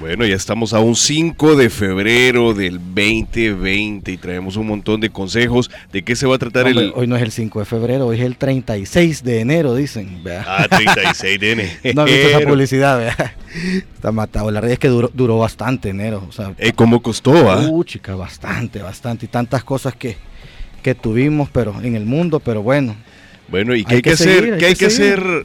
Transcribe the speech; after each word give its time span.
Bueno, 0.00 0.24
ya 0.24 0.34
estamos 0.34 0.72
a 0.72 0.80
un 0.80 0.96
5 0.96 1.56
de 1.56 1.68
febrero 1.68 2.54
del 2.54 2.78
2020 2.78 4.12
y 4.12 4.16
traemos 4.16 4.56
un 4.56 4.66
montón 4.66 4.98
de 4.98 5.10
consejos 5.10 5.70
de 5.92 6.02
qué 6.02 6.16
se 6.16 6.26
va 6.26 6.36
a 6.36 6.38
tratar 6.38 6.66
el... 6.68 6.94
Hoy 6.96 7.06
no 7.06 7.16
es 7.16 7.22
el 7.22 7.30
5 7.30 7.58
de 7.58 7.64
febrero, 7.66 8.06
hoy 8.06 8.16
es 8.16 8.24
el 8.24 8.38
36 8.38 9.22
de 9.22 9.40
enero, 9.40 9.74
dicen. 9.74 10.22
Ah, 10.46 10.66
36 10.70 11.38
de 11.38 11.52
enero. 11.52 11.70
no 11.94 12.06
visto 12.06 12.28
esa 12.28 12.40
publicidad, 12.40 12.98
¿vea? 12.98 13.34
Está 13.94 14.10
matado. 14.10 14.50
La 14.50 14.62
realidad 14.62 14.72
es 14.72 14.78
que 14.78 14.88
duró, 14.88 15.10
duró 15.12 15.36
bastante 15.36 15.90
enero. 15.90 16.24
O 16.26 16.32
sea, 16.32 16.54
eh, 16.56 16.72
¿Cómo 16.72 17.02
costó? 17.02 17.50
Ah? 17.50 17.68
Uh, 17.68 17.84
chica, 17.84 18.14
bastante, 18.14 18.80
bastante. 18.80 19.26
Y 19.26 19.28
tantas 19.28 19.62
cosas 19.64 19.94
que, 19.94 20.16
que 20.82 20.94
tuvimos 20.94 21.50
pero 21.52 21.78
en 21.82 21.94
el 21.94 22.06
mundo, 22.06 22.40
pero 22.40 22.62
bueno. 22.62 22.96
Bueno, 23.48 23.74
¿y 23.74 23.84
qué 23.84 23.96
hay, 23.96 24.02
que, 24.02 24.12
hacer? 24.12 24.56
¿Qué 24.56 24.64
hay 24.64 24.76
que 24.76 24.86
hacer 24.86 25.44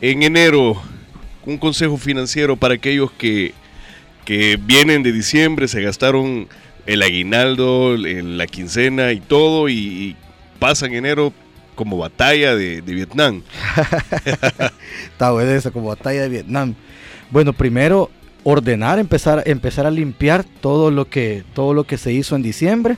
en 0.00 0.22
enero? 0.22 0.80
Un 1.44 1.58
consejo 1.58 1.96
financiero 1.96 2.54
para 2.54 2.74
aquellos 2.74 3.10
que 3.10 3.52
que 4.24 4.56
vienen 4.56 5.02
de 5.02 5.12
diciembre, 5.12 5.68
se 5.68 5.82
gastaron 5.82 6.48
el 6.86 7.02
aguinaldo, 7.02 7.96
la 7.96 8.46
quincena 8.46 9.12
y 9.12 9.20
todo, 9.20 9.68
y, 9.68 10.16
pasan 10.58 10.94
enero 10.94 11.32
como 11.74 11.98
batalla 11.98 12.54
de, 12.54 12.80
Vietnam. 12.82 13.42
Está 15.12 15.32
bueno 15.32 15.50
eso, 15.50 15.72
como 15.72 15.88
batalla 15.88 16.22
de 16.22 16.28
Vietnam. 16.28 16.74
Bueno, 17.30 17.52
primero 17.52 18.10
ordenar, 18.44 18.98
empezar, 18.98 19.42
empezar 19.46 19.86
a 19.86 19.90
limpiar 19.90 20.44
todo 20.44 20.90
lo 20.90 21.08
que, 21.08 21.44
todo 21.54 21.74
lo 21.74 21.84
que 21.84 21.98
se 21.98 22.12
hizo 22.12 22.36
en 22.36 22.42
diciembre 22.42 22.96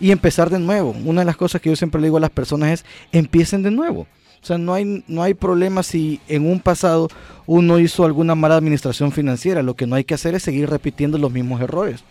y 0.00 0.10
empezar 0.10 0.50
de 0.50 0.58
nuevo. 0.58 0.90
Una 1.04 1.22
de 1.22 1.24
las 1.24 1.36
cosas 1.36 1.60
que 1.60 1.70
yo 1.70 1.76
siempre 1.76 2.00
le 2.00 2.08
digo 2.08 2.18
a 2.18 2.20
las 2.20 2.30
personas 2.30 2.70
es 2.70 2.84
empiecen 3.12 3.62
de 3.62 3.70
nuevo. 3.70 4.06
O 4.46 4.48
sea, 4.48 4.58
no 4.58 4.74
hay, 4.74 5.02
no 5.08 5.24
hay 5.24 5.34
problema 5.34 5.82
si 5.82 6.20
en 6.28 6.48
un 6.48 6.60
pasado 6.60 7.08
uno 7.46 7.80
hizo 7.80 8.04
alguna 8.04 8.36
mala 8.36 8.54
administración 8.54 9.10
financiera. 9.10 9.60
Lo 9.60 9.74
que 9.74 9.88
no 9.88 9.96
hay 9.96 10.04
que 10.04 10.14
hacer 10.14 10.36
es 10.36 10.44
seguir 10.44 10.70
repitiendo 10.70 11.18
los 11.18 11.32
mismos 11.32 11.60
errores. 11.60 12.04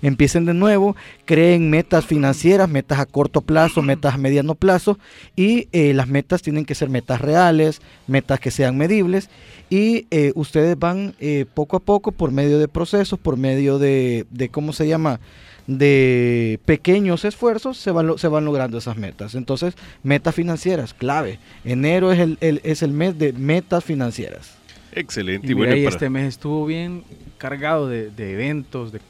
Empiecen 0.00 0.46
de 0.46 0.54
nuevo, 0.54 0.96
creen 1.26 1.68
metas 1.68 2.06
financieras, 2.06 2.70
metas 2.70 2.98
a 2.98 3.04
corto 3.04 3.42
plazo, 3.42 3.82
metas 3.82 4.14
a 4.14 4.16
mediano 4.16 4.54
plazo 4.54 4.98
y 5.36 5.68
eh, 5.72 5.92
las 5.92 6.08
metas 6.08 6.40
tienen 6.40 6.64
que 6.64 6.74
ser 6.74 6.88
metas 6.88 7.20
reales, 7.20 7.82
metas 8.06 8.40
que 8.40 8.50
sean 8.50 8.78
medibles 8.78 9.28
y 9.68 10.06
eh, 10.10 10.32
ustedes 10.34 10.78
van 10.78 11.14
eh, 11.20 11.44
poco 11.52 11.76
a 11.76 11.80
poco 11.80 12.10
por 12.10 12.32
medio 12.32 12.58
de 12.58 12.68
procesos, 12.68 13.18
por 13.18 13.36
medio 13.36 13.78
de, 13.78 14.24
de 14.30 14.48
¿cómo 14.48 14.72
se 14.72 14.88
llama? 14.88 15.20
De 15.66 16.58
pequeños 16.64 17.24
esfuerzos 17.24 17.78
se 17.78 17.90
van, 17.90 18.18
se 18.18 18.28
van 18.28 18.44
logrando 18.44 18.78
esas 18.78 18.96
metas. 18.96 19.34
Entonces, 19.34 19.74
metas 20.02 20.34
financieras, 20.34 20.94
clave. 20.94 21.38
Enero 21.64 22.12
es 22.12 22.18
el, 22.18 22.38
es 22.40 22.82
el 22.82 22.92
mes 22.92 23.18
de 23.18 23.32
metas 23.32 23.84
financieras. 23.84 24.56
Excelente. 24.92 25.46
Y, 25.46 25.54
bueno, 25.54 25.74
este 25.74 26.10
mes 26.10 26.28
estuvo 26.28 26.66
bien 26.66 27.04
cargado 27.38 27.88
de, 27.88 28.10
eventos, 28.18 28.92
de, 28.92 29.00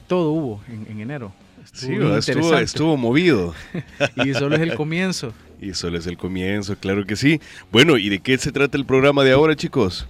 todo 0.00 0.30
hubo 0.30 0.60
en, 0.68 1.00
enero. 1.00 1.32
Estuvo 1.64 2.20
sí, 2.20 2.30
estuvo, 2.30 2.58
estuvo 2.58 2.96
movido. 2.96 3.54
y 4.24 4.32
solo 4.34 4.56
es 4.56 4.62
el 4.62 4.74
comienzo. 4.74 5.32
Y 5.58 5.72
solo 5.72 5.96
es 5.96 6.06
el 6.06 6.18
comienzo, 6.18 6.76
claro 6.76 7.06
que 7.06 7.16
sí. 7.16 7.40
Bueno, 7.72 7.96
¿y 7.96 8.10
de 8.10 8.18
qué 8.18 8.36
se 8.36 8.52
trata 8.52 8.76
el 8.76 8.84
programa 8.84 9.24
de 9.24 9.32
ahora, 9.32 9.56
chicos? 9.56 10.06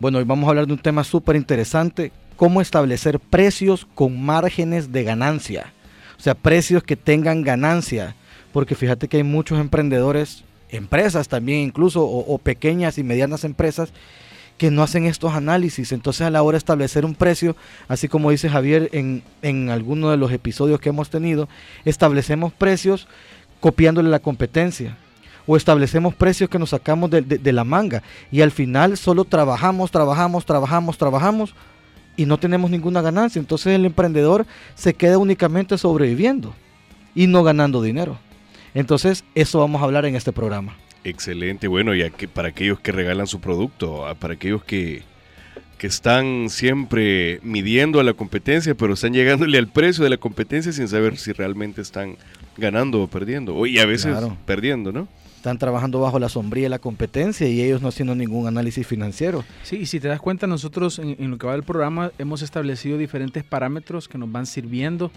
Bueno, 0.00 0.18
hoy 0.18 0.24
vamos 0.24 0.46
a 0.46 0.48
hablar 0.50 0.66
de 0.66 0.72
un 0.72 0.80
tema 0.80 1.04
súper 1.04 1.36
interesante 1.36 2.10
cómo 2.42 2.60
establecer 2.60 3.20
precios 3.20 3.86
con 3.94 4.20
márgenes 4.20 4.90
de 4.90 5.04
ganancia. 5.04 5.72
O 6.18 6.20
sea, 6.20 6.34
precios 6.34 6.82
que 6.82 6.96
tengan 6.96 7.42
ganancia. 7.42 8.16
Porque 8.52 8.74
fíjate 8.74 9.06
que 9.06 9.18
hay 9.18 9.22
muchos 9.22 9.60
emprendedores, 9.60 10.42
empresas 10.68 11.28
también 11.28 11.60
incluso, 11.60 12.04
o, 12.04 12.36
pequeñas 12.38 12.98
y 12.98 13.04
medianas 13.04 13.44
empresas, 13.44 13.92
que 14.58 14.72
no 14.72 14.82
hacen 14.82 15.06
estos 15.06 15.34
análisis. 15.34 15.92
Entonces 15.92 16.22
a 16.22 16.30
la 16.30 16.42
hora 16.42 16.56
de 16.56 16.58
establecer 16.58 17.04
un 17.04 17.14
precio, 17.14 17.54
así 17.86 18.08
como 18.08 18.32
dice 18.32 18.48
Javier 18.48 18.88
en, 18.90 19.22
en 19.42 19.70
alguno 19.70 20.10
de 20.10 20.16
los 20.16 20.32
episodios 20.32 20.80
que 20.80 20.88
hemos 20.88 21.10
tenido, 21.10 21.48
establecemos 21.84 22.52
precios 22.52 23.06
copiándole 23.60 24.10
la 24.10 24.18
competencia 24.18 24.96
o 25.46 25.56
establecemos 25.56 26.12
precios 26.12 26.50
que 26.50 26.58
nos 26.58 26.70
sacamos 26.70 27.08
de, 27.08 27.22
de, 27.22 27.52
la 27.52 27.62
manga 27.62 28.02
y 28.32 28.40
al 28.40 28.50
final 28.50 28.96
solo 28.96 29.24
trabajamos, 29.24 29.92
trabajamos, 29.92 30.44
trabajamos, 30.44 30.98
trabajamos 30.98 31.54
y 32.16 32.26
no 32.26 32.38
tenemos 32.38 32.70
ninguna 32.70 33.02
ganancia. 33.02 33.40
Entonces 33.40 33.74
el 33.74 33.84
emprendedor 33.84 34.46
se 34.74 34.94
queda 34.94 35.18
únicamente 35.18 35.78
sobreviviendo 35.78 36.54
y 37.14 37.26
no 37.26 37.42
ganando 37.42 37.82
dinero. 37.82 38.18
Entonces 38.74 39.24
eso 39.34 39.60
vamos 39.60 39.80
a 39.80 39.84
hablar 39.84 40.04
en 40.06 40.16
este 40.16 40.32
programa. 40.32 40.76
Excelente, 41.04 41.66
bueno, 41.66 41.94
ya 41.94 42.10
que 42.10 42.28
para 42.28 42.48
aquellos 42.48 42.78
que 42.78 42.92
regalan 42.92 43.26
su 43.26 43.40
producto, 43.40 44.06
ah, 44.06 44.14
para 44.14 44.34
aquellos 44.34 44.62
que, 44.62 45.02
que 45.76 45.88
están 45.88 46.48
siempre 46.48 47.40
midiendo 47.42 47.98
a 47.98 48.04
la 48.04 48.12
competencia, 48.12 48.76
pero 48.76 48.94
están 48.94 49.12
llegándole 49.12 49.58
al 49.58 49.66
precio 49.66 50.04
de 50.04 50.10
la 50.10 50.16
competencia 50.16 50.70
sin 50.72 50.86
saber 50.86 51.16
si 51.18 51.32
realmente 51.32 51.80
están 51.80 52.16
ganando 52.56 53.02
o 53.02 53.08
perdiendo, 53.08 53.66
y 53.66 53.80
a 53.80 53.86
veces 53.86 54.16
perdiendo, 54.46 54.92
¿no? 54.92 55.08
Están 55.42 55.58
trabajando 55.58 55.98
bajo 55.98 56.20
la 56.20 56.28
sombría 56.28 56.66
de 56.66 56.68
la 56.68 56.78
competencia 56.78 57.48
y 57.48 57.60
ellos 57.60 57.82
no 57.82 57.88
haciendo 57.88 58.14
ningún 58.14 58.46
análisis 58.46 58.86
financiero. 58.86 59.42
Sí, 59.64 59.78
y 59.78 59.86
si 59.86 59.98
te 59.98 60.06
das 60.06 60.20
cuenta, 60.20 60.46
nosotros 60.46 61.00
en, 61.00 61.30
lo 61.32 61.36
que 61.36 61.48
va 61.48 61.54
del 61.54 61.64
programa 61.64 62.12
hemos 62.20 62.42
establecido 62.42 62.96
diferentes 62.96 63.42
parámetros 63.42 64.06
que 64.06 64.18
nos 64.18 64.30
van 64.30 64.46
sirviendo 64.46 65.10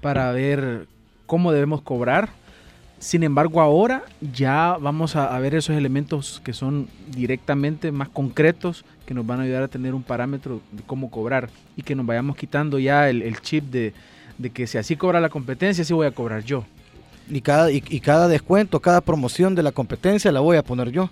para 0.00 0.32
ver 0.32 0.86
cómo 1.26 1.52
debemos 1.52 1.82
cobrar. 1.82 2.30
Sin 3.00 3.22
embargo, 3.22 3.60
ahora 3.60 4.04
ya 4.32 4.78
vamos 4.80 5.14
a, 5.14 5.38
ver 5.40 5.54
esos 5.54 5.76
elementos 5.76 6.40
que 6.42 6.54
son 6.54 6.88
directamente 7.14 7.92
más 7.92 8.08
concretos, 8.08 8.82
que 9.04 9.12
nos 9.12 9.26
van 9.26 9.40
a 9.40 9.42
ayudar 9.42 9.64
a 9.64 9.68
tener 9.68 9.94
un 9.94 10.02
parámetro 10.02 10.62
de 10.72 10.84
cómo 10.84 11.10
cobrar 11.10 11.50
y 11.76 11.82
que 11.82 11.94
nos 11.94 12.06
vayamos 12.06 12.34
quitando 12.36 12.78
ya 12.78 13.10
el, 13.10 13.38
chip 13.42 13.64
de, 13.64 13.92
de 14.38 14.48
que 14.48 14.66
si 14.66 14.78
así 14.78 14.96
cobra 14.96 15.20
la 15.20 15.28
competencia, 15.28 15.82
así 15.82 15.92
voy 15.92 16.06
a 16.06 16.12
cobrar 16.12 16.44
yo. 16.44 16.64
Y 17.28 17.40
cada, 17.40 17.70
y, 17.72 17.80
cada 17.80 18.28
descuento, 18.28 18.80
cada 18.80 19.00
promoción 19.00 19.54
de 19.54 19.62
la 19.62 19.72
competencia 19.72 20.30
la 20.30 20.40
voy 20.40 20.56
a 20.56 20.62
poner 20.62 20.90
yo. 20.90 21.10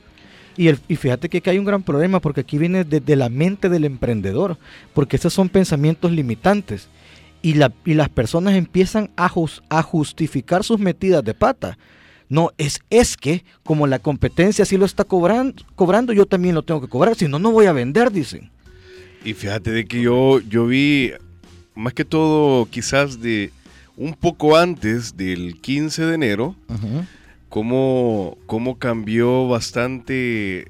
Y, 0.57 0.69
el, 0.69 0.79
y 0.87 0.97
fíjate 0.97 1.29
que 1.29 1.39
aquí 1.39 1.51
hay 1.51 1.59
un 1.59 1.65
gran 1.65 1.83
problema 1.83 2.21
porque 2.21 2.43
aquí 2.43 2.59
viene 2.59 2.85
desde 2.85 3.17
la 3.17 3.29
mente 3.29 3.69
del 3.69 3.85
emprendedor, 3.85 4.57
porque 4.93 5.17
esos 5.17 5.33
son 5.33 5.49
pensamientos 5.49 6.13
limitantes. 6.13 6.89
Y, 7.43 7.55
la, 7.55 7.73
y 7.85 7.95
las 7.95 8.09
personas 8.09 8.55
empiezan 8.55 9.11
a, 9.17 9.29
justificar 9.83 10.65
sus 10.65 10.79
metidas 10.79 11.23
de 11.25 11.35
pata. 11.35 11.77
No, 12.29 12.53
es, 12.57 12.81
es 12.89 13.17
que 13.17 13.45
como 13.65 13.87
la 13.87 13.99
competencia 13.99 14.65
sí 14.65 14.79
lo 14.79 14.87
está 14.87 15.05
cobrando, 15.05 15.63
cobrando, 15.75 16.13
yo 16.13 16.25
también 16.25 16.55
lo 16.55 16.63
tengo 16.63 16.81
que 16.81 16.89
cobrar, 16.89 17.17
si 17.17 17.29
no, 17.29 17.39
no 17.39 17.51
voy 17.51 17.67
a 17.67 17.73
vender, 17.73 18.11
dicen. 18.11 18.51
Y 19.25 19.35
fíjate 19.35 19.73
de 19.73 19.85
que 19.85 20.01
yo, 20.01 20.41
yo 20.41 20.67
vi, 20.67 21.13
más 21.75 21.93
que 21.93 22.05
todo 22.05 22.67
quizás 22.67 23.21
de 23.21 23.51
un 23.97 24.15
poco 24.15 24.57
antes 24.57 25.17
del 25.17 25.61
15 25.61 26.05
de 26.05 26.15
enero, 26.15 26.57
cómo, 27.49 28.37
cambió 28.79 29.47
bastante 29.49 30.67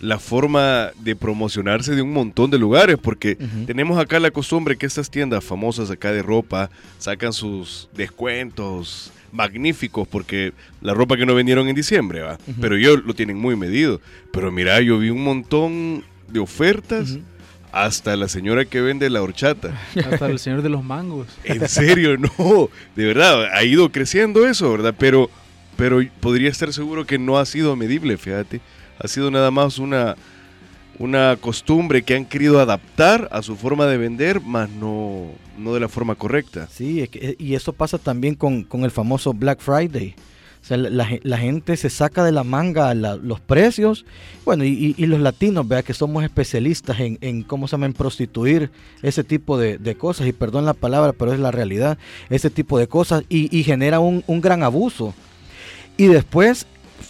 la 0.00 0.18
forma 0.18 0.90
de 1.00 1.16
promocionarse 1.16 1.94
de 1.96 2.02
un 2.02 2.12
montón 2.12 2.50
de 2.50 2.58
lugares, 2.58 2.96
porque 3.00 3.36
tenemos 3.66 3.98
acá 3.98 4.20
la 4.20 4.30
costumbre 4.30 4.76
que 4.76 4.86
estas 4.86 5.10
tiendas 5.10 5.42
famosas 5.44 5.90
acá 5.90 6.12
de 6.12 6.22
ropa 6.22 6.70
sacan 6.98 7.32
sus 7.32 7.88
descuentos 7.96 9.10
magníficos, 9.32 10.06
porque 10.06 10.52
la 10.80 10.94
ropa 10.94 11.16
que 11.16 11.26
no 11.26 11.34
vendieron 11.34 11.68
en 11.68 11.74
diciembre, 11.74 12.20
¿va? 12.22 12.38
pero 12.60 12.76
ellos 12.76 13.02
lo 13.04 13.14
tienen 13.14 13.36
muy 13.38 13.56
medido. 13.56 14.00
Pero 14.32 14.52
mira, 14.52 14.80
yo 14.80 14.98
vi 14.98 15.10
un 15.10 15.24
montón 15.24 16.04
de 16.28 16.40
ofertas 16.40 17.18
hasta 17.72 18.16
la 18.16 18.28
señora 18.28 18.64
que 18.64 18.80
vende 18.80 19.10
la 19.10 19.22
horchata. 19.22 19.78
Hasta 19.96 20.26
el 20.26 20.38
señor 20.38 20.62
de 20.62 20.68
los 20.68 20.82
mangos. 20.82 21.26
En 21.44 21.68
serio, 21.68 22.16
no. 22.16 22.70
De 22.96 23.06
verdad, 23.06 23.46
ha 23.52 23.64
ido 23.64 23.90
creciendo 23.90 24.46
eso, 24.46 24.70
¿verdad? 24.72 24.94
Pero, 24.98 25.30
pero 25.76 26.00
podría 26.20 26.50
estar 26.50 26.72
seguro 26.72 27.06
que 27.06 27.18
no 27.18 27.38
ha 27.38 27.46
sido 27.46 27.76
medible, 27.76 28.16
fíjate. 28.16 28.60
Ha 28.98 29.08
sido 29.08 29.30
nada 29.30 29.50
más 29.50 29.78
una, 29.78 30.16
una 30.98 31.36
costumbre 31.40 32.02
que 32.02 32.14
han 32.14 32.24
querido 32.24 32.60
adaptar 32.60 33.28
a 33.30 33.42
su 33.42 33.56
forma 33.56 33.86
de 33.86 33.96
vender, 33.96 34.40
más 34.40 34.68
no, 34.70 35.30
no 35.56 35.74
de 35.74 35.80
la 35.80 35.88
forma 35.88 36.14
correcta. 36.14 36.68
Sí, 36.70 37.08
y 37.38 37.54
eso 37.54 37.72
pasa 37.72 37.98
también 37.98 38.34
con, 38.34 38.64
con 38.64 38.84
el 38.84 38.90
famoso 38.90 39.32
Black 39.32 39.60
Friday. 39.60 40.14
Sea, 40.68 40.76
la, 40.76 41.38
gente 41.38 41.78
se 41.78 41.88
saca 41.88 42.22
de 42.24 42.30
la 42.30 42.44
manga 42.44 42.94
los 42.94 43.40
precios. 43.40 44.04
Bueno, 44.44 44.64
y, 44.64 44.94
los 45.06 45.18
latinos, 45.18 45.66
vea 45.66 45.82
que 45.82 45.94
somos 45.94 46.22
especialistas 46.24 46.98
en, 47.00 47.42
¿cómo 47.44 47.68
se 47.68 47.78
prostituir 47.94 48.70
ese 49.02 49.24
tipo 49.24 49.56
de, 49.56 49.96
cosas. 49.96 50.26
Y 50.26 50.32
perdón 50.32 50.66
la 50.66 50.74
palabra, 50.74 51.14
pero 51.14 51.32
es 51.32 51.40
la 51.40 51.50
realidad. 51.50 51.96
Ese 52.28 52.50
tipo 52.50 52.78
de 52.78 52.86
cosas. 52.86 53.24
Y, 53.30 53.56
y 53.56 53.64
genera 53.64 53.98
un, 53.98 54.22
un 54.26 54.42
gran 54.42 54.62
abuso. 54.62 55.14
Y 55.96 56.06
después, 56.08 56.66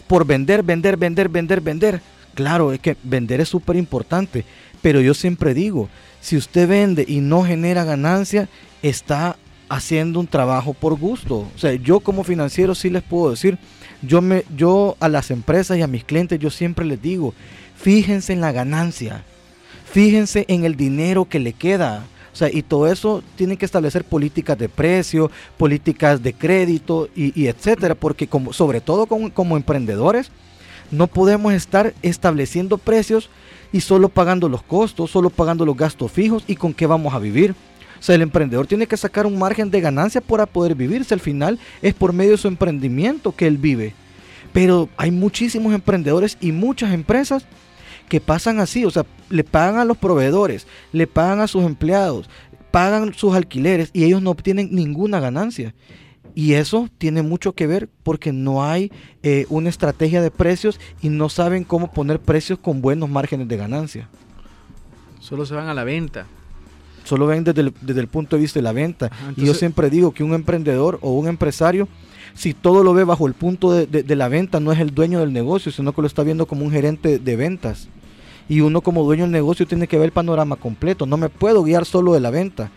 por 0.07 0.25
vender, 0.25 0.63
vender, 0.63 0.97
vender, 0.97 1.29
vender, 1.29 1.61
vender. 1.61 2.01
Claro, 2.35 2.73
es 2.73 2.79
que 2.79 2.97
vender 3.03 3.41
es 3.41 3.49
súper 3.49 3.75
importante. 3.75 4.45
Pero 4.83 5.01
yo 5.01 5.15
siempre 5.15 5.53
digo, 5.53 5.89
si 6.21 6.37
usted 6.37 6.69
vende 6.69 7.05
y 7.09 7.19
no 7.19 7.43
genera 7.43 7.83
ganancia, 7.83 8.49
está 8.83 9.37
haciendo 9.69 10.21
un 10.21 10.27
trabajo 10.27 10.75
por 10.75 10.99
gusto. 10.99 11.47
O 11.55 11.59
sea, 11.59 11.75
yo 11.75 12.01
como 12.01 12.25
financiero 12.25 12.75
sí 12.75 12.91
les 12.91 13.03
puedo 13.03 13.31
decir, 13.31 13.59
yo, 14.03 14.23
me, 14.23 14.45
yo 14.57 14.97
a 15.01 15.09
las 15.09 15.31
empresas 15.31 15.79
y 15.79 15.83
a 15.83 15.87
mis 15.87 16.05
clientes 16.05 16.39
yo 16.39 16.51
siempre 16.51 16.85
les 16.85 17.01
digo, 17.01 17.35
fíjense 17.77 18.33
en 18.33 18.41
la 18.41 18.53
ganancia, 18.53 19.25
fíjense 19.91 20.45
en 20.49 20.65
el 20.65 20.77
dinero 20.77 21.27
que 21.27 21.39
le 21.39 21.53
queda. 21.53 22.05
O 22.33 22.37
sea, 22.39 22.51
y 22.53 22.63
todo 22.63 22.87
eso 22.87 23.23
tiene 23.37 23.57
que 23.57 23.65
establecer 23.65 24.05
políticas 24.05 24.57
de 24.57 24.69
precio, 24.69 25.31
políticas 25.57 26.23
de 26.23 26.35
crédito 26.35 27.09
y, 27.17 27.47
etcétera, 27.47 27.97
porque 27.97 28.29
como, 28.29 28.53
sobre 28.53 28.81
todo 28.81 29.07
como, 29.07 29.33
como 29.33 29.57
emprendedores, 29.57 30.31
no 30.91 31.09
podemos 31.09 31.53
estar 31.53 31.95
estableciendo 32.03 32.79
precios 32.79 33.29
y 33.73 33.81
solo 33.81 34.09
pagando 34.09 34.49
los 34.49 34.63
costos, 34.63 35.11
solo 35.11 35.31
pagando 35.31 35.67
los 35.67 35.77
gastos 35.77 36.13
fijos 36.13 36.45
y 36.47 36.55
con 36.55 36.75
qué 36.75 36.87
vamos 36.87 37.13
a 37.13 37.19
vivir. 37.19 37.55
O 37.99 38.03
sea, 38.03 38.15
el 38.15 38.23
emprendedor 38.23 38.67
tiene 38.67 38.87
que 38.87 38.97
sacar 38.97 39.27
un 39.27 39.39
margen 39.39 39.71
de 39.71 39.81
ganancia 39.81 40.21
para 40.21 40.47
poder 40.47 40.75
vivirse. 40.75 41.15
Al 41.15 41.21
final 41.21 41.59
es 41.83 41.95
por 41.95 42.13
medio 42.13 42.33
de 42.33 42.39
su 42.39 42.49
emprendimiento 42.49 43.35
que 43.35 43.47
él 43.47 43.59
vive. 43.59 43.95
Pero 44.53 44.89
hay 44.97 45.11
muchísimos 45.11 45.75
emprendedores 45.75 46.39
y 46.41 46.53
muchas 46.53 46.93
empresas 46.93 47.45
que 48.09 48.21
pasan 48.21 48.61
así. 48.61 48.85
O 48.85 48.91
sea, 48.91 49.05
le 49.29 49.45
pagan 49.45 49.81
a 49.81 49.85
los 49.85 49.97
proveedores, 49.97 50.67
le 50.93 51.07
pagan 51.07 51.41
a 51.41 51.49
sus 51.49 51.65
empleados, 51.65 52.31
pagan 52.71 53.15
sus 53.15 53.35
alquileres 53.35 53.91
y 53.93 54.05
ellos 54.05 54.23
no 54.23 54.31
obtienen 54.31 54.69
ninguna 54.73 55.21
ganancia. 55.21 55.75
Y 56.35 56.53
eso 56.53 56.89
tiene 56.99 57.23
mucho 57.23 57.53
que 57.53 57.67
ver 57.67 57.89
porque 58.05 58.33
no 58.33 58.65
hay 58.65 58.93
eh, 59.25 59.47
una 59.49 59.71
estrategia 59.71 60.23
de 60.23 60.31
precios 60.31 60.79
y 61.03 61.09
no 61.09 61.29
saben 61.29 61.65
cómo 61.65 61.91
poner 61.91 62.21
precios 62.21 62.61
con 62.61 62.81
buenos 62.81 63.11
márgenes 63.11 63.49
de 63.49 63.57
ganancia. 63.57 64.09
Solo 65.19 65.45
se 65.47 65.55
van 65.55 65.69
a 65.69 65.75
la 65.75 65.83
venta 65.83 66.27
solo 67.09 67.27
ven 67.27 67.43
desde 67.43 67.61
el, 68.01 68.09
punto 68.09 68.37
de 68.37 68.43
vista 68.43 68.59
de 68.59 68.63
la 68.63 68.73
venta. 68.73 69.11
y 69.37 69.47
yo 69.47 69.55
siempre 69.55 69.91
digo 69.91 70.13
que 70.13 70.23
un 70.23 70.35
emprendedor 70.35 70.99
o 71.03 71.13
un 71.13 71.27
empresario, 71.27 71.89
si 72.35 72.55
todo 72.55 72.85
lo 72.85 72.95
ve 72.95 73.05
bajo 73.05 73.27
el 73.27 73.35
punto 73.35 73.73
de, 73.73 74.17
la 74.17 74.29
venta, 74.29 74.61
no 74.61 74.71
es 74.71 74.79
el 74.79 74.95
dueño 74.95 75.21
del 75.21 75.33
negocio, 75.33 75.73
sino 75.73 75.93
que 75.93 76.03
lo 76.03 76.07
está 76.07 76.23
viendo 76.23 76.47
como 76.47 76.65
un 76.65 76.71
gerente 76.71 77.19
de 77.19 77.37
ventas. 77.37 77.89
Y 78.49 78.61
uno 78.61 78.81
como 78.81 79.05
dueño 79.05 79.25
del 79.25 79.33
negocio 79.33 79.67
tiene 79.67 79.89
que 79.89 79.99
ver 79.99 80.07
el 80.07 80.13
panorama 80.13 80.57
completo. 80.57 81.05
No 81.05 81.17
me 81.17 81.29
puedo 81.29 81.63
guiar 81.63 81.85
solo 81.85 82.15
de 82.15 82.21
la 82.21 82.31
venta. 82.31 82.71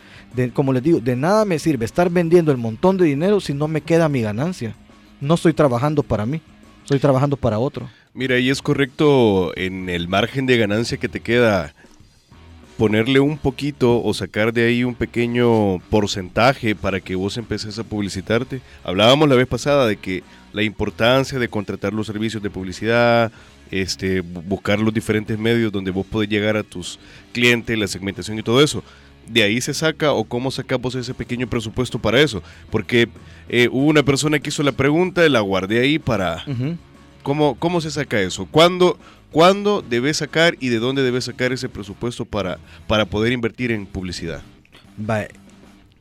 como 0.53 0.73
les 0.73 0.83
digo, 0.83 0.99
de 0.99 1.15
nada 1.15 1.45
me 1.45 1.59
sirve 1.59 1.85
estar 1.85 2.09
vendiendo 2.09 2.51
el 2.51 2.57
montón 2.57 2.97
de 2.97 3.05
dinero 3.05 3.39
si 3.39 3.53
no 3.53 3.67
me 3.67 3.81
queda 3.81 4.09
mi 4.09 4.21
ganancia. 4.21 4.75
No 5.21 5.35
estoy 5.35 5.53
trabajando 5.53 6.03
para 6.03 6.25
mí, 6.25 6.41
estoy 6.83 6.99
trabajando 6.99 7.37
para 7.37 7.59
otro. 7.59 7.87
Mira, 8.13 8.39
y 8.39 8.49
es 8.49 8.61
correcto 8.61 9.55
en 9.55 9.87
el 9.89 10.09
margen 10.09 10.45
de 10.45 10.57
ganancia 10.57 10.97
que 10.97 11.07
te 11.07 11.21
queda 11.21 11.73
ponerle 12.81 13.19
un 13.19 13.37
poquito 13.37 14.03
o 14.03 14.11
sacar 14.11 14.51
de 14.53 14.65
ahí 14.65 14.83
un 14.83 14.95
pequeño 14.95 15.77
porcentaje 15.91 16.73
para 16.73 16.99
que 16.99 17.13
vos 17.13 17.37
empeces 17.37 17.77
a 17.77 17.83
publicitarte. 17.83 18.59
Hablábamos 18.83 19.29
la 19.29 19.35
vez 19.35 19.45
pasada 19.45 19.85
de 19.85 19.97
que 19.97 20.23
la 20.51 20.63
importancia 20.63 21.37
de 21.37 21.47
contratar 21.47 21.93
los 21.93 22.07
servicios 22.07 22.41
de 22.41 22.49
publicidad, 22.49 23.31
este, 23.69 24.21
buscar 24.21 24.79
los 24.79 24.91
diferentes 24.91 25.37
medios 25.37 25.71
donde 25.71 25.91
vos 25.91 26.07
podés 26.07 26.27
llegar 26.27 26.57
a 26.57 26.63
tus 26.63 26.97
clientes, 27.33 27.77
la 27.77 27.85
segmentación 27.85 28.39
y 28.39 28.41
todo 28.41 28.63
eso. 28.63 28.83
De 29.27 29.43
ahí 29.43 29.61
se 29.61 29.75
saca 29.75 30.13
o 30.13 30.23
cómo 30.23 30.49
sacamos 30.49 30.95
ese 30.95 31.13
pequeño 31.13 31.47
presupuesto 31.47 31.99
para 31.99 32.19
eso. 32.19 32.41
Porque 32.71 33.07
eh, 33.47 33.69
hubo 33.71 33.85
una 33.85 34.01
persona 34.01 34.39
que 34.39 34.49
hizo 34.49 34.63
la 34.63 34.71
pregunta, 34.71 35.23
y 35.23 35.29
la 35.29 35.41
guardé 35.41 35.81
ahí 35.81 35.99
para... 35.99 36.43
¿Cómo, 37.23 37.53
¿Cómo 37.59 37.81
se 37.81 37.91
saca 37.91 38.19
eso? 38.19 38.47
¿Cuándo, 38.49 38.97
¿Cuándo 39.31 39.81
debes 39.81 40.17
sacar 40.17 40.57
y 40.59 40.67
de 40.67 40.79
dónde 40.79 41.03
debes 41.03 41.25
sacar 41.25 41.53
ese 41.53 41.69
presupuesto 41.69 42.25
para, 42.25 42.59
para 42.87 43.05
poder 43.05 43.31
invertir 43.31 43.71
en 43.71 43.85
publicidad? 43.85 44.41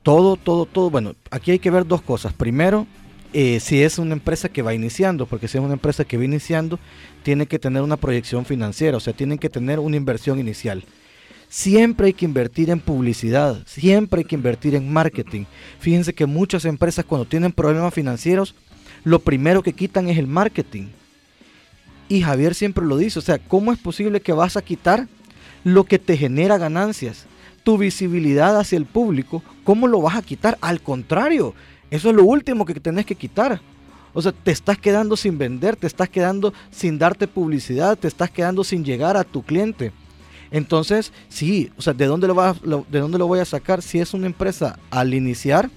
Todo, 0.02 0.36
todo, 0.36 0.66
todo. 0.66 0.90
Bueno, 0.90 1.14
aquí 1.30 1.52
hay 1.52 1.58
que 1.60 1.70
ver 1.70 1.86
dos 1.86 2.02
cosas. 2.02 2.32
Primero, 2.32 2.86
eh, 3.32 3.60
si 3.60 3.82
es 3.82 3.98
una 3.98 4.14
empresa 4.14 4.48
que 4.48 4.62
va 4.62 4.74
iniciando, 4.74 5.26
porque 5.26 5.46
si 5.46 5.58
es 5.58 5.64
una 5.64 5.74
empresa 5.74 6.04
que 6.04 6.16
va 6.16 6.24
iniciando, 6.24 6.80
tiene 7.22 7.46
que 7.46 7.60
tener 7.60 7.82
una 7.82 7.96
proyección 7.96 8.44
financiera, 8.44 8.96
o 8.96 9.00
sea, 9.00 9.12
tienen 9.12 9.38
que 9.38 9.48
tener 9.48 9.78
una 9.78 9.96
inversión 9.96 10.40
inicial. 10.40 10.84
Siempre 11.48 12.08
hay 12.08 12.12
que 12.12 12.24
invertir 12.24 12.70
en 12.70 12.80
publicidad, 12.80 13.62
siempre 13.66 14.20
hay 14.20 14.24
que 14.24 14.34
invertir 14.34 14.74
en 14.74 14.92
marketing. 14.92 15.44
Fíjense 15.78 16.14
que 16.14 16.26
muchas 16.26 16.64
empresas 16.64 17.04
cuando 17.04 17.26
tienen 17.26 17.52
problemas 17.52 17.94
financieros, 17.94 18.54
lo 19.04 19.20
primero 19.20 19.62
que 19.62 19.72
quitan 19.72 20.08
es 20.08 20.18
el 20.18 20.26
marketing. 20.26 20.88
Y 22.10 22.22
Javier 22.22 22.56
siempre 22.56 22.84
lo 22.84 22.96
dice, 22.96 23.20
o 23.20 23.22
sea, 23.22 23.38
¿cómo 23.38 23.72
es 23.72 23.78
posible 23.78 24.20
que 24.20 24.32
vas 24.32 24.56
a 24.56 24.62
quitar 24.62 25.06
lo 25.62 25.84
que 25.84 26.00
te 26.00 26.16
genera 26.16 26.58
ganancias? 26.58 27.26
Tu 27.62 27.78
visibilidad 27.78 28.58
hacia 28.58 28.76
el 28.78 28.84
público, 28.84 29.44
¿cómo 29.62 29.86
lo 29.86 30.02
vas 30.02 30.16
a 30.16 30.22
quitar? 30.22 30.58
Al 30.60 30.80
contrario, 30.80 31.54
eso 31.88 32.10
es 32.10 32.16
lo 32.16 32.24
último 32.24 32.64
que 32.66 32.74
tenés 32.74 33.06
que 33.06 33.14
quitar. 33.14 33.60
O 34.12 34.20
sea, 34.20 34.32
te 34.32 34.50
estás 34.50 34.76
quedando 34.76 35.16
sin 35.16 35.38
vender, 35.38 35.76
te 35.76 35.86
estás 35.86 36.08
quedando 36.08 36.52
sin 36.72 36.98
darte 36.98 37.28
publicidad, 37.28 37.96
te 37.96 38.08
estás 38.08 38.28
quedando 38.28 38.64
sin 38.64 38.84
llegar 38.84 39.16
a 39.16 39.22
tu 39.22 39.44
cliente. 39.44 39.92
Entonces, 40.50 41.12
sí, 41.28 41.70
o 41.76 41.82
sea, 41.82 41.92
¿de 41.92 42.06
dónde 42.06 42.26
lo, 42.26 42.34
vas, 42.34 42.56
¿de 42.60 42.98
dónde 42.98 43.18
lo 43.18 43.28
voy 43.28 43.38
a 43.38 43.44
sacar? 43.44 43.82
Si 43.82 44.00
es 44.00 44.14
una 44.14 44.26
empresa 44.26 44.80
al 44.90 45.14
iniciar, 45.14 45.70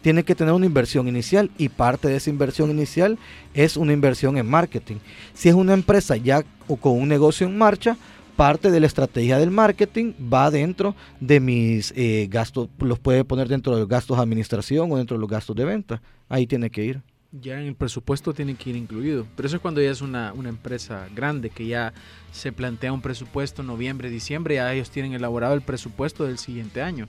tiene 0.00 0.24
que 0.24 0.34
tener 0.34 0.54
una 0.54 0.66
inversión 0.66 1.08
inicial 1.08 1.50
y 1.58 1.68
parte 1.68 2.08
de 2.08 2.16
esa 2.16 2.30
inversión 2.30 2.70
inicial 2.70 3.18
es 3.54 3.76
una 3.76 3.92
inversión 3.92 4.36
en 4.36 4.46
marketing. 4.46 4.96
Si 5.34 5.48
es 5.48 5.54
una 5.54 5.74
empresa 5.74 6.16
ya 6.16 6.44
o 6.66 6.76
con 6.76 6.92
un 6.92 7.08
negocio 7.08 7.46
en 7.46 7.56
marcha, 7.56 7.96
parte 8.36 8.70
de 8.70 8.78
la 8.78 8.86
estrategia 8.86 9.36
del 9.36 9.50
marketing 9.50 10.12
va 10.32 10.50
dentro 10.50 10.94
de 11.18 11.40
mis 11.40 11.92
eh, 11.96 12.28
gastos, 12.30 12.68
los 12.78 13.00
puede 13.00 13.24
poner 13.24 13.48
dentro 13.48 13.74
de 13.74 13.80
los 13.80 13.88
gastos 13.88 14.16
de 14.16 14.22
administración 14.22 14.92
o 14.92 14.96
dentro 14.96 15.16
de 15.16 15.20
los 15.20 15.28
gastos 15.28 15.56
de 15.56 15.64
venta. 15.64 16.00
Ahí 16.28 16.46
tiene 16.46 16.70
que 16.70 16.84
ir. 16.84 17.02
Ya 17.32 17.60
en 17.60 17.66
el 17.66 17.74
presupuesto 17.74 18.32
tiene 18.32 18.54
que 18.54 18.70
ir 18.70 18.76
incluido. 18.76 19.26
Pero 19.36 19.48
eso 19.48 19.56
es 19.56 19.60
cuando 19.60 19.82
ya 19.82 19.90
es 19.90 20.00
una, 20.00 20.32
una 20.32 20.48
empresa 20.48 21.08
grande, 21.14 21.50
que 21.50 21.66
ya 21.66 21.92
se 22.30 22.52
plantea 22.52 22.92
un 22.92 23.02
presupuesto 23.02 23.62
noviembre, 23.62 24.08
diciembre, 24.08 24.54
ya 24.54 24.72
ellos 24.72 24.90
tienen 24.90 25.12
elaborado 25.12 25.54
el 25.54 25.62
presupuesto 25.62 26.24
del 26.24 26.38
siguiente 26.38 26.80
año. 26.80 27.08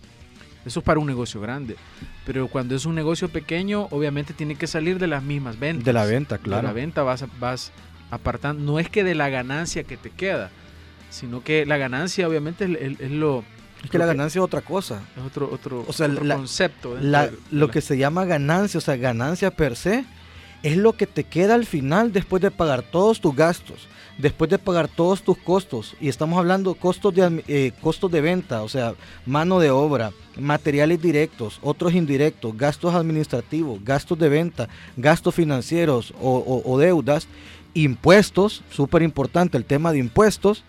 Eso 0.69 0.81
es 0.81 0.85
para 0.85 0.99
un 0.99 1.07
negocio 1.07 1.41
grande. 1.41 1.75
Pero 2.27 2.47
cuando 2.47 2.75
es 2.75 2.85
un 2.85 2.93
negocio 2.93 3.27
pequeño, 3.27 3.87
obviamente 3.89 4.35
tiene 4.35 4.53
que 4.53 4.67
salir 4.67 4.99
de 4.99 5.07
las 5.07 5.23
mismas 5.23 5.57
ventas. 5.57 5.83
De 5.83 5.93
la 5.93 6.05
venta, 6.05 6.37
claro. 6.37 6.61
De 6.61 6.67
la 6.67 6.73
venta 6.73 7.01
vas, 7.01 7.25
vas 7.39 7.71
apartando. 8.11 8.63
No 8.63 8.77
es 8.77 8.87
que 8.87 9.03
de 9.03 9.15
la 9.15 9.29
ganancia 9.29 9.83
que 9.83 9.97
te 9.97 10.11
queda, 10.11 10.51
sino 11.09 11.43
que 11.43 11.65
la 11.65 11.77
ganancia 11.77 12.27
obviamente 12.27 12.65
es, 12.99 13.09
lo... 13.09 13.43
Es 13.83 13.89
que 13.89 13.97
la 13.97 14.05
ganancia 14.05 14.37
es 14.37 14.45
otra 14.45 14.61
cosa. 14.61 15.01
Es 15.17 15.23
otro, 15.23 15.49
otro, 15.51 15.85
o 15.87 15.91
sea, 15.91 16.07
concepto. 16.07 16.95
lo 17.49 17.71
que 17.71 17.81
se 17.81 17.97
llama 17.97 18.25
ganancia, 18.25 18.77
o 18.77 18.81
sea, 18.81 18.95
ganancia 18.95 19.49
per 19.49 19.75
se, 19.75 20.05
es 20.63 20.77
lo 20.77 20.93
que 20.93 21.07
te 21.07 21.23
queda 21.23 21.55
al 21.55 21.65
final 21.65 22.11
después 22.11 22.41
de 22.41 22.51
pagar 22.51 22.81
todos 22.83 23.21
tus 23.21 23.35
gastos 23.35 23.87
después 24.19 24.49
de 24.49 24.59
pagar 24.59 24.89
todos 24.89 25.23
tus 25.23 25.37
costos, 25.37 25.95
y 25.99 26.09
estamos 26.09 26.37
hablando 26.37 26.75
costos 26.75 27.15
de, 27.15 27.43
eh, 27.47 27.71
costos 27.81 28.11
de 28.11 28.21
venta, 28.21 28.61
o 28.61 28.69
sea, 28.69 28.93
mano 29.25 29.59
de 29.59 29.71
obra, 29.71 30.11
materiales 30.37 31.01
directos, 31.01 31.57
otros 31.63 31.93
indirectos, 31.93 32.55
gastos 32.55 32.93
administrativos, 32.93 33.83
gastos 33.83 34.19
de 34.19 34.29
venta, 34.29 34.67
gastos 34.97 35.33
financieros 35.33 36.13
o, 36.21 36.77
deudas, 36.77 37.27
impuestos, 37.73 38.61
súper 38.69 39.03
importante 39.03 39.57
el 39.57 39.63
tema 39.63 39.93
de 39.93 39.99
impuestos, 39.99 40.65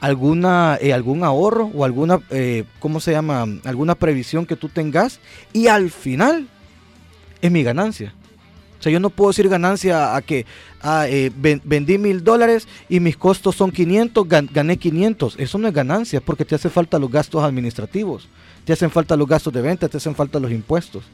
alguna 0.00 0.78
eh, 0.80 0.92
algún 0.92 1.22
ahorro 1.22 1.70
o 1.74 1.84
alguna 1.84 2.20
eh, 2.30 2.64
cómo 2.80 2.98
se 2.98 3.12
llama 3.12 3.46
alguna 3.64 3.94
previsión 3.94 4.46
que 4.46 4.56
tú 4.56 4.68
tengas 4.68 5.20
y 5.52 5.68
al 5.68 5.92
final 5.92 6.48
es 7.40 7.52
mi 7.52 7.62
ganancia 7.62 8.12
o 8.82 8.84
sea, 8.84 8.90
yo 8.90 8.98
no 8.98 9.10
puedo 9.10 9.30
decir 9.30 9.48
ganancia 9.48 10.16
a 10.16 10.22
que 10.22 10.44
ah, 10.80 11.06
eh, 11.08 11.30
vendí 11.36 11.98
mil 11.98 12.24
dólares 12.24 12.66
y 12.88 12.98
mis 12.98 13.16
costos 13.16 13.54
son 13.54 13.70
500, 13.70 14.26
gané 14.28 14.76
500. 14.76 15.36
Eso 15.38 15.56
no 15.58 15.68
es 15.68 15.72
ganancia 15.72 16.20
porque 16.20 16.44
te 16.44 16.56
hace 16.56 16.68
falta 16.68 16.98
los 16.98 17.08
gastos 17.08 17.44
administrativos, 17.44 18.26
te 18.64 18.72
hacen 18.72 18.90
falta 18.90 19.16
los 19.16 19.28
gastos 19.28 19.52
de 19.52 19.62
venta, 19.62 19.88
te 19.88 19.98
hacen 19.98 20.16
falta 20.16 20.40
los 20.40 20.50
impuestos. 20.50 21.04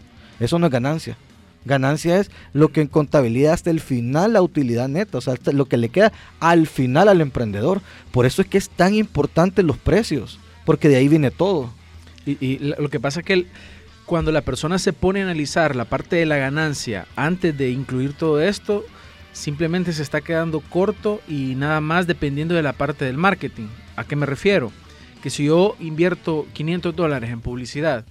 Eso 0.40 0.58
no 0.58 0.64
es 0.64 0.72
ganancia. 0.72 1.18
Ganancia 1.66 2.18
es 2.18 2.30
lo 2.54 2.68
que 2.68 2.80
en 2.80 2.86
contabilidad 2.86 3.52
hasta 3.52 3.68
el 3.68 3.80
final 3.80 4.32
la 4.32 4.40
utilidad 4.40 4.88
neta, 4.88 5.18
o 5.18 5.20
sea, 5.20 5.34
lo 5.52 5.66
que 5.66 5.76
le 5.76 5.90
queda 5.90 6.10
al 6.40 6.68
final 6.68 7.06
al 7.06 7.20
emprendedor. 7.20 7.82
Por 8.12 8.24
eso 8.24 8.40
es 8.40 8.48
que 8.48 8.56
es 8.56 8.70
tan 8.70 8.94
importante 8.94 9.62
los 9.62 9.76
precios, 9.76 10.40
porque 10.64 10.88
de 10.88 10.96
ahí 10.96 11.08
viene 11.08 11.30
todo. 11.30 11.68
Y, 12.24 12.58
lo 12.60 12.88
que 12.88 12.98
pasa 12.98 13.20
es 13.20 13.26
que 13.26 13.46
cuando 14.08 14.32
la 14.32 14.40
persona 14.40 14.78
se 14.78 14.94
pone 14.94 15.20
a 15.20 15.24
analizar 15.24 15.76
la 15.76 15.84
parte 15.84 16.16
de 16.16 16.24
la 16.24 16.38
ganancia 16.38 17.06
antes 17.14 17.56
de 17.58 17.70
incluir 17.70 18.14
todo 18.14 18.40
esto, 18.40 18.86
simplemente 19.32 19.92
se 19.92 20.02
está 20.02 20.22
quedando 20.22 20.60
corto 20.60 21.20
y 21.28 21.54
nada 21.56 21.82
más 21.82 22.06
dependiendo 22.06 22.54
de 22.54 22.62
la 22.62 22.72
parte 22.72 23.04
del 23.04 23.18
marketing. 23.18 23.66
¿A 23.96 24.04
qué 24.04 24.16
me 24.16 24.24
refiero? 24.24 24.72
Que 25.22 25.28
si 25.28 25.44
yo 25.44 25.76
invierto 25.78 26.46
500 26.54 26.96
dólares 26.96 27.28
en 27.30 27.42
publicidad 27.42 28.06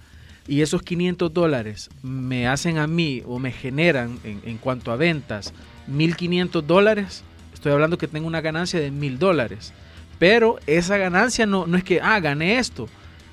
y 0.46 0.62
esos 0.62 0.82
500 0.82 1.34
dólares 1.34 1.90
me 2.04 2.46
hacen 2.46 2.78
a 2.78 2.86
mí 2.86 3.24
o 3.26 3.40
me 3.40 3.50
generan 3.50 4.20
en, 4.22 4.56
cuanto 4.58 4.92
a 4.92 4.96
ventas 4.96 5.52
1500 5.88 6.64
dólares, 6.64 7.24
estoy 7.52 7.72
hablando 7.72 7.98
que 7.98 8.06
tengo 8.06 8.28
una 8.28 8.40
ganancia 8.40 8.78
de 8.78 8.92
1000 8.92 9.18
dólares. 9.18 9.72
Pero 10.20 10.60
esa 10.68 10.96
ganancia 10.96 11.44
no, 11.44 11.66
no 11.66 11.76
es 11.76 11.82
que, 11.82 12.00
ah, 12.00 12.20
gané 12.20 12.58
esto. 12.58 12.88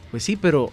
Pues 0.10 0.24
sí, 0.24 0.36
pero 0.36 0.72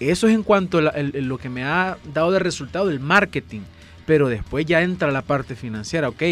eso 0.00 0.28
es 0.28 0.34
en 0.34 0.42
cuanto 0.42 0.78
a 0.78 0.92
lo 1.02 1.38
que 1.38 1.48
me 1.48 1.64
ha 1.64 1.96
dado 2.12 2.30
de 2.30 2.38
resultado 2.38 2.90
el 2.90 3.00
marketing. 3.00 3.60
Pero 4.06 4.28
después 4.28 4.66
ya 4.66 4.82
entra 4.82 5.10
la 5.10 5.22
parte 5.22 5.56
financiera. 5.56 6.08
Ok, 6.08 6.22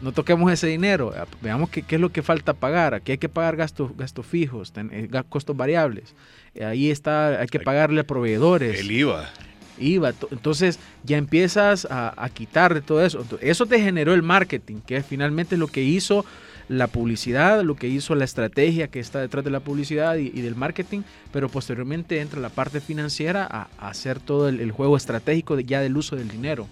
no 0.00 0.12
toquemos 0.12 0.50
ese 0.52 0.66
dinero. 0.66 1.12
Veamos 1.42 1.70
qué, 1.70 1.82
qué 1.82 1.96
es 1.96 2.00
lo 2.00 2.10
que 2.10 2.22
falta 2.22 2.54
pagar. 2.54 2.94
Aquí 2.94 3.12
hay 3.12 3.18
que 3.18 3.28
pagar 3.28 3.56
gastos, 3.56 3.96
gastos 3.96 4.26
fijos, 4.26 4.72
eh, 4.76 5.08
costos 5.28 5.56
variables. 5.56 6.14
Eh, 6.54 6.64
ahí 6.64 6.90
está, 6.90 7.40
hay 7.40 7.46
que 7.46 7.60
pagarle 7.60 8.00
a 8.00 8.04
proveedores. 8.04 8.80
El 8.80 8.90
IVA. 8.90 9.30
IVA. 9.78 10.12
Entonces 10.30 10.78
ya 11.04 11.18
empiezas 11.18 11.86
a, 11.88 12.12
a 12.22 12.28
quitar 12.30 12.74
de 12.74 12.80
todo 12.80 13.04
eso. 13.04 13.24
Eso 13.40 13.66
te 13.66 13.80
generó 13.80 14.12
el 14.14 14.22
marketing, 14.22 14.80
que 14.86 14.96
es 14.96 15.06
finalmente 15.06 15.56
lo 15.56 15.68
que 15.68 15.82
hizo 15.82 16.24
la 16.70 16.86
publicidad, 16.86 17.64
lo 17.64 17.74
que 17.74 17.88
hizo 17.88 18.14
la 18.14 18.24
estrategia 18.24 18.86
que 18.86 19.00
está 19.00 19.18
detrás 19.18 19.44
de 19.44 19.50
la 19.50 19.58
publicidad 19.58 20.14
y, 20.14 20.30
del 20.40 20.54
marketing, 20.54 21.00
pero 21.32 21.48
posteriormente 21.48 22.20
entra 22.20 22.38
la 22.38 22.48
parte 22.48 22.80
financiera 22.80 23.44
a, 23.50 23.88
hacer 23.88 24.20
todo 24.20 24.48
el, 24.48 24.70
juego 24.70 24.96
estratégico 24.96 25.58
ya 25.58 25.80
del 25.80 25.96
uso 25.96 26.14
del 26.14 26.28
dinero. 26.28 26.68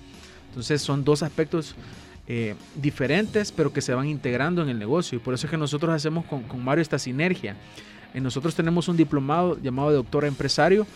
Entonces 0.50 0.82
son 0.82 1.02
dos 1.02 1.24
aspectos 1.24 1.74
eh, 2.28 2.54
diferentes, 2.76 3.50
pero 3.50 3.72
que 3.72 3.80
se 3.80 3.92
van 3.92 4.06
integrando 4.06 4.62
en 4.62 4.68
el 4.68 4.78
negocio. 4.78 5.16
Y 5.16 5.20
por 5.20 5.34
eso 5.34 5.48
es 5.48 5.50
que 5.50 5.56
nosotros 5.56 5.92
hacemos 5.92 6.24
con, 6.26 6.44
Mario 6.62 6.82
esta 6.82 7.00
sinergia. 7.00 7.56
En 8.14 8.22
nosotros 8.22 8.54
tenemos 8.54 8.86
un 8.86 8.96
diplomado 8.96 9.58
llamado 9.60 9.90
de 9.90 9.96
doctor 9.96 10.24
empresario, 10.26 10.86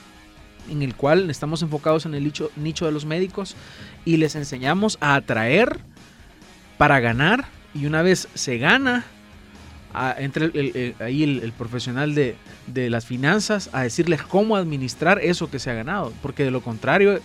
en 0.71 0.81
el 0.81 0.95
cual 0.95 1.29
estamos 1.29 1.61
enfocados 1.63 2.07
en 2.07 2.15
el 2.15 2.23
nicho, 2.23 2.53
nicho 2.55 2.87
de 2.87 2.93
los 2.93 3.05
médicos 3.05 3.57
y 4.05 4.19
les 4.19 4.37
enseñamos 4.37 4.97
a 5.01 5.17
atraer 5.17 5.81
para 6.79 7.01
ganar 7.01 7.47
y 7.75 7.87
una 7.87 8.03
vez 8.03 8.29
se 8.35 8.59
gana, 8.59 9.05
entra 10.19 10.51
ahí 11.01 11.23
el, 11.23 11.53
profesional 11.53 12.15
de, 12.15 12.37
las 12.91 13.07
finanzas 13.07 13.71
a 13.73 13.83
decirles 13.83 14.23
cómo 14.23 14.57
administrar 14.57 15.19
eso 15.23 15.51
que 15.51 15.59
se 15.59 15.71
ha 15.71 15.75
ganado. 15.75 16.13
Porque 16.23 16.45
de 16.45 16.51
lo 16.51 16.61
contrario, 16.61 17.21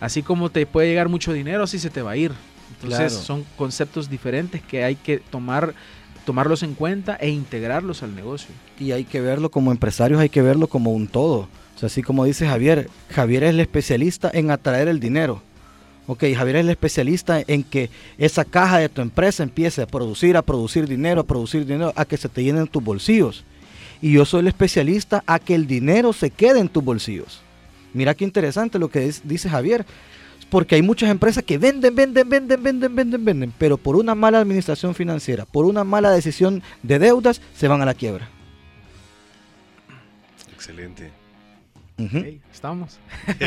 así 0.00 0.22
como 0.22 0.50
te 0.50 0.66
puede 0.66 0.88
llegar 0.88 1.08
mucho 1.08 1.32
dinero, 1.32 1.64
así 1.64 1.78
se 1.78 1.90
te 1.90 2.02
va 2.02 2.12
a 2.12 2.16
ir. 2.16 2.32
Entonces 2.82 3.12
son 3.12 3.44
conceptos 3.56 4.08
diferentes 4.08 4.62
que 4.62 4.84
hay 4.84 4.96
que 4.96 5.18
tomar 5.18 5.74
tomarlos 6.24 6.62
en 6.62 6.74
cuenta 6.74 7.16
e 7.16 7.28
integrarlos 7.28 8.02
al 8.02 8.14
negocio. 8.14 8.54
Y 8.78 8.92
hay 8.92 9.04
que 9.04 9.20
verlo 9.20 9.50
como 9.50 9.72
empresarios, 9.72 10.20
hay 10.20 10.28
que 10.28 10.42
verlo 10.42 10.68
como 10.68 10.92
un 10.92 11.08
todo. 11.08 11.48
O 11.74 11.78
sea, 11.78 11.86
así 11.86 12.02
como 12.02 12.24
dice 12.24 12.46
Javier, 12.46 12.88
Javier 13.10 13.44
es 13.44 13.50
el 13.50 13.60
especialista 13.60 14.30
en 14.32 14.50
atraer 14.50 14.88
el 14.88 15.00
dinero. 15.00 15.42
Ok, 16.12 16.24
Javier 16.36 16.56
es 16.56 16.64
el 16.64 16.70
especialista 16.70 17.40
en 17.46 17.62
que 17.62 17.88
esa 18.18 18.44
caja 18.44 18.78
de 18.78 18.88
tu 18.88 19.00
empresa 19.00 19.44
empiece 19.44 19.80
a 19.80 19.86
producir, 19.86 20.36
a 20.36 20.42
producir 20.42 20.88
dinero, 20.88 21.20
a 21.20 21.24
producir 21.24 21.64
dinero, 21.64 21.92
a 21.94 22.04
que 22.04 22.16
se 22.16 22.28
te 22.28 22.42
llenen 22.42 22.66
tus 22.66 22.82
bolsillos. 22.82 23.44
Y 24.02 24.10
yo 24.10 24.24
soy 24.24 24.40
el 24.40 24.48
especialista 24.48 25.22
a 25.24 25.38
que 25.38 25.54
el 25.54 25.68
dinero 25.68 26.12
se 26.12 26.30
quede 26.30 26.58
en 26.58 26.68
tus 26.68 26.82
bolsillos. 26.82 27.42
Mira 27.94 28.16
qué 28.16 28.24
interesante 28.24 28.80
lo 28.80 28.88
que 28.88 29.08
dice 29.22 29.48
Javier. 29.48 29.86
Porque 30.50 30.74
hay 30.74 30.82
muchas 30.82 31.10
empresas 31.10 31.44
que 31.44 31.58
venden, 31.58 31.94
venden, 31.94 32.28
venden, 32.28 32.60
venden, 32.60 32.92
venden, 32.92 33.24
venden, 33.24 33.54
pero 33.56 33.76
por 33.76 33.94
una 33.94 34.16
mala 34.16 34.40
administración 34.40 34.96
financiera, 34.96 35.44
por 35.44 35.64
una 35.64 35.84
mala 35.84 36.10
decisión 36.10 36.60
de 36.82 36.98
deudas, 36.98 37.40
se 37.54 37.68
van 37.68 37.82
a 37.82 37.86
la 37.86 37.94
quiebra. 37.94 38.28
Excelente 40.52 41.19
estamos. 42.52 42.98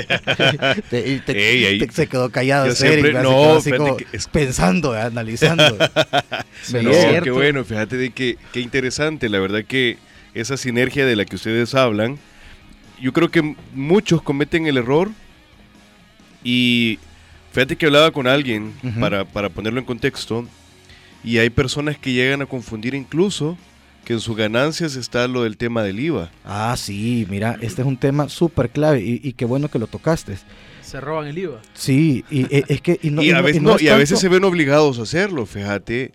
se 1.92 2.08
quedó 2.08 2.30
callado, 2.30 2.68
no, 3.22 3.60
pensando, 4.32 4.94
analizando. 4.94 5.78
qué 7.24 7.32
bueno, 7.32 7.64
fíjate 7.64 7.98
de 7.98 8.12
que 8.12 8.38
qué 8.52 8.60
interesante, 8.60 9.30
la 9.30 9.40
verdad 9.40 9.64
que 9.66 9.98
esa 10.34 10.58
sinergia 10.58 11.06
de 11.06 11.16
la 11.16 11.26
que 11.26 11.36
ustedes 11.36 11.76
hablan, 11.76 12.18
yo 13.02 13.14
creo 13.14 13.30
que 13.30 13.56
muchos 13.74 14.22
cometen 14.22 14.68
el 14.68 14.78
error 14.78 15.10
y 16.44 17.00
fíjate 17.52 17.76
que 17.76 17.86
hablaba 17.86 18.12
con 18.12 18.28
alguien 18.28 18.74
para, 19.00 19.26
para 19.26 19.50
ponerlo 19.50 19.80
en 19.80 19.86
contexto 19.86 20.48
y 21.24 21.38
hay 21.38 21.50
personas 21.50 21.98
que 21.98 22.12
llegan 22.12 22.42
a 22.42 22.46
confundir 22.46 22.96
incluso 22.96 23.58
que 24.04 24.14
en 24.14 24.20
sus 24.20 24.36
ganancias 24.36 24.96
está 24.96 25.28
lo 25.28 25.44
del 25.44 25.58
tema 25.58 25.84
del 25.84 26.00
IVA. 26.00 26.32
Ah, 26.46 26.76
sí, 26.78 27.26
mira, 27.30 27.58
este 27.62 27.82
es 27.82 27.88
un 27.88 27.98
tema 27.98 28.30
súper 28.30 28.70
clave 28.70 29.02
y, 29.02 29.34
qué 29.34 29.46
bueno 29.46 29.70
que 29.70 29.80
lo 29.80 29.88
tocaste. 29.88 30.38
Se 30.82 31.00
roban 31.02 31.28
el 31.28 31.38
IVA. 31.38 31.62
Sí, 31.74 32.24
y 32.30 32.44
e, 32.56 32.66
es 32.68 32.82
que... 32.82 33.00
Y, 33.02 33.32
a, 33.32 33.42
veces, 33.42 34.20
se 34.20 34.30
ven 34.30 34.44
obligados 34.44 35.00
a 35.00 35.04
hacerlo, 35.04 35.46
fíjate, 35.46 36.14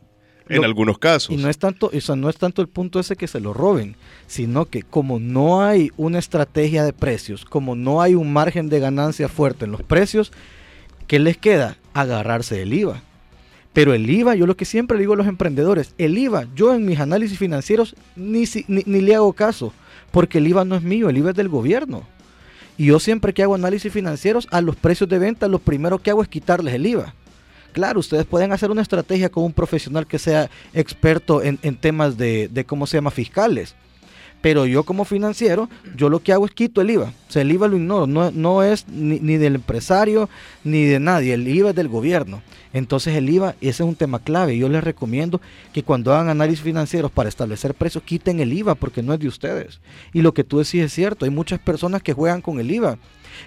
en 0.48 0.64
algunos 0.64 0.98
casos. 0.98 1.30
Y 1.30 1.36
no 1.36 1.48
es 1.48 1.58
tanto, 1.58 1.90
eso 1.92 2.16
no 2.16 2.28
es 2.28 2.36
tanto 2.36 2.62
el 2.62 2.68
punto 2.68 3.00
ese 3.00 3.16
que 3.16 3.26
se 3.26 3.40
lo 3.40 3.52
roben, 3.52 3.96
sino 4.26 4.66
que 4.66 4.82
como 4.82 5.18
no 5.18 5.62
hay 5.62 5.90
una 5.96 6.18
estrategia 6.18 6.84
de 6.84 6.92
precios, 6.92 7.44
como 7.44 7.74
no 7.74 8.02
hay 8.02 8.14
un 8.14 8.32
margen 8.32 8.68
de 8.68 8.80
ganancia 8.80 9.28
fuerte 9.28 9.64
en 9.64 9.72
los 9.72 9.82
precios, 9.82 10.32
¿qué 11.06 11.18
les 11.18 11.36
queda? 11.36 11.76
Agarrarse 11.94 12.56
del 12.56 12.72
IVA. 12.72 13.02
Pero 13.78 13.94
el 13.94 14.10
IVA, 14.10 14.34
yo 14.34 14.48
lo 14.48 14.56
que 14.56 14.64
siempre 14.64 14.98
digo 14.98 15.12
a 15.12 15.16
los 15.16 15.28
emprendedores, 15.28 15.94
el 15.98 16.18
IVA, 16.18 16.48
yo 16.56 16.74
en 16.74 16.84
mis 16.84 16.98
análisis 16.98 17.38
financieros 17.38 17.94
ni, 18.16 18.42
ni, 18.66 19.00
le 19.00 19.14
hago 19.14 19.32
caso, 19.32 19.72
porque 20.10 20.38
el 20.38 20.48
IVA 20.48 20.64
no 20.64 20.74
es 20.74 20.82
mío, 20.82 21.08
el 21.08 21.16
IVA 21.16 21.30
es 21.30 21.36
del 21.36 21.48
gobierno. 21.48 22.02
Y 22.76 22.86
yo 22.86 22.98
siempre 22.98 23.32
que 23.32 23.44
hago 23.44 23.54
análisis 23.54 23.92
financieros, 23.92 24.48
a 24.50 24.62
los 24.62 24.74
precios 24.74 25.08
de 25.08 25.20
venta, 25.20 25.46
lo 25.46 25.60
primero 25.60 26.00
que 26.00 26.10
hago 26.10 26.24
es 26.24 26.28
quitarles 26.28 26.74
el 26.74 26.86
IVA. 26.86 27.14
Claro, 27.70 28.00
ustedes 28.00 28.26
pueden 28.26 28.50
hacer 28.50 28.72
una 28.72 28.82
estrategia 28.82 29.28
con 29.28 29.44
un 29.44 29.52
profesional 29.52 30.08
que 30.08 30.18
sea 30.18 30.50
experto 30.74 31.40
en, 31.40 31.58
temas 31.76 32.18
de, 32.18 32.48
de, 32.48 32.64
¿cómo 32.64 32.84
se 32.84 32.96
llama?, 32.96 33.12
fiscales. 33.12 33.76
Pero 34.40 34.66
yo 34.66 34.84
como 34.84 35.04
financiero, 35.04 35.68
yo 35.96 36.08
lo 36.08 36.20
que 36.20 36.32
hago 36.32 36.46
es 36.46 36.52
quito 36.52 36.80
el 36.80 36.90
IVA. 36.90 37.06
O 37.06 37.32
sea, 37.32 37.42
el 37.42 37.50
IVA 37.50 37.66
lo 37.66 37.76
ignoro. 37.76 38.06
No, 38.06 38.30
no 38.30 38.62
es 38.62 38.86
ni, 38.88 39.18
ni, 39.18 39.36
del 39.36 39.56
empresario 39.56 40.28
ni 40.62 40.84
de 40.84 41.00
nadie. 41.00 41.34
El 41.34 41.48
IVA 41.48 41.70
es 41.70 41.76
del 41.76 41.88
gobierno. 41.88 42.42
Entonces 42.72 43.16
el 43.16 43.28
IVA, 43.28 43.56
ese 43.60 43.82
es 43.82 43.88
un 43.88 43.96
tema 43.96 44.20
clave. 44.20 44.56
Yo 44.56 44.68
les 44.68 44.84
recomiendo 44.84 45.40
que 45.72 45.82
cuando 45.82 46.14
hagan 46.14 46.28
análisis 46.28 46.62
financieros 46.62 47.10
para 47.10 47.28
establecer 47.28 47.74
precios, 47.74 48.04
quiten 48.04 48.38
el 48.38 48.52
IVA 48.52 48.76
porque 48.76 49.02
no 49.02 49.12
es 49.12 49.18
de 49.18 49.28
ustedes. 49.28 49.80
Y 50.12 50.22
lo 50.22 50.32
que 50.32 50.44
tú 50.44 50.58
decís 50.58 50.82
es 50.82 50.92
cierto. 50.92 51.24
Hay 51.24 51.32
muchas 51.32 51.58
personas 51.58 52.02
que 52.02 52.12
juegan 52.12 52.40
con 52.40 52.60
el 52.60 52.70
IVA 52.70 52.98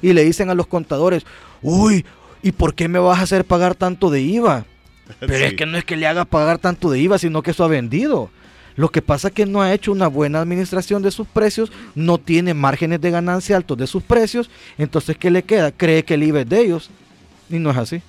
y 0.01 0.11
le 0.11 0.25
dicen 0.25 0.49
a 0.49 0.55
los 0.55 0.67
contadores, 0.67 1.25
uy, 1.61 2.05
¿y 2.43 2.51
por 2.51 2.75
qué 2.75 2.87
me 2.87 2.99
vas 2.99 3.19
a 3.19 3.23
hacer 3.23 3.45
pagar 3.45 3.75
tanto 3.75 4.09
de 4.09 4.21
IVA? 4.21 4.65
Pero 5.19 5.45
es 5.45 5.53
que 5.53 5.65
no 5.65 5.77
es 5.77 5.85
que 5.85 5.95
le 5.95 6.07
haga 6.07 6.25
pagar 6.25 6.57
tanto 6.57 6.89
de 6.89 6.99
IVA, 6.99 7.17
sino 7.17 7.41
que 7.41 7.51
eso 7.51 7.63
ha 7.63 7.67
vendido. 7.67 8.29
Lo 8.75 8.89
que 8.89 9.01
pasa 9.01 9.29
es 9.29 9.33
que 9.33 9.45
no 9.45 9.61
ha 9.61 9.73
hecho 9.73 9.91
una 9.91 10.07
buena 10.07 10.41
administración 10.41 11.01
de 11.01 11.11
sus 11.11 11.27
precios, 11.27 11.71
no 11.95 12.17
tiene 12.17 12.53
márgenes 12.53 13.01
de 13.01 13.11
ganancia 13.11 13.57
altos 13.57 13.77
de 13.77 13.87
sus 13.87 14.03
precios, 14.03 14.49
entonces 14.77 15.17
¿qué 15.17 15.31
le 15.31 15.43
queda? 15.43 15.71
Cree 15.71 16.03
que 16.03 16.15
el 16.15 16.23
IVA 16.23 16.41
es 16.41 16.49
de 16.49 16.61
ellos 16.61 16.89
y 17.49 17.59
no 17.59 17.71
es 17.71 17.77
así. 17.77 18.01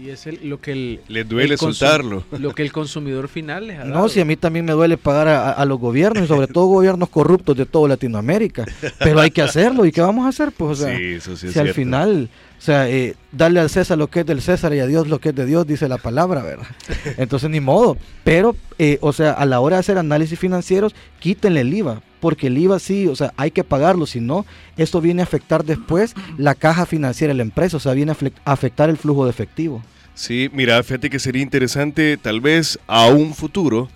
Y 0.00 0.10
es 0.10 0.26
lo 0.42 0.60
que 0.60 0.72
el... 0.72 1.00
Les 1.06 1.28
duele 1.28 1.56
soltarlo. 1.56 2.24
Lo 2.38 2.52
que 2.52 2.62
el 2.62 2.72
consumidor 2.72 3.28
final 3.28 3.68
les 3.68 3.78
ha 3.78 3.84
No, 3.84 4.08
si 4.08 4.20
a 4.20 4.24
mí 4.24 4.34
también 4.34 4.64
me 4.64 4.72
duele 4.72 4.96
pagar 4.96 5.28
a, 5.28 5.64
los 5.64 5.78
gobiernos, 5.78 6.24
y 6.24 6.26
sobre 6.26 6.48
todo 6.48 6.66
gobiernos 6.66 7.08
corruptos 7.08 7.56
de 7.56 7.64
toda 7.64 7.90
Latinoamérica. 7.90 8.66
Pero 8.98 9.20
hay 9.20 9.30
que 9.30 9.40
hacerlo. 9.40 9.86
¿Y 9.86 9.92
qué 9.92 10.00
vamos 10.00 10.26
a 10.26 10.30
hacer? 10.30 10.50
Pues, 10.50 10.80
o 10.80 10.84
sea, 10.84 10.96
sí, 10.96 11.04
eso 11.04 11.36
sí 11.36 11.46
es 11.46 11.52
si 11.52 11.58
al 11.60 11.72
final 11.72 12.28
sea, 12.64 12.88
eh, 12.88 13.14
darle 13.30 13.60
al 13.60 13.68
César 13.68 13.98
lo 13.98 14.08
que 14.08 14.20
es 14.20 14.26
del 14.26 14.40
César 14.40 14.72
y 14.74 14.80
a 14.80 14.86
Dios 14.86 15.06
lo 15.06 15.20
que 15.20 15.28
es 15.30 15.34
de 15.34 15.44
Dios, 15.44 15.66
dice 15.66 15.88
la 15.88 15.98
palabra, 15.98 16.42
¿verdad? 16.42 16.66
Entonces, 17.18 17.50
ni 17.50 17.60
modo. 17.60 17.96
Pero, 18.24 18.56
eh, 18.78 18.98
o 19.02 19.12
sea, 19.12 19.32
a 19.32 19.44
la 19.44 19.60
hora 19.60 19.76
de 19.76 19.80
hacer 19.80 19.98
análisis 19.98 20.38
financieros, 20.38 20.94
quítenle 21.20 21.60
el 21.60 21.74
IVA, 21.74 22.00
porque 22.20 22.46
el 22.46 22.56
IVA 22.56 22.78
sí, 22.78 23.06
o 23.06 23.16
sea, 23.16 23.34
hay 23.36 23.50
que 23.50 23.64
pagarlo, 23.64 24.06
si 24.06 24.20
no, 24.20 24.46
esto 24.76 25.00
viene 25.00 25.20
a 25.20 25.24
afectar 25.24 25.64
después 25.64 26.14
la 26.38 26.54
caja 26.54 26.86
financiera 26.86 27.32
de 27.32 27.36
la 27.36 27.42
empresa, 27.42 27.76
o 27.76 27.80
sea, 27.80 27.92
viene 27.92 28.12
a 28.12 28.52
afectar 28.52 28.88
el 28.88 28.96
flujo 28.96 29.24
de 29.24 29.30
efectivo. 29.30 29.82
Sí, 30.14 30.48
mira, 30.52 30.82
fíjate 30.82 31.10
que 31.10 31.18
sería 31.18 31.42
interesante 31.42 32.16
tal 32.16 32.40
vez 32.40 32.78
a 32.86 33.08
un 33.08 33.34
futuro 33.34 33.88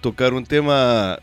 tocar 0.00 0.32
un 0.32 0.46
tema 0.46 1.18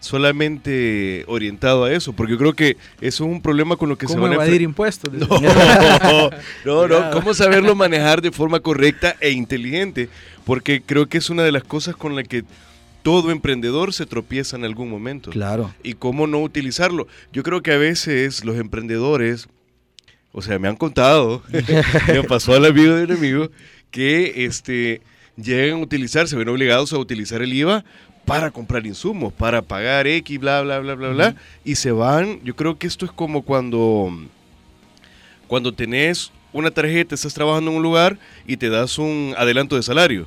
solamente 0.00 1.24
orientado 1.26 1.84
a 1.84 1.92
eso, 1.92 2.12
porque 2.12 2.32
yo 2.32 2.38
creo 2.38 2.54
que 2.54 2.76
eso 3.00 3.24
es 3.24 3.30
un 3.30 3.42
problema 3.42 3.76
con 3.76 3.88
lo 3.88 3.98
que 3.98 4.06
se 4.06 4.18
van 4.18 4.32
a 4.32 4.34
evadir 4.34 4.62
impuestos? 4.62 5.12
No, 6.64 6.86
no, 6.86 7.10
cómo 7.10 7.34
saberlo 7.34 7.74
manejar 7.74 8.22
de 8.22 8.30
forma 8.30 8.60
correcta 8.60 9.16
e 9.20 9.30
inteligente, 9.30 10.08
porque 10.44 10.82
creo 10.82 11.08
que 11.08 11.18
es 11.18 11.30
una 11.30 11.42
de 11.42 11.52
las 11.52 11.64
cosas 11.64 11.96
con 11.96 12.14
las 12.16 12.26
que 12.26 12.44
todo 13.02 13.30
emprendedor 13.30 13.92
se 13.92 14.06
tropieza 14.06 14.56
en 14.56 14.64
algún 14.64 14.90
momento. 14.90 15.30
Claro. 15.30 15.72
Y 15.82 15.94
cómo 15.94 16.26
no 16.26 16.40
utilizarlo. 16.40 17.06
Yo 17.32 17.42
creo 17.42 17.62
que 17.62 17.72
a 17.72 17.78
veces 17.78 18.44
los 18.44 18.56
emprendedores 18.58 19.48
o 20.32 20.42
sea, 20.42 20.58
me 20.58 20.68
han 20.68 20.76
contado, 20.76 21.42
me 22.08 22.22
pasó 22.22 22.54
al 22.54 22.64
amigo 22.64 22.94
de 22.94 23.04
un 23.04 23.12
amigo, 23.12 23.50
que 23.90 24.44
este, 24.44 25.00
llegan 25.36 25.80
a 25.80 25.82
utilizar, 25.82 26.28
se 26.28 26.36
ven 26.36 26.48
obligados 26.48 26.92
a 26.92 26.98
utilizar 26.98 27.42
el 27.42 27.52
IVA 27.52 27.84
para 28.28 28.50
comprar 28.50 28.86
insumos, 28.86 29.32
para 29.32 29.62
pagar 29.62 30.06
X, 30.06 30.38
bla, 30.38 30.62
bla, 30.62 30.78
bla, 30.78 30.94
bla, 30.94 31.08
bla, 31.08 31.34
y 31.64 31.74
se 31.74 31.90
van, 31.90 32.40
yo 32.44 32.54
creo 32.54 32.78
que 32.78 32.86
esto 32.86 33.04
es 33.04 33.12
como 33.12 33.42
cuando, 33.42 34.12
cuando 35.46 35.72
tenés 35.72 36.30
una 36.52 36.70
tarjeta, 36.70 37.14
estás 37.14 37.34
trabajando 37.34 37.70
en 37.70 37.76
un 37.76 37.82
lugar 37.82 38.18
y 38.46 38.56
te 38.56 38.68
das 38.68 38.98
un 38.98 39.34
adelanto 39.36 39.76
de 39.76 39.82
salario. 39.82 40.26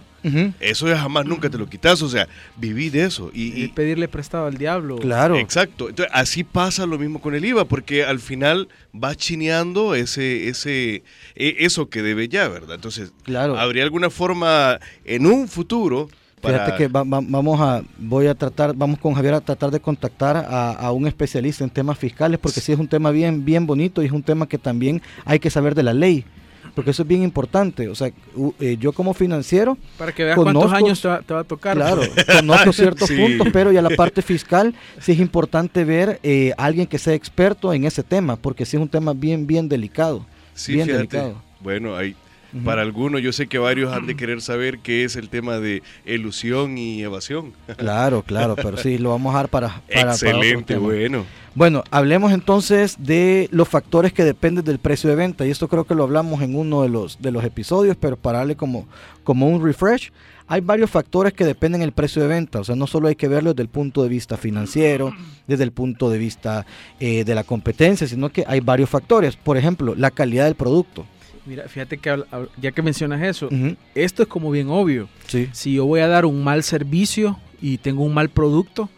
Eso 0.60 0.88
ya 0.88 0.98
jamás 0.98 1.26
nunca 1.26 1.50
te 1.50 1.58
lo 1.58 1.68
quitas, 1.68 2.00
o 2.04 2.10
sea, 2.10 2.28
viví 2.56 2.92
de 2.92 3.06
eso. 3.06 3.32
Y, 3.34 3.68
pedirle 3.70 4.08
prestado 4.08 4.46
al 4.46 4.56
diablo. 4.56 4.98
Claro. 4.98 5.36
Exacto. 5.38 5.90
Entonces, 5.90 6.14
así 6.14 6.44
pasa 6.44 6.86
lo 6.86 7.00
mismo 7.00 7.20
con 7.20 7.34
el 7.34 7.44
IVA, 7.44 7.66
porque 7.66 8.06
al 8.06 8.20
final 8.20 8.68
va 8.94 9.16
chineando 9.16 9.96
ese, 9.96 10.48
ese, 10.48 11.04
e, 11.36 11.56
eso 11.60 11.90
que 11.90 12.04
debe 12.04 12.28
ya, 12.28 12.48
¿verdad? 12.50 12.76
Entonces, 12.76 13.14
claro. 13.24 13.58
¿habría 13.58 13.84
alguna 13.84 14.12
forma 14.12 14.80
en 15.06 15.26
un 15.26 15.48
futuro 15.48 16.08
Fíjate 16.42 16.76
que 16.76 16.88
vamos 16.88 17.60
a, 17.60 17.84
voy 17.98 18.28
a 18.28 18.36
tratar, 18.36 18.76
vamos 18.76 19.00
con 19.00 19.14
Javier 19.14 19.36
a 19.36 19.42
tratar 19.42 19.72
de 19.72 19.80
contactar 19.80 20.46
a, 20.50 20.92
un 20.92 21.08
especialista 21.08 21.64
en 21.64 21.70
temas 21.70 21.98
fiscales, 21.98 22.40
porque 22.40 22.62
sí 22.62 22.72
es 22.72 22.80
un 22.80 22.88
tema 22.88 23.12
bien, 23.12 23.46
bien 23.46 23.68
bonito 23.68 24.02
y 24.02 24.08
es 24.08 24.12
un 24.12 24.24
tema 24.24 24.48
que 24.48 24.58
también 24.58 25.02
hay 25.26 25.40
que 25.40 25.50
saber 25.50 25.76
de 25.76 25.84
la 25.84 25.94
ley, 25.94 26.26
porque 26.74 26.92
eso 26.92 27.04
es 27.04 27.08
bien 27.08 27.22
importante. 27.24 27.90
O 27.90 27.96
sea, 27.96 28.12
eh, 28.60 28.78
yo 28.80 28.92
como 28.94 29.14
financiero. 29.14 29.78
Para 29.98 30.12
que 30.12 30.24
veas 30.24 30.36
cuántos 30.36 30.72
años 30.74 31.02
te 31.02 31.34
va, 31.34 31.40
a 31.40 31.44
tocar. 31.44 31.76
Claro, 31.78 32.02
conozco 32.38 32.74
ciertos 32.74 33.12
puntos, 33.12 33.48
pero 33.54 33.72
ya 33.72 33.82
la 33.82 33.92
parte 33.92 34.22
fiscal 34.22 34.74
sí 35.00 35.12
es 35.12 35.20
importante 35.20 35.84
ver 35.86 36.20
eh, 36.24 36.54
a 36.58 36.66
alguien 36.66 36.88
que 36.88 36.98
sea 36.98 37.14
experto 37.14 37.74
en 37.74 37.86
ese 37.86 38.04
tema, 38.04 38.36
porque 38.36 38.66
sí 38.66 38.78
es 38.78 38.82
un 38.82 38.90
tema 38.90 39.14
bien, 39.14 39.46
bien 39.46 39.70
delicado. 39.70 40.26
Sí, 40.54 40.74
bien 40.74 40.88
delicado. 40.88 41.36
Bueno, 41.60 41.96
hay 41.96 42.16
para 42.64 42.82
algunos, 42.82 43.22
yo 43.22 43.32
sé 43.34 43.48
que 43.48 43.58
varios 43.58 43.94
han 43.94 44.08
de 44.08 44.16
querer 44.16 44.42
saber 44.42 44.80
qué 44.80 45.04
es 45.04 45.16
el 45.16 45.30
tema 45.30 45.60
de 45.60 45.84
ilusión 46.06 46.78
y 46.78 47.02
evasión. 47.02 47.54
Claro, 47.78 48.24
claro, 48.24 48.56
pero 48.56 48.78
sí, 48.78 48.98
lo 48.98 49.10
vamos 49.10 49.34
a 49.34 49.38
dar 49.38 49.50
para... 49.50 49.82
para 49.94 50.12
Excelente, 50.12 50.78
bueno. 50.78 51.26
Bueno, 51.54 51.84
hablemos 51.92 52.32
entonces 52.32 52.96
de 52.98 53.50
los 53.52 53.68
factores 53.68 54.14
que 54.14 54.24
dependen 54.24 54.64
del 54.64 54.80
precio 54.80 55.10
de 55.10 55.18
venta. 55.18 55.46
Y 55.46 55.50
esto 55.50 55.68
creo 55.68 55.84
que 55.84 55.96
lo 55.96 56.04
hablamos 56.04 56.42
en 56.42 56.56
uno 56.56 56.82
de 56.84 56.90
los, 56.90 57.22
de 57.22 57.32
los 57.32 57.44
episodios, 57.44 57.98
pero 58.00 58.16
para 58.16 58.40
darle 58.40 58.56
como, 58.56 58.88
como 59.26 59.50
un 59.50 59.62
refresh, 59.62 60.12
hay 60.48 60.62
varios 60.62 60.90
factores 60.90 61.34
que 61.34 61.44
dependen 61.44 61.82
del 61.82 61.92
precio 61.92 62.22
de 62.22 62.30
venta. 62.30 62.62
O 62.62 62.64
sea, 62.64 62.76
no 62.76 62.88
solo 62.88 63.10
hay 63.10 63.16
que 63.16 63.28
verlo 63.28 63.54
desde 63.54 63.64
el 63.64 63.70
punto 63.70 64.02
de 64.02 64.08
vista 64.08 64.38
financiero, 64.38 65.14
desde 65.46 65.64
el 65.66 65.72
punto 65.72 66.10
de 66.10 66.18
vista 66.18 66.66
eh, 67.02 67.26
de 67.26 67.36
la 67.36 67.44
competencia, 67.44 68.08
sino 68.08 68.30
que 68.30 68.46
hay 68.48 68.62
varios 68.62 68.90
factores. 68.90 69.36
Por 69.36 69.58
ejemplo, 69.58 69.94
la 69.96 70.12
calidad 70.12 70.46
del 70.46 70.56
producto. 70.56 71.06
Mira, 71.46 71.68
fíjate 71.68 71.98
que 71.98 72.24
ya 72.62 72.72
que 72.72 72.82
mencionas 72.82 73.22
eso, 73.22 73.50
esto 73.96 74.24
es 74.24 74.30
como 74.30 74.52
bien 74.52 74.70
obvio. 74.70 75.10
Sí. 75.28 75.50
Si 75.54 75.74
yo 75.74 75.86
voy 75.86 76.02
a 76.02 76.08
dar 76.08 76.26
un 76.26 76.44
mal 76.44 76.64
servicio 76.64 77.40
y 77.62 77.78
tengo 77.80 78.04
un 78.04 78.14
mal 78.14 78.30
producto, 78.30 78.90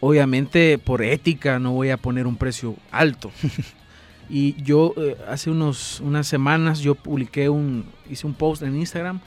obviamente 0.00 0.78
por 0.78 1.02
ética 1.02 1.58
no 1.58 1.72
voy 1.72 1.90
a 1.90 1.96
poner 1.96 2.26
un 2.26 2.36
precio 2.36 2.76
alto. 2.90 3.30
y 4.28 4.60
yo 4.62 4.94
eh, 4.96 5.16
hace 5.28 5.50
unos, 5.50 6.00
unas 6.00 6.26
semanas 6.26 6.80
yo 6.80 6.94
publiqué 6.94 7.48
un, 7.48 7.86
hice 8.10 8.26
un 8.26 8.34
post 8.34 8.62
en 8.62 8.76
Instagram 8.76 9.20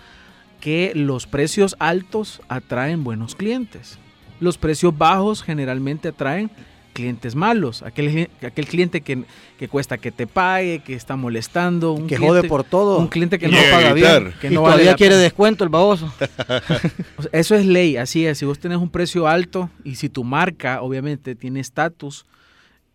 que 0.59 0.91
los 0.95 1.25
precios 1.25 1.75
altos 1.79 2.41
atraen 2.49 3.03
buenos 3.03 3.35
clientes. 3.35 3.97
Los 4.39 4.57
precios 4.57 4.97
bajos 4.97 5.43
generalmente 5.43 6.09
atraen 6.09 6.51
clientes 6.93 7.35
malos, 7.35 7.83
aquel, 7.83 8.29
aquel 8.41 8.65
cliente 8.67 9.01
que, 9.01 9.23
cuesta 9.69 9.97
que 9.97 10.11
te 10.11 10.27
pague, 10.27 10.79
que 10.79 10.93
está 10.93 11.15
molestando, 11.15 11.93
un 11.93 12.07
que 12.07 12.17
jode 12.17 12.43
por 12.47 12.63
todo, 12.63 12.99
un 12.99 13.07
cliente 13.07 13.39
que 13.39 13.47
no 13.47 13.57
paga 13.71 13.93
bien, 13.93 14.33
que 14.41 14.49
no 14.49 14.61
todavía 14.63 14.95
quiere 14.95 15.15
descuento 15.15 15.63
el 15.63 15.69
baboso. 15.69 16.11
eso 17.31 17.55
es 17.55 17.65
ley, 17.65 17.97
así 17.97 18.25
es. 18.25 18.37
Si 18.37 18.45
vos 18.45 18.59
tenés 18.59 18.77
un 18.77 18.89
precio 18.89 19.27
alto 19.27 19.69
y 19.83 19.95
si 19.95 20.09
tu 20.09 20.23
marca 20.23 20.81
obviamente 20.81 21.35
tiene 21.35 21.59
estatus, 21.59 22.25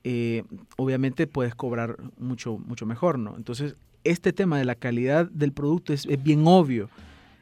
eh, 0.04 0.44
obviamente 0.76 1.26
puedes 1.26 1.54
cobrar 1.54 1.96
mucho, 2.18 2.58
mucho 2.58 2.86
mejor, 2.86 3.18
¿no? 3.18 3.34
Entonces, 3.36 3.74
este 4.04 4.32
tema 4.32 4.58
de 4.58 4.64
la 4.64 4.74
calidad 4.74 5.30
del 5.30 5.52
producto 5.52 5.92
es 5.92 6.06
bien 6.22 6.44
obvio. 6.46 6.90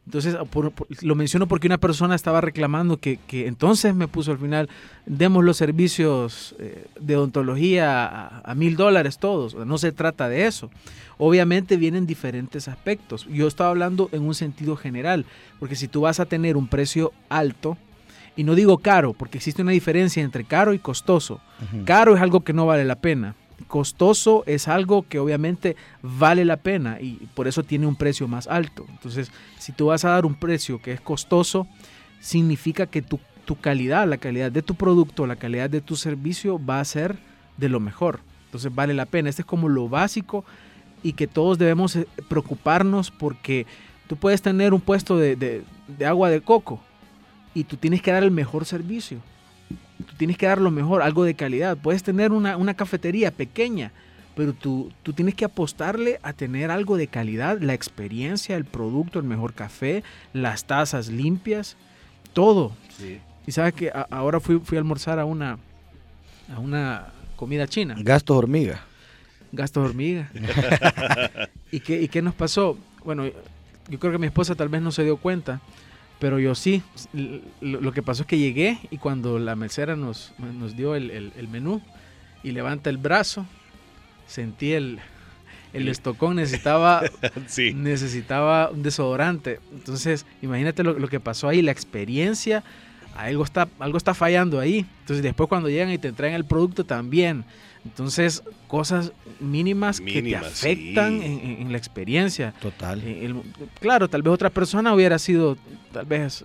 Entonces, 0.04 0.36
lo 1.02 1.14
menciono 1.14 1.46
porque 1.46 1.68
una 1.68 1.78
persona 1.78 2.16
estaba 2.16 2.40
reclamando 2.40 2.98
que, 2.98 3.18
entonces 3.30 3.94
me 3.94 4.08
puso 4.08 4.32
al 4.32 4.38
final, 4.38 4.68
demos 5.06 5.44
los 5.44 5.56
servicios 5.56 6.56
eh, 6.58 6.86
de 7.00 7.16
odontología 7.16 8.40
a 8.40 8.54
mil 8.56 8.76
dólares 8.76 9.18
todos. 9.18 9.54
No 9.54 9.78
se 9.78 9.92
trata 9.92 10.28
de 10.28 10.46
eso. 10.46 10.70
Obviamente 11.18 11.76
vienen 11.76 12.06
diferentes 12.06 12.66
aspectos. 12.66 13.26
Yo 13.26 13.46
estaba 13.46 13.70
hablando 13.70 14.08
en 14.12 14.22
un 14.22 14.34
sentido 14.34 14.76
general, 14.76 15.24
porque 15.60 15.76
si 15.76 15.86
tú 15.86 16.00
vas 16.00 16.18
a 16.18 16.26
tener 16.26 16.56
un 16.56 16.66
precio 16.66 17.12
alto, 17.28 17.78
y 18.34 18.44
no 18.44 18.54
digo 18.54 18.78
caro, 18.78 19.12
porque 19.12 19.38
existe 19.38 19.62
una 19.62 19.72
diferencia 19.72 20.22
entre 20.22 20.44
caro 20.44 20.72
y 20.72 20.78
costoso. 20.78 21.40
Caro 21.84 22.16
es 22.16 22.22
algo 22.22 22.40
que 22.40 22.52
no 22.52 22.66
vale 22.66 22.84
la 22.84 22.96
pena 22.96 23.36
costoso 23.62 24.44
es 24.46 24.68
algo 24.68 25.06
que 25.08 25.18
obviamente 25.18 25.76
vale 26.02 26.44
la 26.44 26.58
pena 26.58 27.00
y 27.00 27.28
por 27.34 27.48
eso 27.48 27.62
tiene 27.62 27.86
un 27.86 27.96
precio 27.96 28.28
más 28.28 28.46
alto. 28.46 28.86
Entonces, 28.88 29.30
si 29.58 29.72
tú 29.72 29.86
vas 29.86 30.04
a 30.04 30.10
dar 30.10 30.26
un 30.26 30.34
precio 30.34 30.80
que 30.80 30.92
es 30.92 31.00
costoso, 31.00 31.66
significa 32.20 32.86
que 32.86 33.02
tu, 33.02 33.18
calidad, 33.60 34.08
la 34.08 34.16
calidad 34.16 34.50
de 34.50 34.62
tu 34.62 34.74
producto, 34.74 35.26
la 35.26 35.36
calidad 35.36 35.68
de 35.68 35.82
tu 35.82 35.94
servicio 35.96 36.58
va 36.64 36.80
a 36.80 36.84
ser 36.84 37.18
de 37.58 37.68
lo 37.68 37.80
mejor. 37.80 38.20
Entonces, 38.46 38.74
vale 38.74 38.94
la 38.94 39.06
pena. 39.06 39.28
Este 39.28 39.42
es 39.42 39.46
como 39.46 39.68
lo 39.68 39.88
básico 39.88 40.44
y 41.02 41.12
que 41.12 41.26
todos 41.26 41.58
debemos 41.58 41.96
eh, 41.96 42.06
preocuparnos 42.28 43.10
porque 43.10 43.66
tú 44.06 44.16
puedes 44.16 44.40
tener 44.40 44.72
un 44.72 44.80
puesto 44.80 45.18
de, 45.18 45.36
de 45.36 46.06
agua 46.06 46.30
de 46.30 46.40
coco 46.40 46.80
y 47.54 47.64
tú 47.64 47.76
tienes 47.76 48.00
que 48.00 48.12
dar 48.12 48.22
el 48.22 48.30
mejor 48.30 48.64
servicio 48.64 49.20
tú 50.02 50.14
tienes 50.16 50.36
que 50.36 50.46
dar 50.46 50.60
lo 50.60 50.70
mejor, 50.70 51.02
algo 51.02 51.24
de 51.24 51.34
calidad. 51.34 51.76
Puedes 51.76 52.02
tener 52.02 52.32
una, 52.32 52.74
cafetería 52.74 53.30
pequeña, 53.30 53.92
pero 54.34 54.52
tú, 54.52 54.92
tú, 55.02 55.12
tienes 55.12 55.34
que 55.34 55.44
apostarle 55.44 56.20
a 56.22 56.32
tener 56.32 56.70
algo 56.70 56.96
de 56.96 57.06
calidad, 57.06 57.60
la 57.60 57.74
experiencia, 57.74 58.56
el 58.56 58.64
producto, 58.64 59.18
el 59.18 59.24
mejor 59.24 59.54
café, 59.54 60.02
las 60.32 60.64
tazas 60.64 61.08
limpias, 61.08 61.76
todo. 62.32 62.72
Y 63.46 63.52
sabes 63.52 63.74
que 63.74 63.92
ahora 64.10 64.40
fui, 64.40 64.60
fui 64.60 64.76
a 64.76 64.80
almorzar 64.80 65.18
a 65.18 65.24
una, 65.24 65.58
a 66.54 66.58
una 66.60 67.08
comida 67.36 67.66
china. 67.66 67.96
Gastos 67.98 68.36
hormiga. 68.36 68.84
Gastos 69.50 69.88
hormiga. 69.88 70.30
¿Y, 71.70 71.80
qué, 71.80 72.00
¿Y 72.00 72.08
qué 72.08 72.22
nos 72.22 72.34
pasó? 72.34 72.78
Bueno, 73.04 73.24
yo 73.88 73.98
creo 73.98 74.12
que 74.12 74.18
mi 74.18 74.26
esposa 74.26 74.54
tal 74.54 74.68
vez 74.68 74.80
no 74.80 74.92
se 74.92 75.02
dio 75.02 75.16
cuenta 75.16 75.60
pero 76.22 76.38
yo 76.38 76.54
sí, 76.54 76.84
lo, 77.60 77.90
que 77.90 78.00
pasó 78.00 78.22
es 78.22 78.28
que 78.28 78.38
llegué 78.38 78.78
y 78.92 78.98
cuando 78.98 79.40
la 79.40 79.56
mesera 79.56 79.96
nos, 79.96 80.32
nos 80.38 80.76
dio 80.76 80.94
el, 80.94 81.48
menú 81.50 81.82
y 82.44 82.52
levanta 82.52 82.90
el 82.90 82.96
brazo, 82.96 83.44
sentí 84.28 84.72
el, 84.72 85.00
el 85.72 85.88
estocón, 85.88 86.36
necesitaba, 86.36 87.02
necesitaba 87.74 88.70
un 88.70 88.84
desodorante. 88.84 89.58
Entonces, 89.72 90.24
imagínate 90.42 90.84
lo, 90.84 91.08
que 91.08 91.18
pasó 91.18 91.48
ahí, 91.48 91.60
la 91.60 91.72
experiencia, 91.72 92.62
algo 93.16 93.42
está, 93.42 93.68
algo 93.80 93.98
está 93.98 94.14
fallando 94.14 94.60
ahí. 94.60 94.86
Entonces, 95.00 95.24
después 95.24 95.48
cuando 95.48 95.70
llegan 95.70 95.90
y 95.90 95.98
te 95.98 96.12
traen 96.12 96.34
el 96.34 96.44
producto 96.44 96.86
también. 96.86 97.44
Entonces, 97.84 98.42
cosas 98.68 99.12
mínimas, 99.40 100.00
que 100.00 100.22
te 100.22 100.36
afectan 100.36 101.20
en, 101.22 101.72
la 101.72 101.78
experiencia. 101.78 102.54
Total. 102.60 103.02
Eh, 103.04 103.34
claro, 103.80 104.08
tal 104.08 104.22
vez 104.22 104.32
otra 104.32 104.50
persona 104.50 104.94
hubiera 104.94 105.18
sido, 105.18 105.56
tal 105.92 106.06
vez 106.06 106.42
eh, 106.42 106.44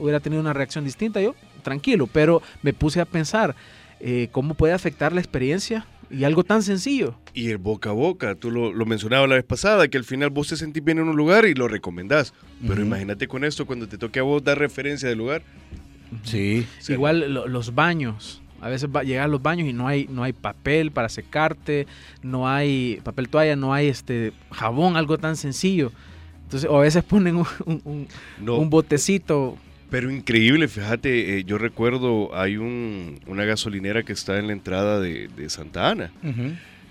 hubiera 0.00 0.20
tenido 0.20 0.40
una 0.40 0.52
reacción 0.52 0.84
distinta, 0.84 1.20
yo 1.20 1.34
tranquilo, 1.62 2.06
pero 2.06 2.42
me 2.62 2.72
puse 2.72 3.00
a 3.00 3.04
pensar 3.04 3.54
eh, 4.00 4.28
cómo 4.32 4.54
puede 4.54 4.72
afectar 4.72 5.12
la 5.12 5.20
experiencia 5.20 5.86
y 6.10 6.24
algo 6.24 6.42
tan 6.42 6.62
sencillo. 6.62 7.14
Y 7.34 7.50
el 7.50 7.58
boca 7.58 7.90
a 7.90 7.92
boca, 7.92 8.34
tú 8.34 8.50
lo, 8.50 8.72
lo 8.72 8.86
mencionabas 8.86 9.28
la 9.28 9.34
vez 9.34 9.44
pasada, 9.44 9.88
que 9.88 9.98
al 9.98 10.04
final 10.04 10.30
vos 10.30 10.48
te 10.48 10.56
sentís 10.56 10.82
bien 10.82 10.98
en 10.98 11.08
un 11.08 11.16
lugar 11.16 11.44
y 11.44 11.54
lo 11.54 11.68
recomendás. 11.68 12.32
Pero 12.66 12.80
imagínate 12.80 13.28
con 13.28 13.44
esto, 13.44 13.66
cuando 13.66 13.86
te 13.86 13.98
toque 13.98 14.20
a 14.20 14.22
vos 14.22 14.42
dar 14.42 14.58
referencia 14.58 15.08
del 15.08 15.18
lugar. 15.18 15.42
Sí. 16.22 16.66
Igual 16.88 17.34
los 17.34 17.74
baños. 17.74 18.40
A 18.60 18.68
veces 18.68 18.88
va, 18.94 19.02
llegar 19.02 19.24
a 19.24 19.28
los 19.28 19.42
baños 19.42 19.68
y 19.68 19.72
no 19.72 19.86
hay, 19.86 20.06
no 20.08 20.22
hay 20.22 20.32
papel 20.32 20.90
para 20.90 21.08
secarte, 21.08 21.86
no 22.22 22.48
hay 22.48 23.00
papel 23.04 23.28
toalla, 23.28 23.56
no 23.56 23.72
hay 23.72 23.88
este 23.88 24.32
jabón, 24.50 24.96
algo 24.96 25.18
tan 25.18 25.36
sencillo. 25.36 25.92
Entonces, 26.44 26.68
o 26.70 26.78
a 26.78 26.80
veces 26.80 27.04
ponen 27.04 27.36
un, 27.66 28.08
un, 28.46 28.70
botecito. 28.70 29.58
Pero 29.90 30.10
increíble, 30.10 30.66
fíjate, 30.66 31.38
eh, 31.38 31.44
yo 31.44 31.58
recuerdo, 31.58 32.34
hay 32.34 32.56
un, 32.56 33.20
una 33.26 33.44
gasolinera 33.44 34.02
que 34.02 34.14
está 34.14 34.38
en 34.38 34.46
la 34.46 34.54
entrada 34.54 34.98
de, 34.98 35.28
Santa 35.50 35.90
Ana. 35.90 36.10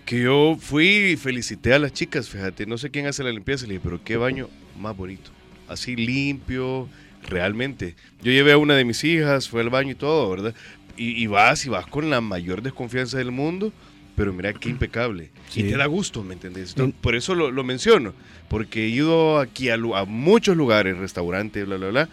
Que 0.06 0.22
yo 0.22 0.58
fui 0.60 0.88
y 0.88 1.18
felicité 1.18 1.74
a 1.74 1.80
las 1.80 1.92
chicas, 1.92 2.30
fíjate, 2.30 2.66
no 2.66 2.78
sé 2.78 2.92
quién 2.92 3.08
hace 3.08 3.24
la 3.24 3.32
limpieza, 3.32 3.66
le 3.66 3.74
dije, 3.74 3.82
pero 3.84 4.02
qué 4.04 4.16
baño 4.16 4.48
más 4.80 4.96
bonito. 4.96 5.32
Así 5.68 5.96
limpio, 5.96 6.88
realmente. 7.28 7.96
Yo 8.22 8.32
llevé 8.32 8.54
a 8.54 8.58
una 8.58 8.76
de 8.76 8.86
mis 8.86 9.04
hijas, 9.04 9.50
fue 9.50 9.62
al 9.62 9.70
baño 9.70 9.92
y 9.92 9.96
todo, 9.96 10.30
¿verdad? 10.30 10.54
Y, 10.98 11.28
vas 11.28 11.66
y 11.66 11.70
vas 11.70 11.88
con 11.88 12.10
la 12.10 12.22
mayor 12.22 12.62
desconfianza 12.62 13.18
del 13.18 13.32
mundo 13.32 13.72
pero 14.18 14.34
mira 14.34 14.52
qué 14.52 14.70
impecable. 14.70 15.30
Sí. 15.48 15.60
Y 15.62 15.70
te 15.70 15.78
da 15.78 15.86
gusto, 15.86 16.24
¿me 16.24 16.34
entendés? 16.34 16.76
En- 16.76 16.92
Por 16.92 17.16
eso 17.16 17.36
lo, 17.36 17.52
lo 17.52 17.64
menciono, 17.64 18.16
porque 18.50 18.86
he 18.86 18.88
ido 18.90 19.38
aquí 19.38 19.70
a, 19.70 19.78
muchos 20.08 20.58
lugares, 20.58 20.98
restaurantes, 20.98 21.68
bla, 21.68 21.78
bla, 21.78 21.90
bla, 21.90 22.10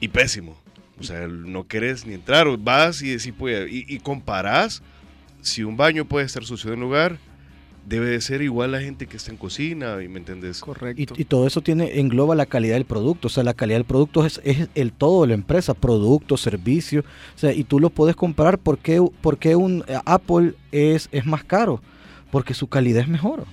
y 0.00 0.08
pésimo. 0.08 0.58
O 0.98 1.02
sea, 1.02 1.28
no 1.28 1.66
querés 1.66 2.06
ni 2.06 2.14
entrar, 2.14 2.46
vas 2.56 3.02
y 3.02 3.10
decís, 3.10 3.34
pues, 3.38 3.70
y, 3.70 3.84
y 3.86 3.98
comparás 3.98 4.82
si 5.42 5.62
un 5.62 5.76
baño 5.76 6.06
puede 6.06 6.24
estar 6.24 6.42
sucio 6.42 6.72
en 6.72 6.78
un 6.78 6.84
lugar, 6.84 7.18
debe 7.90 8.06
de 8.08 8.20
ser 8.22 8.40
igual 8.40 8.72
la 8.72 8.80
gente 8.80 9.06
que 9.06 9.18
está 9.18 9.30
en 9.30 9.36
cocina, 9.36 10.02
y 10.02 10.08
¿me 10.08 10.18
entendés? 10.20 10.60
Correcto. 10.60 11.12
y 11.16 11.24
todo 11.24 11.46
eso 11.46 11.60
tiene 11.60 11.98
engloba 12.00 12.34
la 12.34 12.46
calidad 12.46 12.74
del 12.76 12.86
producto. 12.86 13.26
O 13.26 13.30
sea, 13.30 13.42
la 13.44 13.52
calidad 13.52 13.76
del 13.78 13.84
producto 13.84 14.24
es, 14.24 14.40
es 14.44 14.68
el 14.74 14.92
todo 14.92 15.22
de 15.22 15.28
la 15.28 15.34
empresa, 15.34 15.74
producto, 15.74 16.36
servicio. 16.38 17.00
O 17.00 17.38
sea, 17.38 17.52
y 17.52 17.64
tú 17.64 17.80
lo 17.80 17.90
puedes 17.90 18.16
comprar. 18.16 18.58
¿Por 18.58 18.78
qué, 18.78 19.04
por 19.20 19.36
qué 19.38 19.56
un 19.56 19.84
eh, 19.88 19.98
Apple 20.06 20.54
es, 20.72 21.08
es 21.12 21.26
más 21.26 21.44
caro? 21.44 21.82
Porque 22.30 22.54
su 22.54 22.68
calidad 22.68 23.02
es 23.02 23.08
mejor. 23.08 23.44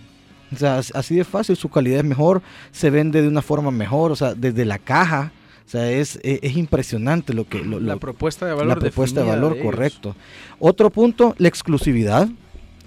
O 0.54 0.56
sea, 0.56 0.78
as- 0.78 0.94
así 0.96 1.16
de 1.16 1.24
fácil, 1.26 1.58
su 1.58 1.68
calidad 1.68 2.00
es 2.00 2.06
mejor, 2.06 2.42
se 2.72 2.90
vende 2.90 3.22
de 3.22 3.28
una 3.28 3.42
forma 3.42 3.70
mejor, 3.72 4.12
o 4.12 4.16
sea, 4.16 4.34
desde 4.34 4.64
la 4.64 4.78
caja. 4.80 5.34
O 5.66 5.70
sea, 5.70 5.92
es, 5.92 6.18
es, 6.24 6.40
es 6.44 6.56
impresionante 6.56 7.34
lo 7.34 7.46
que... 7.50 7.60
Lo, 7.62 7.82
la 7.82 7.96
lo- 7.96 8.00
propuesta 8.00 8.46
de 8.46 8.54
valor. 8.54 8.68
la 8.68 8.76
propuesta 8.78 9.22
de 9.24 9.28
valor, 9.28 9.58
correcto. 9.62 10.16
Otro 10.60 10.90
punto, 10.90 11.36
la 11.40 11.50
exclusividad 11.50 12.30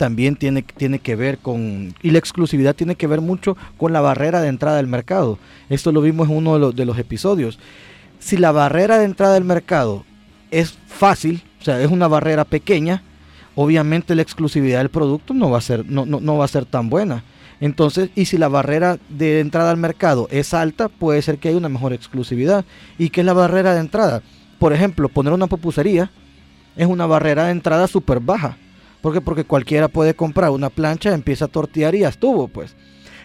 también 0.01 0.35
tiene, 0.37 0.63
tiene 0.63 0.99
que 0.99 1.15
ver 1.15 1.37
con, 1.37 1.95
y 2.03 2.11
la 2.11 2.19
exclusividad 2.19 2.75
tiene 2.75 2.95
que 2.95 3.07
ver 3.07 3.21
mucho 3.21 3.55
con 3.77 3.93
la 3.93 4.01
barrera 4.01 4.41
de 4.41 4.49
entrada 4.49 4.79
del 4.79 4.87
mercado. 4.87 5.39
Esto 5.69 5.93
lo 5.93 6.01
vimos 6.01 6.31
en 6.31 6.37
uno 6.39 6.73
de 6.73 6.87
los, 6.87 6.99
episodios. 6.99 7.59
Si 8.19 8.39
la 8.39 8.51
barrera 8.51 8.97
de 8.97 9.05
entrada 9.05 9.35
del 9.35 9.45
mercado 9.45 10.07
es 10.51 10.79
fácil, 10.87 11.43
o 11.61 11.65
sea, 11.65 11.83
es 11.83 11.91
una 11.91 12.09
barrera 12.09 12.47
pequeña, 12.47 13.03
obviamente 13.55 14.15
la 14.15 14.23
exclusividad 14.23 14.79
del 14.79 14.89
producto 14.89 15.35
no 15.35 15.51
va 15.51 15.59
a 15.59 15.61
ser, 15.61 15.85
no, 15.85 16.07
no, 16.07 16.19
no 16.19 16.39
va 16.39 16.47
a 16.47 16.49
ser 16.49 16.65
tan 16.65 16.89
buena. 16.89 17.23
Entonces, 17.61 18.09
y 18.15 18.25
si 18.25 18.39
la 18.39 18.49
barrera 18.49 18.99
de 19.11 19.41
entrada 19.41 19.71
al 19.71 19.77
mercado 19.77 20.29
es 20.31 20.55
alta, 20.55 20.89
puede 20.89 21.21
ser 21.21 21.37
que 21.37 21.49
haya 21.49 21.59
una 21.59 21.69
mejor 21.69 21.93
exclusividad. 21.93 22.65
¿Y 22.97 23.11
qué 23.11 23.21
es 23.21 23.27
la 23.27 23.35
barrera 23.35 23.75
de 23.75 23.81
entrada? 23.81 24.23
Por 24.59 24.73
ejemplo, 24.73 25.11
poner 25.11 25.35
una 25.35 25.47
pupusería 25.47 26.11
es 26.75 26.87
una 26.87 27.05
barrera 27.05 27.45
de 27.45 27.51
entrada 27.51 27.87
súper 27.87 28.21
baja. 28.21 28.57
¿Por 29.01 29.13
qué? 29.15 29.21
Porque 29.21 29.45
cualquiera 29.45 29.89
puede 29.89 30.15
comprar 30.15 30.51
una 30.51 30.71
plancha, 30.71 31.15
empieza 31.15 31.47
a 31.47 31.49
tortear 31.49 31.95
y 31.95 32.01
ya 32.01 32.09
estuvo, 32.09 32.49
pues. 32.49 32.77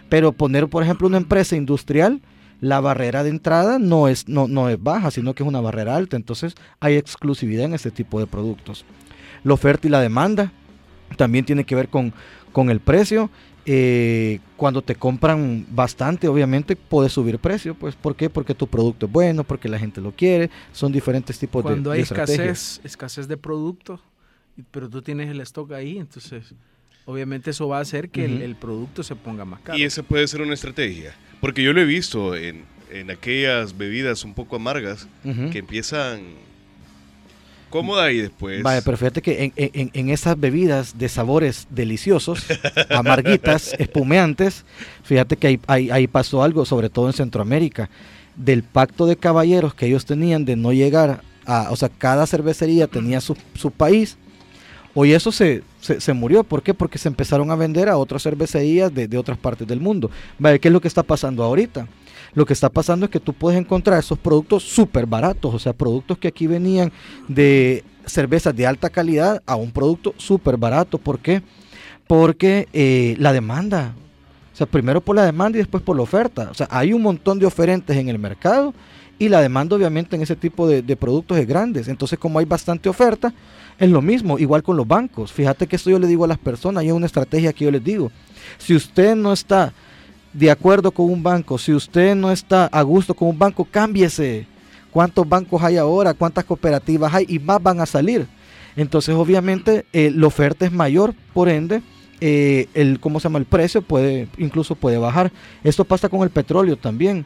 Pero 0.09 0.31
poner, 0.31 0.67
por 0.67 0.83
ejemplo, 0.83 1.07
una 1.07 1.17
empresa 1.17 1.55
industrial, 1.55 2.21
la 2.61 2.79
barrera 2.79 3.23
de 3.23 3.29
entrada 3.31 3.79
no 3.79 4.07
es, 4.07 4.27
no, 4.29 4.47
no 4.47 4.69
es 4.69 4.81
baja, 4.81 5.11
sino 5.11 5.33
que 5.33 5.43
es 5.43 5.49
una 5.49 5.61
barrera 5.61 5.95
alta. 5.95 6.15
Entonces 6.15 6.55
hay 6.79 6.95
exclusividad 6.95 7.65
en 7.65 7.73
este 7.73 7.91
tipo 7.91 8.19
de 8.19 8.27
productos. 8.27 8.85
La 9.43 9.53
oferta 9.53 9.87
y 9.87 9.89
la 9.91 9.99
demanda 10.01 10.51
también 11.17 11.45
tiene 11.45 11.63
que 11.65 11.75
ver 11.75 11.89
con, 11.89 12.13
con 12.51 12.69
el 12.69 12.79
precio. 12.79 13.29
Eh, 13.67 14.39
cuando 14.57 14.83
te 14.83 14.95
compran 14.95 15.65
bastante, 15.71 16.27
obviamente 16.27 16.75
puedes 16.75 17.11
subir 17.11 17.39
precio. 17.39 17.73
Pues, 17.75 17.95
¿Por 17.95 18.15
qué? 18.15 18.29
Porque 18.29 18.53
tu 18.55 18.67
producto 18.67 19.07
es 19.07 19.11
bueno, 19.11 19.43
porque 19.43 19.67
la 19.67 19.79
gente 19.79 20.01
lo 20.01 20.11
quiere. 20.11 20.49
Son 20.71 20.91
diferentes 20.91 21.37
tipos 21.39 21.63
de- 21.63 21.69
Cuando 21.69 21.89
de, 21.89 21.97
hay 21.97 22.03
estrategias. 22.03 22.39
escasez, 22.77 22.85
escasez 22.85 23.27
de 23.27 23.37
producto, 23.37 23.99
pero 24.71 24.89
tú 24.89 25.01
tienes 25.01 25.29
el 25.29 25.41
stock 25.41 25.71
ahí, 25.73 25.97
entonces 25.97 26.53
obviamente 27.05 27.51
eso 27.51 27.67
va 27.67 27.77
a 27.79 27.81
hacer 27.81 28.09
que 28.09 28.25
el, 28.25 28.35
Ujú. 28.35 28.43
el 28.43 28.55
producto 28.55 29.03
se 29.03 29.15
ponga 29.15 29.45
más 29.45 29.59
caro. 29.61 29.77
Y 29.77 29.83
esa 29.83 30.01
puede 30.03 30.27
ser 30.27 30.41
una 30.41 30.53
estrategia. 30.53 31.13
Porque 31.41 31.61
yo 31.61 31.73
lo 31.73 31.81
he 31.81 31.85
visto 31.85 32.35
en, 32.35 32.63
en 32.91 33.11
aquellas 33.11 33.77
bebidas 33.77 34.23
un 34.23 34.33
poco 34.33 34.55
amargas 34.55 35.07
Ujú. 35.23 35.49
que 35.51 35.59
empiezan 35.59 36.21
cómoda 37.69 38.11
y 38.11 38.19
después... 38.21 38.63
Vaya, 38.63 38.81
pero 38.81 38.95
fíjate 38.97 39.21
que 39.21 39.43
en, 39.45 39.53
en- 39.73 39.91
en 39.93 40.09
esas 40.09 40.39
bebidas 40.39 40.97
de 40.97 41.09
sabores 41.09 41.67
deliciosos, 41.69 42.45
amarguitas, 42.89 43.73
espumeantes, 43.77 44.63
fíjate 45.03 45.35
que 45.35 45.47
ahí, 45.47 45.59
ahí- 45.67 45.89
ahí 45.91 46.07
pasó 46.07 46.41
algo, 46.43 46.65
sobre 46.65 46.89
todo 46.89 47.07
en 47.07 47.13
Centroamérica, 47.13 47.89
del 48.35 48.63
pacto 48.63 49.05
de 49.05 49.17
caballeros 49.17 49.73
que 49.75 49.87
ellos 49.87 50.05
tenían 50.05 50.45
de 50.45 50.55
no 50.55 50.71
llegar 50.73 51.21
a, 51.45 51.67
o 51.71 51.75
sea, 51.75 51.89
cada 51.89 52.25
cervecería 52.27 52.87
tenía 52.87 53.19
su, 53.21 53.35
su 53.55 53.71
país, 53.71 54.17
hoy 54.95 55.13
eso 55.13 55.31
se, 55.31 55.61
se, 55.79 56.01
se 56.01 56.13
murió, 56.13 56.43
¿por 56.43 56.63
qué? 56.63 56.73
Porque 56.73 56.97
se 56.97 57.07
empezaron 57.07 57.51
a 57.51 57.55
vender 57.55 57.89
a 57.89 57.97
otras 57.97 58.23
cervecerías 58.23 58.91
de, 58.91 59.07
de 59.07 59.17
otras 59.17 59.37
partes 59.37 59.67
del 59.67 59.79
mundo. 59.79 60.09
Vaya, 60.39 60.57
¿qué 60.57 60.69
es 60.69 60.73
lo 60.73 60.81
que 60.81 60.87
está 60.87 61.03
pasando 61.03 61.43
ahorita? 61.43 61.87
Lo 62.33 62.45
que 62.45 62.53
está 62.53 62.69
pasando 62.69 63.05
es 63.05 63.11
que 63.11 63.19
tú 63.19 63.33
puedes 63.33 63.59
encontrar 63.59 63.99
esos 63.99 64.17
productos 64.17 64.63
súper 64.63 65.05
baratos, 65.05 65.53
o 65.53 65.59
sea, 65.59 65.73
productos 65.73 66.17
que 66.17 66.27
aquí 66.27 66.47
venían 66.47 66.91
de 67.27 67.83
cervezas 68.05 68.55
de 68.55 68.67
alta 68.67 68.89
calidad 68.89 69.41
a 69.45 69.55
un 69.55 69.71
producto 69.71 70.13
súper 70.17 70.57
barato. 70.57 70.97
¿Por 70.97 71.19
qué? 71.19 71.41
Porque 72.07 72.67
eh, 72.73 73.15
la 73.19 73.33
demanda. 73.33 73.93
O 74.53 74.57
sea, 74.57 74.67
primero 74.67 75.01
por 75.01 75.15
la 75.15 75.25
demanda 75.25 75.57
y 75.57 75.59
después 75.59 75.83
por 75.83 75.95
la 75.95 76.03
oferta. 76.03 76.49
O 76.51 76.53
sea, 76.53 76.67
hay 76.69 76.93
un 76.93 77.01
montón 77.01 77.39
de 77.39 77.45
oferentes 77.45 77.95
en 77.97 78.09
el 78.09 78.19
mercado 78.19 78.73
y 79.17 79.29
la 79.29 79.41
demanda 79.41 79.75
obviamente 79.75 80.15
en 80.15 80.21
ese 80.21 80.35
tipo 80.35 80.67
de, 80.67 80.81
de 80.81 80.95
productos 80.95 81.37
es 81.37 81.47
grande. 81.47 81.83
Entonces, 81.87 82.19
como 82.19 82.39
hay 82.39 82.45
bastante 82.45 82.89
oferta, 82.89 83.33
es 83.77 83.89
lo 83.89 84.01
mismo, 84.01 84.39
igual 84.39 84.63
con 84.63 84.77
los 84.77 84.87
bancos. 84.87 85.31
Fíjate 85.31 85.67
que 85.67 85.75
esto 85.75 85.89
yo 85.89 85.99
le 85.99 86.07
digo 86.07 86.25
a 86.25 86.27
las 86.27 86.37
personas, 86.37 86.83
y 86.83 86.87
es 86.87 86.93
una 86.93 87.05
estrategia 87.05 87.53
que 87.53 87.65
yo 87.65 87.71
les 87.71 87.83
digo. 87.83 88.11
Si 88.57 88.75
usted 88.75 89.15
no 89.15 89.33
está 89.33 89.73
de 90.33 90.51
acuerdo 90.51 90.91
con 90.91 91.09
un 91.09 91.23
banco, 91.23 91.57
si 91.57 91.73
usted 91.73 92.15
no 92.15 92.31
está 92.31 92.65
a 92.67 92.81
gusto 92.81 93.13
con 93.13 93.29
un 93.29 93.39
banco, 93.39 93.65
cámbiese. 93.69 94.47
¿Cuántos 94.91 95.27
bancos 95.27 95.61
hay 95.61 95.77
ahora? 95.77 96.13
¿Cuántas 96.13 96.45
cooperativas 96.45 97.13
hay? 97.13 97.25
Y 97.27 97.39
más 97.39 97.61
van 97.61 97.81
a 97.81 97.85
salir. 97.85 98.27
Entonces, 98.77 99.15
obviamente, 99.15 99.85
eh, 99.93 100.11
la 100.13 100.27
oferta 100.27 100.65
es 100.65 100.71
mayor, 100.71 101.13
por 101.33 101.49
ende, 101.49 101.81
eh, 102.21 102.67
el, 102.73 102.99
¿cómo 102.99 103.19
se 103.19 103.25
llama? 103.25 103.39
El 103.39 103.45
precio 103.45 103.81
puede, 103.81 104.27
incluso 104.37 104.75
puede 104.75 104.97
bajar. 104.97 105.31
Esto 105.63 105.83
pasa 105.83 106.09
con 106.09 106.21
el 106.21 106.29
petróleo 106.29 106.77
también. 106.77 107.25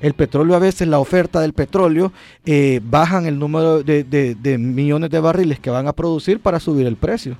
El 0.00 0.12
petróleo 0.14 0.54
a 0.54 0.58
veces, 0.58 0.86
la 0.88 0.98
oferta 0.98 1.40
del 1.40 1.52
petróleo, 1.54 2.12
eh, 2.44 2.80
bajan 2.84 3.26
el 3.26 3.38
número 3.38 3.82
de, 3.82 4.04
de- 4.04 4.34
de 4.34 4.58
millones 4.58 5.10
de 5.10 5.20
barriles 5.20 5.58
que 5.58 5.70
van 5.70 5.88
a 5.88 5.92
producir 5.94 6.38
para 6.40 6.60
subir 6.60 6.86
el 6.86 6.96
precio. 6.96 7.36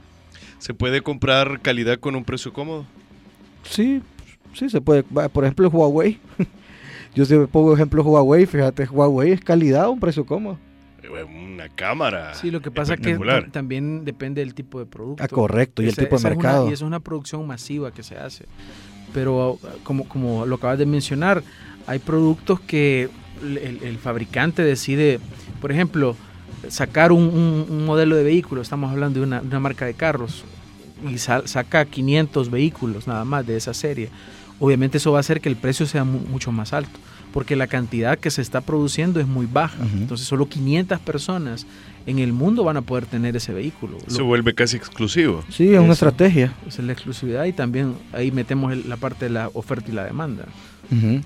¿Se 0.59 0.73
puede 0.73 1.03
comprar 1.03 1.61
calidad 1.61 1.99
con 1.99 2.17
un 2.17 2.25
precio 2.25 2.53
cómodo? 2.53 2.87
Sí, 3.63 4.01
sí 4.55 4.71
se 4.71 4.81
puede. 4.81 5.03
Por 5.03 5.45
ejemplo, 5.45 5.69
Huawei. 5.69 6.19
Yo 7.15 7.25
siempre 7.25 7.47
pongo 7.49 7.75
ejemplo 7.75 8.03
Huawei. 8.03 8.47
Fíjate, 8.47 8.85
Huawei 8.87 9.33
es 9.33 9.41
calidad 9.41 9.85
a 9.85 9.89
un 9.91 10.01
precio 10.01 10.25
cómodo. 10.25 10.59
Eh, 11.03 11.09
Una 11.25 11.69
cámara. 11.69 12.35
Sí, 12.35 12.51
lo 12.51 12.61
que 12.63 12.71
pasa 12.71 12.95
es 12.95 13.01
que 13.01 13.19
también 13.53 14.05
depende 14.05 14.41
del 14.41 14.55
tipo 14.55 14.79
de 14.79 14.87
producto. 14.87 15.23
Ah, 15.23 15.29
correcto. 15.29 15.83
Y 15.83 15.87
el 15.89 15.95
tipo 15.97 16.11
de 16.11 16.17
esa 16.17 16.29
es 16.29 16.35
una- 16.37 16.43
mercado. 16.43 16.65
y 16.71 16.73
eso 16.73 16.85
es 16.85 16.89
una 16.89 17.01
producción 17.01 17.47
masiva 17.47 17.91
que 17.93 18.03
se 18.03 18.17
hace. 18.17 18.47
Pero 19.15 19.53
uh, 19.53 19.59
como, 19.83 20.09
como 20.09 20.45
lo 20.47 20.57
acabas 20.57 20.79
de 20.79 20.85
mencionar, 20.87 21.43
hay 21.87 21.99
productos 21.99 22.61
que 22.61 23.09
el, 23.43 23.59
el- 23.83 23.99
fabricante 23.99 24.63
decide, 24.63 25.21
por 25.61 25.71
ejemplo, 25.73 26.17
sacar 26.69 27.13
un, 27.13 27.23
un- 27.25 27.67
un 27.69 27.85
modelo 27.85 28.17
de 28.17 28.23
vehículo, 28.25 28.63
estamos 28.63 28.91
hablando 28.91 29.21
de 29.21 29.27
una, 29.27 29.41
una 29.41 29.61
marca 29.61 29.85
de 29.87 29.95
carros, 29.95 30.45
y 31.09 31.19
sa- 31.19 31.47
saca 31.47 31.85
500 31.85 32.51
vehículos 32.51 33.07
nada 33.07 33.25
más 33.25 33.47
de 33.47 33.57
esa 33.57 33.75
serie. 33.75 34.09
Obviamente 34.59 34.97
eso 34.99 35.13
va 35.13 35.19
a 35.19 35.21
hacer 35.21 35.41
que 35.43 35.49
el 35.51 35.57
precio 35.57 35.85
sea 35.87 36.05
mu- 36.05 36.21
mucho 36.21 36.51
más 36.51 36.73
alto, 36.73 36.99
porque 37.33 37.55
la 37.57 37.67
cantidad 37.67 38.19
que 38.19 38.31
se 38.31 38.41
está 38.41 38.63
produciendo 38.63 39.21
es 39.21 39.27
muy 39.27 39.45
baja. 39.47 39.77
Ujú. 39.85 39.97
Entonces 39.99 40.27
solo 40.27 40.49
500 40.49 40.99
personas 41.01 41.67
en 42.07 42.19
el 42.21 42.33
mundo 42.33 42.65
van 42.65 42.79
a 42.79 42.83
poder 42.83 43.05
tener 43.05 43.37
ese 43.37 43.53
vehículo. 43.53 43.99
Se 44.07 44.19
Lo- 44.21 44.25
vuelve 44.25 44.55
casi 44.55 44.79
exclusivo. 44.79 45.45
Sí, 45.51 45.75
es 45.75 45.79
una 45.81 45.93
estrategia. 45.93 46.55
es 46.67 46.79
la 46.79 46.93
exclusividad 46.93 47.45
y 47.45 47.53
también 47.53 47.95
ahí 48.15 48.31
metemos 48.31 48.73
el- 48.73 48.89
la 48.89 48.97
parte 48.97 49.27
de 49.27 49.31
la 49.33 49.51
oferta 49.53 49.91
y 49.91 49.95
la 49.95 50.05
demanda. 50.05 50.47
Ujú. 50.91 51.21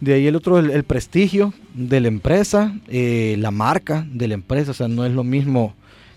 De 0.00 0.14
ahí 0.14 0.26
el 0.26 0.36
otro, 0.36 0.58
el, 0.58 0.70
el 0.70 0.84
prestigio 0.84 1.52
de 1.74 2.00
la 2.00 2.08
empresa, 2.08 2.74
eh, 2.88 3.36
la 3.38 3.50
marca 3.50 4.06
de 4.10 4.28
la 4.28 4.34
empresa. 4.34 4.70
O 4.70 4.74
sea, 4.74 4.88
no 4.88 5.04
es 5.04 5.12
lo 5.12 5.24
mismo 5.24 5.74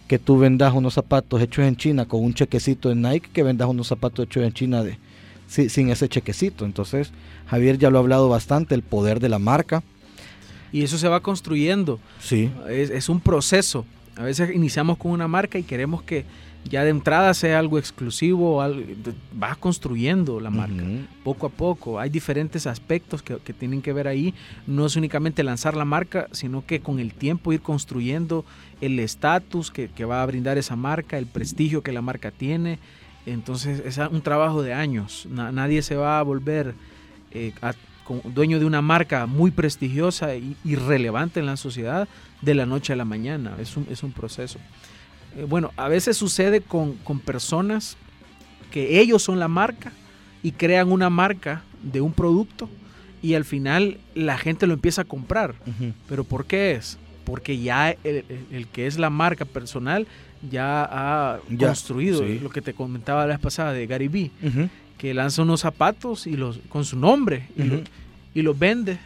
que 0.08 0.20
tú 0.20 0.38
vendas 0.38 0.74
unos 0.74 0.94
zapatos 0.94 1.42
hechos 1.42 1.66
en 1.66 1.76
China 1.76 2.06
con 2.06 2.24
un 2.24 2.34
chequecito 2.34 2.90
de 2.90 2.96
Nike 2.96 3.30
que 3.34 3.44
vendas 3.44 3.68
unos 3.68 3.88
zapatos 3.88 4.26
hechos 4.26 4.44
en 4.44 4.54
China 4.54 4.84
de, 4.84 4.98
si- 5.48 5.70
sin 5.70 5.90
ese 5.90 6.08
chequecito. 6.08 6.66
Entonces, 6.66 7.12
Javier 7.48 7.78
ya 7.78 7.90
lo 7.90 7.98
ha 7.98 8.02
hablado 8.02 8.30
bastante, 8.30 8.74
el 8.76 8.84
poder 8.84 9.20
de 9.20 9.30
la 9.30 9.40
marca. 9.40 9.84
Y 10.72 10.84
eso 10.84 10.98
se 10.98 11.08
va 11.08 11.20
construyendo, 11.20 12.00
Sí. 12.20 12.50
es, 12.70 12.90
es 12.90 13.10
un 13.10 13.20
proceso. 13.20 13.86
A 14.16 14.24
veces 14.24 14.56
iniciamos 14.56 14.98
con 14.98 15.12
una 15.12 15.28
marca 15.28 15.58
y 15.60 15.64
queremos 15.64 16.02
que 16.04 16.26
ya 16.70 16.84
de 16.84 16.90
entrada 16.92 17.34
sea 17.34 17.60
algo 17.60 17.78
exclusivo, 17.78 18.62
algo, 18.62 18.82
vas 19.34 19.58
construyendo 19.58 20.40
la 20.40 20.50
marca 20.50 20.84
poco 21.24 21.46
a 21.48 21.50
poco. 21.50 22.00
Hay 22.00 22.10
diferentes 22.10 22.66
aspectos 22.68 23.22
que, 23.22 23.38
que 23.38 23.54
tienen 23.54 23.82
que 23.82 23.94
ver 23.94 24.08
ahí. 24.08 24.34
No 24.66 24.86
es 24.86 24.96
únicamente 24.96 25.44
lanzar 25.44 25.76
la 25.76 25.86
marca, 25.86 26.28
sino 26.32 26.66
que 26.66 26.80
con 26.80 27.00
el 27.00 27.14
tiempo 27.14 27.52
ir 27.54 27.62
construyendo 27.62 28.46
el 28.82 28.98
estatus 29.00 29.72
que, 29.72 29.90
que 29.90 30.06
va 30.06 30.22
a 30.22 30.26
brindar 30.26 30.58
esa 30.58 30.76
marca, 30.76 31.18
el 31.18 31.26
prestigio 31.28 31.84
que 31.84 31.92
la 31.92 32.02
marca 32.02 32.32
tiene. 32.32 32.80
Entonces 33.26 33.82
es 33.86 33.98
un 33.98 34.22
trabajo 34.22 34.62
de 34.64 34.74
años. 34.74 35.28
Na- 35.30 35.52
nadie 35.52 35.82
se 35.82 35.96
va 35.96 36.20
a 36.20 36.24
volver 36.24 36.74
eh, 37.32 37.54
a- 37.62 37.74
con- 38.04 38.22
dueño 38.34 38.60
de 38.60 38.66
una 38.66 38.82
marca 38.82 39.26
muy 39.28 39.52
prestigiosa 39.52 40.36
y, 40.36 40.56
y 40.66 40.76
relevante 40.76 41.40
en 41.40 41.46
la 41.46 41.56
sociedad 41.58 42.08
de 42.42 42.54
la 42.54 42.66
noche 42.66 42.92
a 42.94 42.96
la 42.98 43.06
mañana. 43.06 43.56
Es 43.60 43.78
un, 43.78 43.86
es 43.90 44.04
un 44.04 44.12
proceso. 44.12 44.60
Eh, 45.38 45.46
bueno, 45.48 45.72
a 45.78 45.88
veces 45.88 46.18
sucede 46.18 46.62
con, 46.62 46.94
con 46.98 47.20
personas 47.20 47.98
que 48.72 49.00
ellos 49.00 49.22
son 49.24 49.40
la 49.40 49.48
marca 49.48 49.92
y 50.42 50.52
crean 50.52 50.92
una 50.92 51.10
marca 51.10 51.64
de 51.82 52.02
un 52.02 52.12
producto 52.14 52.70
y 53.22 53.36
al 53.36 53.46
final 53.46 53.98
la 54.16 54.38
gente 54.38 54.68
lo 54.68 54.74
empieza 54.74 55.02
a 55.04 55.06
comprar. 55.06 55.56
¿Pero 56.10 56.24
por 56.24 56.46
qué 56.46 56.74
es? 56.74 56.98
Porque 57.24 57.58
ya 57.60 57.92
el, 58.04 58.26
el 58.52 58.68
que 58.68 58.86
es 58.88 58.98
la 58.98 59.10
marca 59.10 59.46
personal 59.46 60.08
ya 60.52 60.84
ha 60.84 61.40
Ya, 61.50 61.68
construido 61.68 62.20
sí. 62.20 62.40
lo 62.42 62.50
que 62.50 62.62
te 62.62 62.74
comentaba 62.74 63.22
la 63.22 63.28
vez 63.36 63.40
pasada 63.40 63.72
de 63.72 63.88
Gary 63.88 64.10
Vee, 64.10 64.32
que 64.98 65.14
lanza 65.14 65.42
unos 65.44 65.62
zapatos 65.62 66.28
y 66.28 66.36
los 66.36 66.60
con 66.70 66.84
su 66.84 66.98
nombre 66.98 67.48
y, 67.58 67.64
lo- 67.64 67.76
Ujú. 67.76 67.84
y 68.34 68.42
los 68.42 68.60
vende. 68.60 68.98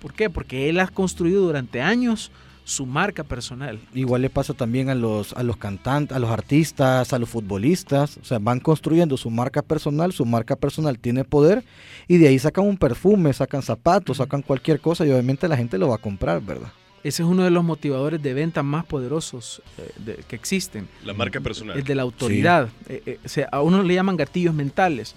¿Por 0.00 0.12
qué? 0.12 0.30
Porque 0.30 0.68
él 0.68 0.78
ha 0.78 0.86
construido 0.86 1.42
durante 1.42 1.80
años 1.82 2.30
su 2.64 2.86
marca 2.86 3.24
personal. 3.24 3.78
Igual 3.94 4.22
le 4.22 4.30
pasa 4.30 4.54
también 4.54 4.88
a 4.88 4.94
los, 4.94 5.32
a 5.34 5.42
los 5.42 5.56
cantantes, 5.58 6.16
a 6.16 6.18
los 6.18 6.30
artistas, 6.30 7.12
a 7.12 7.18
los 7.18 7.28
futbolistas. 7.28 8.16
O 8.16 8.24
sea, 8.24 8.38
van 8.38 8.58
construyendo 8.60 9.16
su 9.16 9.30
marca 9.30 9.60
personal, 9.62 10.12
su 10.12 10.24
marca 10.24 10.56
personal 10.56 10.98
tiene 10.98 11.24
poder 11.24 11.62
y 12.08 12.16
de 12.18 12.28
ahí 12.28 12.38
sacan 12.38 12.64
un 12.66 12.76
perfume, 12.78 13.32
sacan 13.32 13.62
zapatos, 13.62 14.16
sacan 14.16 14.42
cualquier 14.42 14.80
cosa 14.80 15.04
y 15.06 15.10
obviamente 15.10 15.46
la 15.46 15.56
gente 15.56 15.76
lo 15.78 15.88
va 15.88 15.96
a 15.96 15.98
comprar, 15.98 16.40
¿verdad? 16.40 16.72
Ese 17.02 17.22
es 17.22 17.28
uno 17.28 17.42
de 17.44 17.50
los 17.50 17.62
motivadores 17.62 18.22
de 18.22 18.32
venta 18.32 18.62
más 18.62 18.86
poderosos 18.86 19.60
eh, 19.76 19.90
de- 19.98 20.24
que 20.26 20.34
existen. 20.34 20.88
La 21.04 21.12
marca 21.12 21.38
personal. 21.40 21.76
El 21.76 21.84
de 21.84 21.94
la 21.94 22.00
autoridad. 22.00 22.70
Eh, 22.88 23.02
eh, 23.04 23.18
o 23.22 23.28
sea, 23.28 23.46
a 23.52 23.60
uno 23.60 23.82
le 23.82 23.92
llaman 23.92 24.16
gatillos 24.16 24.54
mentales, 24.54 25.14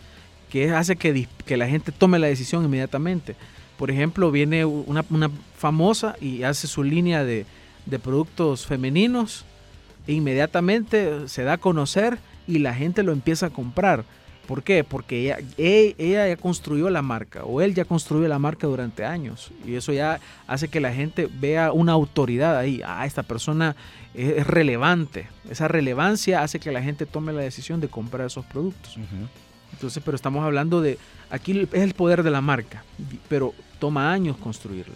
que 0.49 0.69
hace 0.71 0.97
que, 0.97 1.29
que 1.45 1.55
la 1.55 1.65
gente 1.69 1.93
tome 1.93 2.19
la 2.19 2.27
decisión 2.27 2.65
inmediatamente. 2.65 3.37
Por 3.77 3.91
ejemplo, 3.91 4.31
viene 4.31 4.65
una, 4.65 5.05
una 5.09 5.29
famosa 5.57 6.15
y 6.19 6.43
hace 6.43 6.67
su 6.67 6.83
línea 6.83 7.23
de, 7.23 7.45
de 7.85 7.99
productos 7.99 8.65
femeninos 8.65 9.45
e 10.07 10.13
inmediatamente 10.13 11.27
se 11.27 11.43
da 11.43 11.53
a 11.53 11.57
conocer 11.57 12.17
y 12.47 12.59
la 12.59 12.73
gente 12.73 13.03
lo 13.03 13.11
empieza 13.11 13.47
a 13.47 13.49
comprar. 13.49 14.03
¿Por 14.47 14.63
qué? 14.63 14.85
Porque 14.85 15.19
ella, 15.19 15.39
e- 15.57 15.93
ella 15.97 16.27
ya 16.27 16.37
construyó 16.37 16.89
la 16.89 17.01
marca 17.01 17.43
o 17.43 17.61
él 17.61 17.75
ya 17.75 17.83
construyó 17.83 18.27
la 18.29 18.39
marca 18.39 18.65
durante 18.65 19.03
años 19.03 19.51
y 19.65 19.75
eso 19.75 19.91
ya 19.91 20.21
hace 20.47 20.69
que 20.69 20.79
la 20.79 20.93
gente 20.93 21.27
vea 21.39 21.73
una 21.73 21.91
autoridad 21.91 22.57
ahí. 22.57 22.81
Ah, 22.85 23.05
esta 23.05 23.23
persona 23.23 23.75
es, 24.13 24.37
es 24.37 24.47
relevante. 24.47 25.27
Esa 25.49 25.67
relevancia 25.67 26.43
hace 26.43 26.59
que 26.59 26.71
la 26.71 26.81
gente 26.81 27.05
tome 27.05 27.33
la 27.33 27.41
decisión 27.41 27.81
de 27.81 27.89
comprar 27.89 28.25
esos 28.25 28.45
productos. 28.45 28.97
Entonces, 29.73 30.01
pero 30.03 30.15
estamos 30.15 30.45
hablando 30.45 30.79
de, 30.79 30.97
aquí 31.29 31.67
es 31.73 31.81
el 31.81 31.93
poder 31.93 32.23
de 32.23 32.31
la 32.31 32.39
marca, 32.39 32.85
pero 33.27 33.53
toma 33.79 34.11
años 34.11 34.37
construirla. 34.37 34.95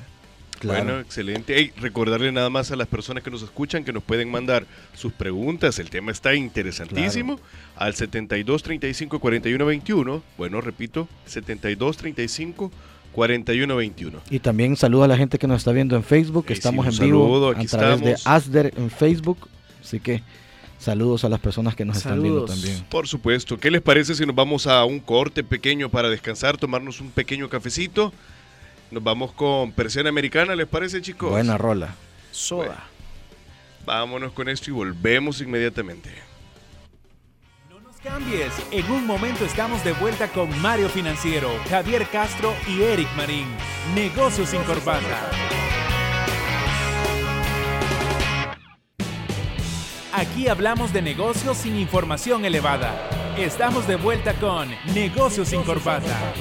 Claro. 0.60 0.84
Bueno, 0.84 1.00
excelente. 1.00 1.58
Ey, 1.58 1.72
recordarle 1.78 2.32
nada 2.32 2.52
más 2.52 2.72
a 2.72 2.76
las 2.76 2.88
personas 2.88 3.24
que 3.24 3.32
nos 3.32 3.42
escuchan 3.42 3.84
que 3.84 3.92
nos 3.92 4.04
pueden 4.04 4.30
mandar 4.30 4.68
sus 4.94 5.12
preguntas. 5.12 5.80
El 5.80 5.90
tema 5.90 6.12
está 6.12 6.36
interesantísimo. 6.36 7.40
Al 7.76 7.96
72 7.96 8.62
35 8.62 9.20
41 9.20 9.66
21. 9.66 10.24
Bueno, 10.38 10.62
repito, 10.62 11.08
72 11.26 11.98
35 11.98 12.72
41 13.12 13.76
21. 13.76 14.20
Y 14.30 14.38
también 14.40 14.76
saludo 14.78 15.04
a 15.04 15.08
la 15.08 15.18
gente 15.18 15.40
que 15.40 15.48
nos 15.48 15.58
está 15.62 15.72
viendo 15.72 15.96
en 15.96 16.04
Facebook, 16.04 16.46
que 16.46 16.54
Sí, 16.54 16.62
sí, 16.62 16.68
estamos 16.68 16.86
un 16.86 16.94
en 16.94 17.00
vivo 17.10 17.24
saludo, 17.26 17.50
a 17.50 17.54
través 17.66 18.02
de 18.02 18.12
estamos. 18.12 18.28
Asder 18.28 18.74
en 18.78 18.92
Facebook. 18.92 19.50
Así 19.84 20.00
que 20.00 20.22
saludos 20.78 21.24
a 21.26 21.30
las 21.30 21.40
personas 21.40 21.76
que 21.76 21.86
nos 21.86 21.98
están 21.98 22.22
viendo 22.22 22.48
Saludos. 22.48 22.62
también. 22.62 22.86
Por 22.90 23.08
supuesto. 23.08 23.58
¿Qué 23.60 23.72
les 23.72 23.82
parece 23.82 24.14
si 24.14 24.28
nos 24.28 24.36
vamos 24.36 24.68
a 24.68 24.86
un 24.86 25.00
corte 25.00 25.44
pequeño 25.44 25.90
para 25.90 26.08
descansar, 26.12 26.58
tomarnos 26.58 27.02
un 27.02 27.10
pequeño 27.10 27.50
cafecito? 27.50 28.14
Nos 28.92 29.02
vamos 29.02 29.32
con 29.32 29.72
persiana 29.72 30.10
americana, 30.10 30.54
¿les 30.54 30.68
parece, 30.68 31.02
chicos? 31.02 31.32
Buena 31.32 31.58
rola. 31.58 31.96
Soda. 32.32 32.84
Vámonos 33.86 34.34
con 34.34 34.50
esto 34.50 34.70
y 34.70 34.74
volvemos 34.74 35.40
inmediatamente. 35.40 36.12
No 37.70 37.80
nos 37.80 37.96
cambies. 37.98 38.52
En 38.70 38.92
un 38.92 39.08
momento 39.08 39.46
estamos 39.46 39.82
de 39.86 39.94
vuelta 39.94 40.28
con 40.28 40.62
Mario 40.62 40.90
Financiero, 40.90 41.50
Javier 41.70 42.06
Castro 42.12 42.54
y 42.68 42.82
Eric 42.82 43.08
Marín. 43.16 43.48
Negocios 43.96 44.50
sin 44.50 44.62
corbata. 44.64 45.32
Aquí 50.14 50.50
hablamos 50.50 50.92
de 50.92 51.02
negocios 51.02 51.58
sin 51.58 51.78
información 51.78 52.44
elevada. 52.44 53.10
Estamos 53.38 53.88
de 53.88 53.96
vuelta 53.96 54.34
con 54.34 54.70
Negocios 54.94 55.48
sin 55.48 55.64
corbata. 55.64 56.34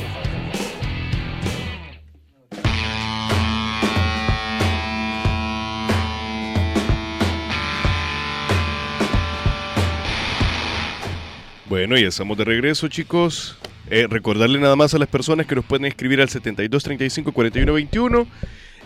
Bueno, 11.70 11.96
ya 11.96 12.08
estamos 12.08 12.36
de 12.36 12.44
regreso, 12.44 12.88
chicos. 12.88 13.56
Eh, 13.88 14.08
recordarle 14.10 14.58
nada 14.58 14.74
más 14.74 14.92
a 14.92 14.98
las 14.98 15.06
personas 15.06 15.46
que 15.46 15.54
nos 15.54 15.64
pueden 15.64 15.84
escribir 15.84 16.20
al 16.20 16.28
72 16.28 16.82
35 16.82 17.30
41 17.30 17.72
21. 17.72 18.26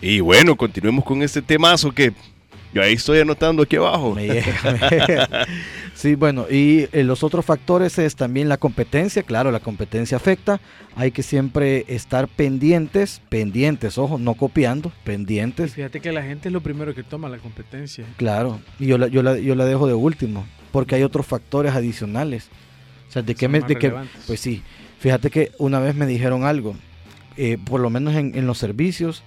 Y 0.03 0.21
bueno, 0.21 0.55
continuemos 0.55 1.03
con 1.03 1.23
este 1.23 1.41
temazo 1.41 1.93
que 1.93 2.13
yo 2.75 2.83
ahí 2.83 2.93
estoy 2.93 3.21
anotando 3.21 3.63
aquí 3.63 3.77
abajo. 3.77 4.15
Me 4.15 4.27
llega, 4.27 4.79
me 4.83 4.99
llega. 4.99 5.47
Sí, 5.95 6.15
bueno, 6.15 6.45
y 6.51 6.87
eh, 6.93 7.05
los 7.05 7.25
otros 7.25 7.47
factores 7.47 7.99
es 7.99 8.17
también 8.17 8.51
la 8.51 8.59
competencia, 8.59 9.23
claro, 9.23 9.51
la 9.51 9.61
competencia 9.61 10.19
afecta, 10.19 10.61
hay 10.95 11.11
que 11.11 11.23
siempre 11.23 11.87
estar 11.89 12.29
pendientes, 12.29 13.23
pendientes, 13.31 13.97
ojo, 13.97 14.19
no 14.19 14.35
copiando, 14.35 14.91
Y 14.91 15.07
pendientes, 15.07 15.73
fíjate 15.73 16.01
que 16.01 16.13
la 16.13 16.23
gente 16.23 16.51
es 16.51 16.53
lo 16.53 16.61
primero 16.61 16.95
que 16.95 17.03
toma 17.03 17.31
la 17.31 17.39
competencia. 17.39 18.05
claro, 18.19 18.61
y 18.79 18.89
yo 18.89 18.99
la, 18.99 19.07
yo 19.07 19.23
la, 19.23 19.39
yo 19.39 19.55
la 19.55 19.65
dejo 19.65 19.87
de 19.87 19.95
último, 19.95 20.45
porque 20.71 20.97
hay 20.97 21.03
otros 21.03 21.25
factores 21.25 21.73
adicionales. 21.73 22.51
O 23.15 23.19
sea, 23.19 23.23
de 23.23 23.35
qué 23.35 23.49
me, 23.49 23.61
de 23.61 23.77
qué- 23.77 23.89
relevantes. 23.89 24.23
pues 24.27 24.41
sí, 24.41 24.63
fíjate 24.99 25.31
que 25.31 25.53
una 25.59 25.79
vez 25.79 25.95
me 25.95 26.07
dijeron 26.07 26.45
algo, 26.45 26.75
eh, 27.37 27.59
por 27.65 27.81
lo 27.81 27.91
menos 27.91 28.15
en, 28.15 28.37
en 28.37 28.47
los 28.47 28.59
servicios, 28.59 29.23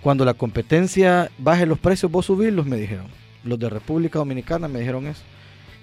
cuando 0.00 0.24
la 0.24 0.34
competencia 0.34 1.30
baje 1.38 1.66
los 1.66 1.78
precios, 1.78 2.10
vos 2.10 2.26
subirlos, 2.26 2.66
me 2.66 2.76
dijeron. 2.76 3.06
Los 3.44 3.58
de 3.58 3.70
República 3.70 4.18
Dominicana 4.18 4.66
me 4.68 4.80
dijeron 4.80 5.06
eso. 5.06 5.22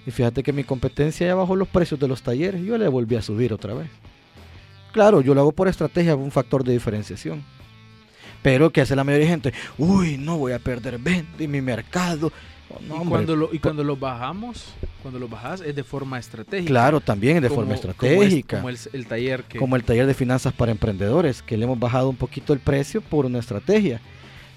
Y 0.06 0.10
fíjate 0.10 0.42
que 0.42 0.52
mi 0.52 0.64
competencia 0.64 1.26
ya 1.26 1.34
bajó 1.34 1.56
los 1.56 1.68
precios 1.68 1.98
de 1.98 2.08
los 2.08 2.22
talleres, 2.22 2.62
yo 2.62 2.76
le 2.78 2.88
volví 2.88 3.16
a 3.16 3.22
subir 3.22 3.52
otra 3.52 3.74
vez. 3.74 3.88
Claro, 4.92 5.20
yo 5.20 5.34
lo 5.34 5.40
hago 5.40 5.52
por 5.52 5.68
estrategia, 5.68 6.14
un 6.16 6.30
factor 6.30 6.62
de 6.64 6.72
diferenciación. 6.72 7.42
Pero 8.42 8.70
que 8.70 8.80
hace 8.82 8.94
la 8.96 9.04
mayoría 9.04 9.26
de 9.26 9.30
gente, 9.32 9.52
uy, 9.78 10.16
no 10.18 10.38
voy 10.38 10.52
a 10.52 10.58
perder 10.58 10.98
venta 10.98 11.42
en 11.42 11.50
mi 11.50 11.60
mercado. 11.60 12.32
No, 12.88 13.02
y, 13.04 13.06
cuando 13.06 13.36
lo, 13.36 13.54
y 13.54 13.58
cuando 13.58 13.84
lo 13.84 13.96
bajamos, 13.96 14.74
cuando 15.02 15.18
lo 15.20 15.28
bajas 15.28 15.60
es 15.60 15.74
de 15.74 15.84
forma 15.84 16.18
estratégica. 16.18 16.68
Claro, 16.68 17.00
también 17.00 17.40
de 17.40 17.48
Como- 17.48 17.62
forma 17.62 17.74
como 17.74 17.74
es- 17.74 17.80
estratégica. 17.96 18.56
Como, 18.58 18.68
el, 18.70 18.78
el 18.92 19.06
taller 19.06 19.44
que... 19.44 19.58
como 19.58 19.76
el 19.76 19.84
taller 19.84 20.06
de 20.06 20.14
finanzas 20.14 20.52
para 20.52 20.72
emprendedores, 20.72 21.42
que 21.42 21.56
le 21.56 21.64
hemos 21.64 21.78
bajado 21.78 22.08
un 22.08 22.16
poquito 22.16 22.52
el 22.52 22.58
precio 22.58 23.00
por 23.00 23.26
una 23.26 23.38
estrategia. 23.38 24.00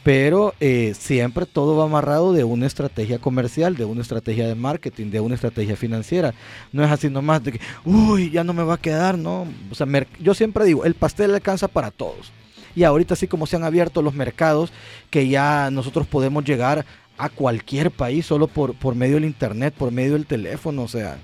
Pero 0.01 0.53
eh, 0.61 0.93
siempre 0.97 1.45
todo 1.45 1.75
va 1.75 1.83
amarrado 1.83 2.31
de 2.31 2.45
una 2.45 2.65
estrategia 2.65 3.19
comercial, 3.19 3.75
de 3.75 3.83
una 3.83 4.01
estrategia 4.01 4.47
de 4.47 4.55
marketing, 4.55 5.11
de 5.11 5.19
una 5.19 5.35
estrategia 5.35 5.75
financiera. 5.75 6.33
No 6.71 6.83
es 6.85 6.89
así 6.89 7.09
nomás 7.09 7.43
de 7.43 7.51
que, 7.53 7.59
uy, 7.83 8.31
ya 8.31 8.45
no 8.45 8.53
me 8.53 8.63
va 8.63 8.75
a 8.75 8.81
quedar, 8.81 9.17
¿no? 9.17 9.45
O 9.69 9.75
sea, 9.75 9.85
yo 10.19 10.33
siempre 10.33 10.63
digo, 10.63 10.85
el 10.85 10.95
pastel 10.95 11.33
alcanza 11.35 11.67
para 11.67 11.91
todos. 11.91 12.31
Y 12.75 12.83
ahorita 12.85 13.13
así 13.15 13.27
como 13.27 13.45
se 13.45 13.57
han 13.57 13.65
abierto 13.65 14.01
los 14.01 14.13
mercados, 14.13 14.71
que 15.09 15.27
ya 15.27 15.69
nosotros 15.69 16.07
podemos 16.07 16.45
llegar 16.45 16.85
a 17.19 17.27
cualquier 17.27 17.91
país 17.91 18.25
solo 18.25 18.47
por, 18.47 18.73
por 18.75 18.95
medio 18.95 19.15
del 19.15 19.25
internet, 19.25 19.73
por 19.77 19.91
medio 19.91 20.13
del 20.13 20.25
teléfono, 20.25 20.83
o 20.83 20.87
sea, 20.87 21.19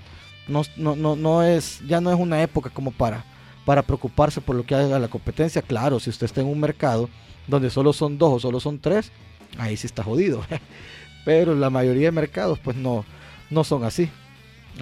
no, 0.46 0.62
no, 0.76 0.94
no, 0.94 1.16
no 1.16 1.42
es, 1.42 1.80
ya 1.88 2.02
no 2.02 2.12
es 2.12 2.20
una 2.20 2.42
época 2.42 2.68
como 2.68 2.90
para, 2.90 3.24
para 3.64 3.82
preocuparse 3.82 4.42
por 4.42 4.56
lo 4.56 4.64
que 4.64 4.74
haga 4.74 4.98
la 4.98 5.08
competencia. 5.08 5.62
Claro, 5.62 5.98
si 5.98 6.10
usted 6.10 6.26
está 6.26 6.42
en 6.42 6.48
un 6.48 6.60
mercado 6.60 7.08
donde 7.48 7.70
solo 7.70 7.94
son 7.94 8.18
dos 8.18 8.34
o 8.34 8.38
solo 8.38 8.60
son 8.60 8.78
tres, 8.78 9.10
ahí 9.58 9.76
sí 9.78 9.86
está 9.86 10.02
jodido. 10.02 10.44
Pero 11.24 11.54
la 11.54 11.70
mayoría 11.70 12.08
de 12.08 12.12
mercados 12.12 12.58
pues 12.58 12.76
no, 12.76 13.06
no 13.50 13.64
son 13.64 13.82
así. 13.82 14.10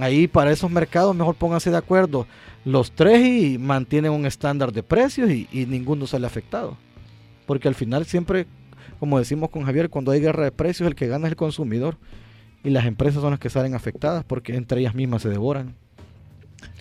Ahí 0.01 0.27
para 0.27 0.51
esos 0.51 0.71
mercados 0.71 1.15
mejor 1.15 1.37
pónganse 1.37 1.71
de 1.71 1.77
acuerdo 1.77 2.27
los 2.65 2.91
tres 2.91 3.25
y 3.25 3.57
mantienen 3.59 4.11
un 4.11 4.27
estándar 4.27 4.73
de 4.73 4.83
precios 4.83 5.31
y, 5.31 5.47
y 5.53 5.67
ninguno 5.67 6.09
sale 6.09 6.27
afectado. 6.27 6.77
Porque 7.47 7.69
al 7.69 7.77
final 7.77 8.05
siempre, 8.05 8.47
como 9.01 9.19
decimos 9.19 9.51
con 9.51 9.65
Javier, 9.65 9.91
cuando 9.91 10.11
hay 10.13 10.21
guerra 10.21 10.45
de 10.45 10.53
precios 10.53 10.87
el 10.87 10.95
que 10.95 11.07
gana 11.09 11.27
es 11.27 11.33
el 11.33 11.37
consumidor. 11.37 11.97
Y 12.63 12.71
las 12.71 12.87
empresas 12.87 13.21
son 13.21 13.31
las 13.33 13.41
que 13.41 13.51
salen 13.51 13.75
afectadas 13.75 14.25
porque 14.25 14.57
entre 14.57 14.81
ellas 14.81 14.95
mismas 14.95 15.23
se 15.23 15.29
devoran. 15.29 15.75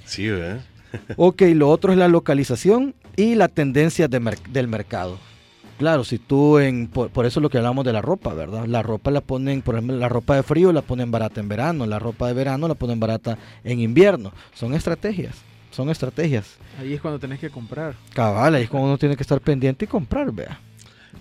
Sí, 0.06 0.30
¿verdad? 0.30 0.62
Ok, 1.18 1.42
lo 1.56 1.70
otro 1.70 1.92
es 1.92 1.98
la 1.98 2.08
localización 2.08 2.94
y 3.16 3.34
la 3.36 3.48
tendencia 3.48 4.08
de 4.08 4.20
mer- 4.20 4.40
del 4.52 4.68
mercado. 4.68 5.18
Claro, 5.80 6.04
si 6.04 6.20
tú 6.20 6.60
en, 6.60 6.88
por, 6.88 7.10
por 7.10 7.26
eso 7.26 7.40
es 7.40 7.42
lo 7.42 7.50
que 7.50 7.58
hablamos 7.58 7.84
de 7.84 7.92
la 7.94 8.02
ropa, 8.04 8.32
¿verdad? 8.36 8.66
La 8.68 8.84
ropa 8.84 9.10
la 9.10 9.22
ponen, 9.22 9.64
por 9.64 9.74
ejemplo, 9.74 9.98
la 9.98 10.08
ropa 10.08 10.36
de 10.36 10.44
frío 10.44 10.72
la 10.72 10.84
ponen 10.84 11.10
barata 11.10 11.40
en 11.42 11.50
verano, 11.50 11.88
la 11.88 11.98
ropa 11.98 12.28
de 12.28 12.34
verano 12.36 12.68
la 12.68 12.76
ponen 12.76 13.00
barata 13.00 13.40
en 13.64 13.80
invierno. 13.80 14.32
Son 14.54 14.76
estrategias, 14.76 15.36
son 15.72 15.90
estrategias. 15.90 16.58
Ahí 16.80 16.94
es 16.94 17.02
cuando 17.02 17.20
tenés 17.20 17.40
que 17.40 17.50
comprar. 17.50 17.96
Cabal, 18.14 18.54
ahí 18.54 18.64
es 18.64 18.70
cuando 18.70 18.88
uno 18.90 18.98
tiene 19.00 19.16
que 19.18 19.24
estar 19.24 19.42
pendiente 19.42 19.86
y 19.86 19.88
comprar, 19.88 20.32
vea. 20.32 20.60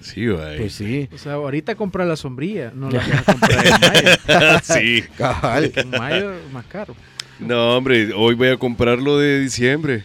Sí, 0.02 0.26
güey. 0.26 0.58
Pues 0.58 0.74
sí. 0.74 1.08
O 1.12 1.18
sea, 1.18 1.34
ahorita 1.34 1.74
comprar 1.74 2.06
la 2.06 2.16
sombrilla, 2.16 2.72
no 2.74 2.90
la 2.90 2.98
vas 2.98 3.12
a 3.12 3.24
comprar 3.24 3.66
en 3.66 3.80
mayo. 3.80 4.58
sí. 4.62 5.04
Cabal. 5.16 5.72
En 5.74 5.90
mayo 5.90 6.32
más 6.52 6.66
caro. 6.66 6.94
No, 7.38 7.76
hombre, 7.76 8.12
hoy 8.14 8.34
voy 8.34 8.48
a 8.48 8.56
comprarlo 8.56 9.18
de 9.18 9.40
diciembre. 9.40 10.04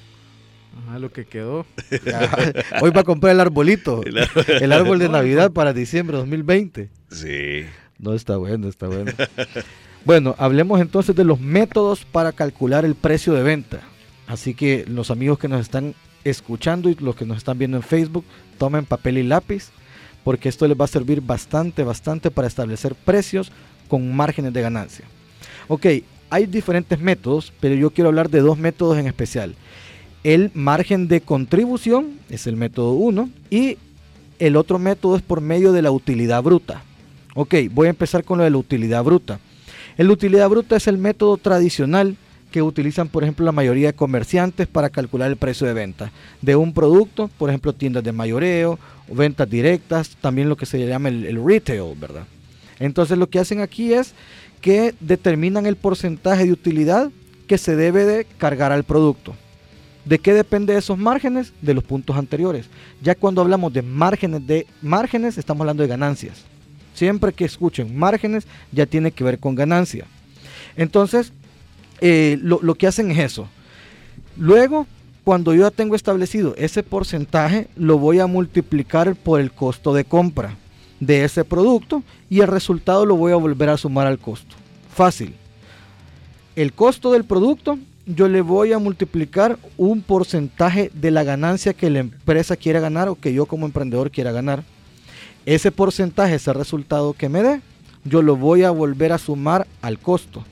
Ajá, 0.88 0.99
lo 0.99 1.12
que 1.12 1.25
quedó. 1.25 1.65
Hoy 2.81 2.91
va 2.91 3.01
a 3.01 3.03
comprar 3.03 3.33
el 3.33 3.39
arbolito. 3.39 4.03
El 4.03 4.19
árbol. 4.19 4.45
El 4.47 4.71
árbol 4.71 4.99
de 4.99 5.10
Navidad 5.10 5.51
para 5.51 5.73
diciembre 5.73 6.17
2020. 6.17 6.89
Sí. 7.12 7.65
No 7.97 8.13
está 8.13 8.38
bueno, 8.38 8.69
está 8.69 8.88
bueno. 8.88 9.12
Bueno, 10.05 10.36
hablemos 10.38 10.79
entonces 10.79 11.15
de 11.15 11.25
los 11.25 11.41
métodos 11.41 12.05
para 12.05 12.31
calcular 12.31 12.86
el 12.86 12.95
precio 12.95 13.33
de 13.33 13.43
venta. 13.43 13.81
Así 14.27 14.53
que 14.53 14.86
los 14.88 15.12
amigos 15.12 15.39
que 15.39 15.47
nos 15.47 15.62
están 15.62 15.95
escuchando 16.23 16.89
y 16.89 16.95
los 16.95 17.15
que 17.15 17.25
nos 17.25 17.38
están 17.38 17.57
viendo 17.57 17.77
en 17.77 17.83
Facebook, 17.83 18.25
tomen 18.57 18.86
papel 18.86 19.17
y 19.17 19.23
lápiz, 19.23 19.69
porque 20.27 20.49
esto 20.49 20.67
les 20.67 20.77
va 20.77 20.83
a 20.83 20.89
servir 20.89 21.21
bastante, 21.21 21.85
bastante 21.85 22.31
para 22.31 22.49
establecer 22.49 22.95
precios 22.95 23.49
con 23.87 24.13
márgenes 24.13 24.51
de 24.51 24.61
ganancia. 24.61 25.05
Ok, 25.69 25.85
hay 26.29 26.45
diferentes 26.45 26.99
métodos, 26.99 27.53
pero 27.61 27.75
yo 27.75 27.91
quiero 27.91 28.09
hablar 28.09 28.29
de 28.29 28.41
dos 28.41 28.57
métodos 28.57 28.97
en 28.97 29.07
especial. 29.07 29.55
El 30.25 30.51
margen 30.53 31.07
de 31.07 31.21
contribución 31.21 32.19
es 32.29 32.45
el 32.45 32.57
método 32.57 32.91
1 32.91 33.29
y 33.49 33.77
el 34.39 34.57
otro 34.57 34.79
método 34.79 35.15
es 35.15 35.21
por 35.21 35.39
medio 35.39 35.71
de 35.71 35.81
la 35.81 35.91
utilidad 35.91 36.43
bruta. 36.43 36.83
Ok, 37.33 37.55
voy 37.71 37.87
a 37.87 37.91
empezar 37.91 38.25
con 38.25 38.37
lo 38.37 38.43
de 38.43 38.49
la 38.49 38.57
utilidad 38.57 39.05
bruta. 39.05 39.39
La 39.95 40.11
utilidad 40.11 40.49
bruta 40.49 40.75
es 40.75 40.87
el 40.87 40.97
método 40.97 41.37
tradicional 41.37 42.17
utilizan, 42.62 43.08
por 43.08 43.24
ejemplo, 43.24 43.46
la 43.46 43.52
mayoría 43.52 43.88
de 43.88 43.93
comerciantes 43.93 44.67
para 44.67 44.89
calcular 44.89 45.30
el 45.30 45.38
precio 45.38 45.67
de 45.67 45.74
venta 45.74 46.12
de 46.41 46.56
un 46.56 46.74
producto, 46.74 47.30
por 47.38 47.50
ejemplo, 47.50 47.74
tiendas 47.74 48.04
de 48.04 48.12
mayoreo, 48.12 48.80
ventas 49.08 49.50
directas, 49.50 50.17
también 50.22 50.50
lo 50.50 50.58
que 50.58 50.65
se 50.65 50.86
llama 50.86 51.10
el, 51.10 51.26
el 51.26 51.43
retail, 51.43 51.96
¿verdad? 52.00 52.26
Entonces 52.80 53.17
lo 53.17 53.30
que 53.30 53.39
hacen 53.39 53.62
aquí 53.62 53.93
es 53.93 54.13
que 54.62 54.93
determinan 55.00 55.65
el 55.65 55.76
porcentaje 55.76 56.46
de 56.46 56.52
utilidad 56.52 57.12
que 57.48 57.58
se 57.58 57.76
debe 57.76 58.06
de 58.06 58.26
cargar 58.38 58.72
al 58.72 58.84
producto. 58.84 59.36
¿De 60.06 60.20
qué 60.20 60.34
depende 60.34 60.78
esos 60.78 60.98
márgenes? 60.98 61.52
De 61.62 61.74
los 61.74 61.84
puntos 61.84 62.15
anteriores. 62.15 62.67
Ya 63.02 63.13
cuando 63.13 63.41
hablamos 63.41 63.74
de 63.74 63.82
márgenes 63.82 64.48
de 64.48 64.65
márgenes, 64.82 65.38
estamos 65.38 65.62
hablando 65.62 65.84
de 65.84 65.89
ganancias. 65.89 66.46
Siempre 66.93 67.34
que 67.34 67.46
escuchen 67.46 67.98
márgenes, 67.98 68.48
ya 68.72 68.86
tiene 68.86 69.12
que 69.12 69.24
ver 69.24 69.38
con 69.38 69.54
ganancia. 69.54 70.06
Entonces, 70.78 71.34
eh, 72.01 72.38
lo, 72.41 72.60
lo 72.62 72.75
que 72.75 72.88
hacen 72.88 73.12
es 73.12 73.19
eso. 73.19 73.47
Luego, 74.38 74.88
cuando 75.23 75.53
yo 75.53 75.63
ya 75.63 75.71
tengo 75.71 75.95
establecido 75.95 76.53
ese 76.57 76.83
porcentaje, 76.83 77.67
lo 77.75 77.97
voy 77.97 78.19
a 78.19 78.27
multiplicar 78.27 79.15
por 79.15 79.39
el 79.39 79.51
costo 79.51 79.93
de 79.93 80.05
compra 80.05 80.55
de 80.99 81.23
ese 81.23 81.43
producto 81.43 82.03
y 82.29 82.39
el 82.39 82.47
resultado 82.47 83.05
lo 83.05 83.15
voy 83.15 83.31
a 83.31 83.36
volver 83.36 83.69
a 83.69 83.77
sumar 83.77 84.07
al 84.07 84.19
costo. 84.19 84.55
Fácil. 84.93 85.36
El 86.55 86.73
costo 86.73 87.12
del 87.12 87.23
producto 87.23 87.77
yo 88.05 88.29
le 88.29 88.41
voy 88.41 88.71
a 88.71 88.79
multiplicar 88.79 89.60
un 89.77 90.01
porcentaje 90.01 90.89
de 90.93 91.12
la 91.12 91.23
ganancia 91.23 91.73
que 91.73 91.89
la 91.89 91.99
empresa 91.99 92.55
quiera 92.55 92.79
ganar 92.79 93.10
o 93.10 93.15
que 93.15 93.33
yo 93.33 93.45
como 93.45 93.65
emprendedor 93.65 94.12
quiera 94.12 94.31
ganar. 94.31 94.63
Ese 95.45 95.71
porcentaje, 95.71 96.36
ese 96.36 96.53
resultado 96.53 97.13
que 97.13 97.29
me 97.29 97.43
dé, 97.43 97.62
yo 98.05 98.21
lo 98.21 98.38
voy 98.38 98.63
a 98.63 98.71
volver 98.71 99.12
a 99.12 99.17
sumar 99.17 99.67
al 99.81 99.99
costo. 99.99 100.43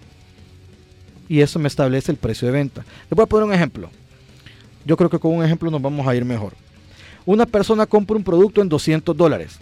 Y 1.28 1.42
eso 1.42 1.60
me 1.60 1.68
establece 1.68 2.12
el 2.12 2.18
precio 2.18 2.48
de 2.48 2.54
venta. 2.54 2.86
Les 3.10 3.16
voy 3.16 3.24
a 3.24 3.28
poner 3.28 3.48
un 3.48 3.54
ejemplo. 3.54 3.90
Yo 4.86 4.96
creo 4.98 5.10
que 5.10 5.20
con 5.20 5.34
un 5.34 5.44
ejemplo 5.44 5.72
nos 5.72 5.82
vamos 5.82 6.08
a 6.08 6.16
ir 6.16 6.24
mejor. 6.26 6.54
Una 7.26 7.46
persona 7.46 7.88
compra 7.88 8.16
un 8.16 8.24
producto 8.24 8.62
en 8.62 8.70
200 8.70 9.18
dólares 9.18 9.58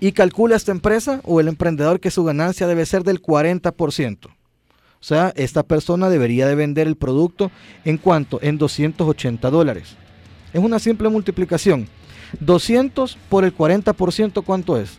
y 0.00 0.12
calcula 0.12 0.54
esta 0.54 0.70
empresa 0.70 1.20
o 1.24 1.40
el 1.40 1.48
emprendedor 1.48 1.98
que 1.98 2.10
su 2.10 2.22
ganancia 2.22 2.68
debe 2.68 2.86
ser 2.86 3.02
del 3.02 3.20
40%. 3.20 4.28
O 5.00 5.04
sea, 5.04 5.32
esta 5.36 5.62
persona 5.62 6.08
debería 6.08 6.46
de 6.46 6.54
vender 6.54 6.86
el 6.86 6.96
producto 6.96 7.50
en 7.84 7.98
cuanto? 7.98 8.38
En 8.42 8.58
280 8.58 9.50
dólares. 9.50 9.96
Es 10.52 10.60
una 10.60 10.78
simple 10.78 11.08
multiplicación. 11.08 11.88
200 12.40 13.16
por 13.28 13.44
el 13.44 13.56
40%, 13.56 14.42
¿cuánto 14.44 14.76
es? 14.76 14.98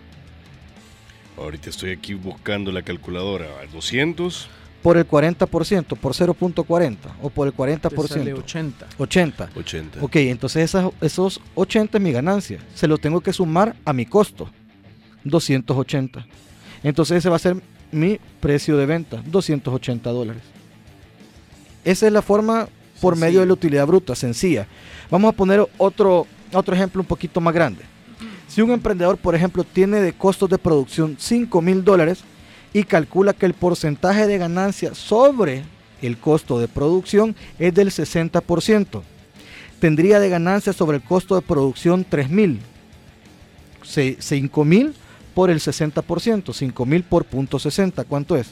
Ahorita 1.38 1.70
estoy 1.70 1.92
aquí 1.92 2.14
buscando 2.14 2.72
la 2.72 2.82
calculadora. 2.82 3.48
200. 3.72 4.50
Por 4.82 4.96
el 4.98 5.06
40%, 5.08 5.98
por 5.98 6.14
0.40 6.14 6.98
o 7.22 7.30
por 7.30 7.48
el 7.48 7.54
Te 7.54 7.90
sale 7.90 8.34
40%. 8.34 8.40
80. 8.40 8.88
80. 8.98 9.50
80. 9.56 10.00
Ok, 10.02 10.16
entonces 10.18 10.64
esas- 10.64 10.90
esos 11.02 11.42
80 11.56 11.98
es 11.98 12.04
mi 12.04 12.12
ganancia. 12.14 12.60
Se 12.76 12.88
lo 12.88 12.98
tengo 12.98 13.20
que 13.20 13.34
sumar 13.34 13.76
a 13.84 13.92
mi 13.92 14.06
costo. 14.06 14.50
280. 15.26 16.26
Entonces 16.84 17.18
ese 17.18 17.30
va 17.30 17.36
a 17.36 17.40
ser 17.40 17.58
mi 17.92 18.20
precio 18.40 18.78
de 18.78 18.86
venta. 18.86 19.22
280 19.26 20.12
dólares. 20.12 20.44
Esa 21.84 22.08
es 22.08 22.14
la 22.14 22.22
forma 22.22 22.68
por 23.02 23.14
Sencilla. 23.16 23.26
medio 23.28 23.40
de 23.42 23.46
la 23.48 23.54
utilidad 23.54 23.88
bruta, 23.88 24.16
sencilla. 24.16 24.68
Vamos 25.10 25.30
a 25.34 25.36
poner 25.36 25.66
otro, 25.78 26.28
otro 26.54 26.76
ejemplo 26.76 27.02
un 27.02 27.08
poquito 27.08 27.42
más 27.42 27.54
grande. 27.54 27.82
Si 28.48 28.62
un 28.62 28.72
emprendedor, 28.72 29.18
por 29.18 29.36
ejemplo, 29.36 29.64
tiene 29.64 30.02
de 30.02 30.14
costos 30.14 30.50
de 30.50 30.58
producción 30.58 31.16
5 31.20 31.62
mil 31.62 31.84
dólares 31.84 32.20
y 32.74 32.84
calcula 32.84 33.34
que 33.34 33.46
el 33.46 33.54
porcentaje 33.54 34.28
de 34.28 34.38
ganancia 34.38 34.94
sobre 34.94 35.64
el 36.02 36.18
costo 36.18 36.60
de 36.60 36.68
producción 36.68 37.36
es 37.58 37.74
del 37.74 37.90
60%, 37.90 39.02
tendría 39.80 40.20
de 40.20 40.30
ganancia 40.30 40.74
sobre 40.74 40.98
el 40.98 41.04
costo 41.04 41.36
de 41.36 41.42
producción 41.42 42.06
3 42.08 42.30
mil. 42.30 42.60
5 43.84 44.66
mil 44.66 44.94
por 45.34 45.50
el 45.50 45.60
60%, 45.60 46.54
5 46.54 46.86
mil 46.86 47.04
por 47.04 47.26
punto 47.26 47.58
60, 47.58 48.04
¿cuánto 48.04 48.36
es? 48.36 48.52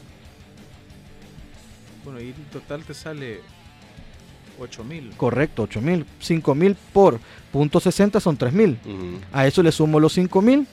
Bueno, 2.03 2.19
y 2.19 2.29
en 2.29 2.45
total 2.51 2.83
te 2.83 2.93
sale 2.93 3.41
8 4.59 4.83
mil. 4.83 5.11
Correcto, 5.15 5.63
8 5.63 5.81
mil. 5.81 6.05
5 6.19 6.55
mil 6.55 6.75
por 6.93 7.19
punto 7.51 7.79
60 7.79 8.19
son 8.19 8.37
3 8.37 8.53
mil. 8.53 8.79
Ujú. 8.85 9.19
A 9.31 9.45
eso 9.45 9.61
le 9.61 9.71
sumo 9.71 9.99
los 9.99 10.13
5 10.13 10.41
mil 10.41 10.67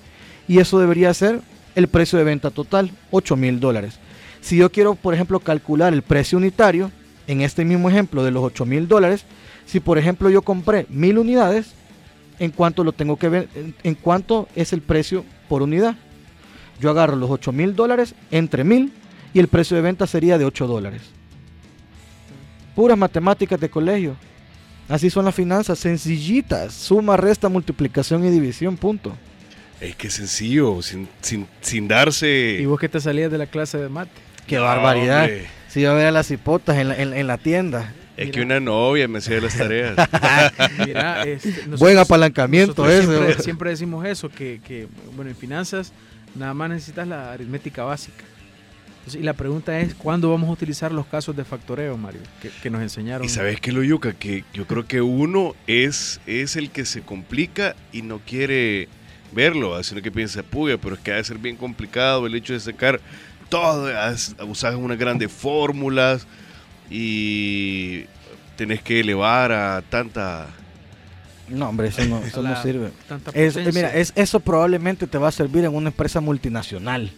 y 0.48 0.58
eso 0.58 0.78
debería 0.78 1.12
ser 1.12 1.42
el 1.74 1.88
precio 1.88 2.18
de 2.18 2.24
venta 2.24 2.50
total, 2.50 2.90
8 3.10 3.36
mil 3.36 3.60
dólares. 3.60 3.98
Si 4.40 4.56
yo 4.56 4.70
quiero, 4.70 4.94
por 4.94 5.14
ejemplo, 5.14 5.40
calcular 5.40 5.92
el 5.92 6.02
precio 6.02 6.38
unitario, 6.38 6.90
en 7.26 7.40
este 7.40 7.64
mismo 7.64 7.88
ejemplo 7.88 8.22
de 8.22 8.30
los 8.30 8.42
8 8.42 8.66
mil 8.66 8.88
dólares, 8.88 9.24
si 9.66 9.80
por 9.80 9.98
ejemplo 9.98 10.28
yo 10.30 10.42
compré 10.42 10.86
mil 10.88 11.18
unidades, 11.18 11.72
¿en 12.38 12.50
cuánto 12.50 12.84
lo 12.84 12.92
tengo 12.92 13.16
que 13.16 13.28
ver? 13.28 13.48
En, 13.82 13.94
cuánto 13.94 14.48
es 14.54 14.72
el 14.72 14.82
precio 14.82 15.24
por 15.48 15.62
unidad? 15.62 15.96
Yo 16.80 16.90
agarro 16.90 17.16
los 17.16 17.30
8 17.30 17.52
mil 17.52 17.74
dólares 17.74 18.14
entre 18.30 18.64
mil 18.64 18.92
y 19.32 19.38
el 19.38 19.48
precio 19.48 19.76
de 19.76 19.82
venta 19.82 20.06
sería 20.06 20.38
de 20.38 20.44
8 20.44 20.66
dólares. 20.66 21.02
Puras 22.74 22.98
matemáticas 22.98 23.60
de 23.60 23.70
colegio. 23.70 24.16
Así 24.88 25.08
son 25.08 25.24
las 25.24 25.34
finanzas, 25.34 25.78
sencillitas. 25.78 26.74
Suma, 26.74 27.16
resta, 27.16 27.48
multiplicación 27.48 28.24
y 28.24 28.30
división, 28.30 28.76
punto. 28.76 29.14
Es 29.80 29.96
que 29.96 30.06
es 30.08 30.14
sencillo, 30.14 30.80
sin, 30.82 31.08
sin, 31.20 31.46
sin 31.60 31.88
darse. 31.88 32.58
¿Y 32.60 32.64
vos 32.66 32.78
qué 32.80 32.88
te 32.88 33.00
salías 33.00 33.30
de 33.30 33.38
la 33.38 33.46
clase 33.46 33.78
de 33.78 33.88
mate? 33.88 34.10
Qué 34.46 34.56
No, 34.56 34.62
barbaridad. 34.62 35.22
hombre. 35.24 35.46
Si 35.68 35.80
yo 35.80 35.94
ver 35.94 36.06
a 36.06 36.10
las 36.10 36.30
hipotas 36.30 36.76
en 36.78 36.88
la, 36.88 36.96
en- 36.96 37.12
en 37.14 37.26
la 37.26 37.38
tienda. 37.38 37.92
Es 38.16 38.26
Mira. 38.26 38.32
que 38.38 38.42
una 38.42 38.60
novia 38.60 39.08
me 39.08 39.18
hacía 39.18 39.40
las 39.40 39.56
tareas. 39.58 39.96
Mira, 40.86 41.24
este, 41.24 41.48
nosotros- 41.50 41.80
Buen 41.80 41.98
apalancamiento 41.98 42.88
ese. 42.88 43.02
Siempre, 43.06 43.42
siempre 43.42 43.70
decimos 43.70 44.06
eso, 44.06 44.28
que, 44.28 44.60
que, 44.64 44.86
bueno, 45.16 45.30
en 45.32 45.36
finanzas 45.36 45.92
nada 46.36 46.54
más 46.54 46.70
necesitas 46.70 47.08
la 47.08 47.32
aritmética 47.32 47.82
básica. 47.82 48.22
Entonces, 48.98 49.20
y 49.20 49.24
la 49.24 49.32
pregunta 49.34 49.78
es, 49.80 49.94
¿cuándo 49.94 50.30
vamos 50.30 50.48
a 50.48 50.52
utilizar 50.52 50.92
los 50.92 51.06
casos 51.06 51.36
de 51.36 51.44
factoreo, 51.44 51.96
Mario? 51.98 52.20
Que, 52.40 52.50
que 52.62 52.70
nos 52.70 52.80
enseñaron. 52.80 53.26
y 53.26 53.28
sabes 53.28 53.60
qué 53.60 53.72
lo 53.72 53.82
yuca, 53.82 54.12
que 54.12 54.44
yo 54.54 54.66
creo 54.66 54.86
que 54.86 55.00
uno 55.02 55.54
es, 55.66 56.20
es 56.26 56.54
el 56.56 56.70
que 56.70 56.84
se 56.86 57.02
complica 57.02 57.74
y 57.92 58.02
no 58.02 58.20
quiere 58.20 58.88
verlo, 59.34 59.82
sino 59.82 60.00
que 60.00 60.10
piensa, 60.12 60.42
puya, 60.42 60.78
pero 60.78 60.94
es 60.94 61.00
que 61.00 61.12
ha 61.12 61.16
de 61.16 61.24
ser 61.24 61.38
bien 61.38 61.56
complicado 61.56 62.26
el 62.26 62.34
hecho 62.34 62.52
de 62.52 62.60
sacar 62.60 63.00
todo, 63.48 63.86
has- 63.98 64.34
usar 64.48 64.74
unas 64.76 64.98
grandes 64.98 65.30
fórmulas 65.30 66.26
y 66.90 68.04
tenés 68.56 68.82
que 68.82 69.00
elevar 69.00 69.52
a 69.52 69.82
tanta... 69.82 70.46
No, 71.48 71.68
hombre, 71.68 71.88
eso 71.88 72.04
no, 72.06 72.18
eso 72.24 72.42
no 72.42 72.60
sirve. 72.62 72.90
Tanta 73.08 73.30
Es- 73.32 73.54
potencia. 73.54 73.72
mira, 73.72 73.94
es, 73.94 74.12
eso 74.16 74.40
probablemente 74.40 75.06
te 75.06 75.18
va 75.18 75.28
a 75.28 75.32
servir 75.32 75.64
en 75.64 75.74
una 75.74 75.88
empresa 75.90 76.20
multinacional. 76.20 77.12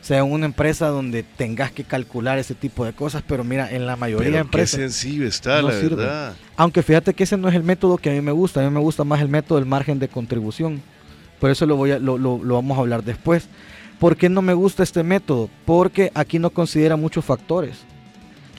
O 0.00 0.04
sea, 0.06 0.18
en 0.20 0.30
una 0.32 0.46
empresa 0.46 0.86
donde 0.86 1.24
tengas 1.24 1.72
que 1.72 1.82
calcular 1.84 2.38
ese 2.38 2.54
tipo 2.54 2.84
de 2.84 2.92
cosas, 2.92 3.22
pero 3.26 3.42
mira, 3.44 3.70
en 3.70 3.86
la 3.86 3.96
mayoría 3.96 4.26
de 4.26 4.30
Pero 4.32 4.42
qué 4.44 4.46
empresas. 4.46 4.80
sencillo 4.80 5.26
está, 5.26 5.60
no 5.60 5.68
la 5.68 5.80
sirve. 5.80 5.96
verdad. 5.96 6.34
Aunque 6.56 6.82
fíjate 6.82 7.12
que 7.12 7.24
ese 7.24 7.36
no 7.36 7.48
es 7.48 7.54
el 7.54 7.64
método 7.64 7.98
que 7.98 8.10
a 8.10 8.12
mí 8.12 8.20
me 8.20 8.30
gusta. 8.32 8.60
A 8.60 8.64
mí 8.64 8.70
me 8.70 8.80
gusta 8.80 9.02
más 9.04 9.20
el 9.20 9.28
método 9.28 9.58
del 9.58 9.66
margen 9.66 9.98
de 9.98 10.08
contribución. 10.08 10.80
Por 11.40 11.50
eso 11.50 11.66
lo, 11.66 11.76
voy 11.76 11.90
a, 11.92 11.98
lo, 11.98 12.18
lo- 12.18 12.42
lo 12.42 12.54
vamos 12.54 12.76
a 12.76 12.80
hablar 12.80 13.04
después. 13.04 13.48
¿Por 13.98 14.16
qué 14.16 14.28
no 14.28 14.42
me 14.42 14.54
gusta 14.54 14.82
este 14.82 15.02
método? 15.02 15.48
Porque 15.64 16.10
aquí 16.14 16.38
no 16.38 16.50
considera 16.50 16.96
muchos 16.96 17.24
factores. 17.24 17.76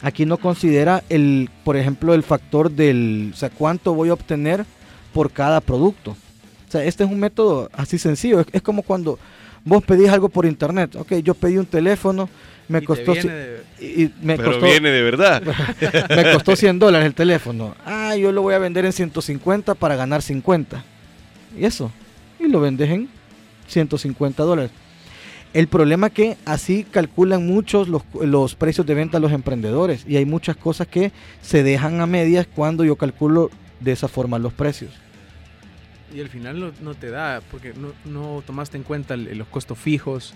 Aquí 0.01 0.25
no 0.25 0.37
considera 0.37 1.03
el, 1.09 1.49
por 1.63 1.75
ejemplo, 1.77 2.13
el 2.13 2.23
factor 2.23 2.69
del, 2.71 3.31
o 3.33 3.37
sea, 3.37 3.49
cuánto 3.49 3.93
voy 3.93 4.09
a 4.09 4.13
obtener 4.13 4.65
por 5.13 5.31
cada 5.31 5.59
producto. 5.61 6.11
O 6.67 6.71
sea, 6.71 6.83
este 6.83 7.03
es 7.03 7.09
un 7.09 7.19
método 7.19 7.69
así 7.73 7.97
sencillo. 7.97 8.39
Es, 8.41 8.47
es 8.51 8.61
como 8.61 8.83
cuando 8.83 9.17
vos 9.63 9.83
pedís 9.83 10.09
algo 10.09 10.29
por 10.29 10.45
internet. 10.45 10.95
Ok, 10.95 11.13
yo 11.23 11.33
pedí 11.33 11.57
un 11.57 11.65
teléfono, 11.65 12.29
me 12.67 12.77
Y 12.79 12.81
te 12.81 12.87
costó... 12.87 13.13
viene 13.13 13.31
de- 13.33 13.63
y- 13.79 14.03
y 14.03 14.13
me 14.21 14.37
Pero 14.37 14.51
costó, 14.51 14.65
viene 14.67 14.89
de 14.91 15.01
verdad. 15.01 15.41
me 16.15 16.31
costó 16.31 16.55
100 16.55 16.77
dólares 16.79 17.07
el 17.07 17.13
teléfono. 17.15 17.73
Ah, 17.85 18.15
yo 18.15 18.31
lo 18.31 18.41
voy 18.43 18.53
a 18.53 18.59
vender 18.59 18.85
en 18.85 18.93
150 18.93 19.73
para 19.75 19.95
ganar 19.95 20.21
50. 20.21 20.83
Y 21.57 21.65
eso. 21.65 21.91
Y 22.39 22.47
lo 22.47 22.61
vendes 22.61 22.89
en 22.89 23.09
150 23.67 24.43
dólares. 24.43 24.71
El 25.53 25.67
problema 25.67 26.07
es 26.07 26.13
que 26.13 26.37
así 26.45 26.83
calculan 26.83 27.47
muchos 27.47 27.87
los, 27.87 28.03
los 28.21 28.55
precios 28.55 28.85
de 28.85 28.93
venta 28.93 29.17
a 29.17 29.19
los 29.19 29.31
emprendedores. 29.31 30.05
Y 30.07 30.17
hay 30.17 30.25
muchas 30.25 30.55
cosas 30.55 30.87
que 30.87 31.11
se 31.41 31.63
dejan 31.63 32.01
a 32.01 32.05
medias 32.05 32.47
cuando 32.53 32.83
yo 32.83 32.95
calculo 32.95 33.49
de 33.79 33.91
esa 33.91 34.07
forma 34.07 34.39
los 34.39 34.53
precios. 34.53 34.91
Y 36.13 36.21
al 36.21 36.29
final 36.29 36.59
no, 36.59 36.71
no 36.81 36.95
te 36.95 37.09
da, 37.09 37.41
porque 37.51 37.73
no, 37.73 37.91
no 38.05 38.41
tomaste 38.45 38.77
en 38.77 38.83
cuenta 38.83 39.17
los 39.17 39.47
costos 39.47 39.77
fijos, 39.77 40.33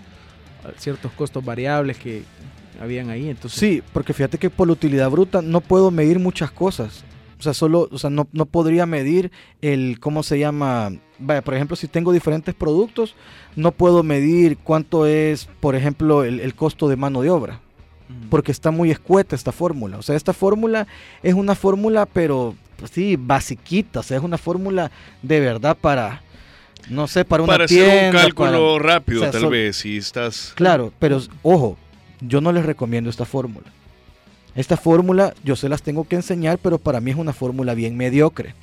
ciertos 0.76 1.12
costos 1.12 1.44
variables 1.44 1.98
que 1.98 2.24
habían 2.80 3.10
ahí. 3.10 3.28
Entonces, 3.28 3.58
Sí, 3.58 3.82
porque 3.92 4.12
fíjate 4.12 4.38
que 4.38 4.50
por 4.50 4.66
la 4.66 4.74
utilidad 4.74 5.10
bruta 5.10 5.42
no 5.42 5.60
puedo 5.60 5.90
medir 5.90 6.18
muchas 6.18 6.50
cosas. 6.50 7.04
O 7.42 7.44
sea, 7.44 7.54
solo, 7.54 7.88
o 7.90 7.98
sea, 7.98 8.08
no, 8.08 8.28
no 8.32 8.46
podría 8.46 8.86
medir 8.86 9.32
el, 9.62 9.98
¿cómo 9.98 10.22
se 10.22 10.38
llama? 10.38 10.92
Vaya, 11.18 11.42
por 11.42 11.54
ejemplo, 11.54 11.74
si 11.74 11.88
tengo 11.88 12.12
diferentes 12.12 12.54
productos, 12.54 13.16
no 13.56 13.72
puedo 13.72 14.04
medir 14.04 14.58
cuánto 14.58 15.06
es, 15.06 15.48
por 15.58 15.74
ejemplo, 15.74 16.22
el, 16.22 16.38
el 16.38 16.54
costo 16.54 16.86
de 16.88 16.94
mano 16.94 17.20
de 17.20 17.30
obra. 17.30 17.58
Porque 18.30 18.52
está 18.52 18.70
muy 18.70 18.92
escueta 18.92 19.34
esta 19.34 19.50
fórmula. 19.50 19.98
O 19.98 20.02
sea, 20.02 20.14
esta 20.14 20.32
fórmula 20.32 20.86
es 21.24 21.34
una 21.34 21.56
fórmula, 21.56 22.06
pero 22.06 22.54
pues, 22.76 22.92
sí, 22.92 23.16
basiquita. 23.18 23.98
O 24.00 24.02
sea, 24.04 24.18
es 24.18 24.22
una 24.22 24.38
fórmula 24.38 24.92
de 25.22 25.40
verdad 25.40 25.76
para, 25.80 26.22
no 26.90 27.08
sé, 27.08 27.24
para 27.24 27.42
una 27.42 27.52
Para 27.54 27.66
tienda. 27.66 27.88
hacer 27.92 28.06
un 28.14 28.20
cálculo 28.20 28.76
para- 28.78 28.94
rápido, 28.94 29.18
o 29.22 29.22
sea, 29.24 29.32
tal 29.32 29.50
vez, 29.50 29.76
si 29.78 29.96
estás... 29.96 30.52
Claro, 30.54 30.92
pero 31.00 31.20
ojo, 31.42 31.76
yo 32.20 32.40
no 32.40 32.52
les 32.52 32.64
recomiendo 32.64 33.10
esta 33.10 33.24
fórmula. 33.24 33.66
Esta 34.54 34.76
fórmula 34.76 35.34
yo 35.44 35.56
se 35.56 35.68
las 35.68 35.82
tengo 35.82 36.04
que 36.04 36.16
enseñar, 36.16 36.58
pero 36.58 36.78
para 36.78 37.00
mí 37.00 37.10
es 37.10 37.16
una 37.16 37.32
fórmula 37.32 37.74
bien 37.74 37.96
mediocre. 37.96 38.54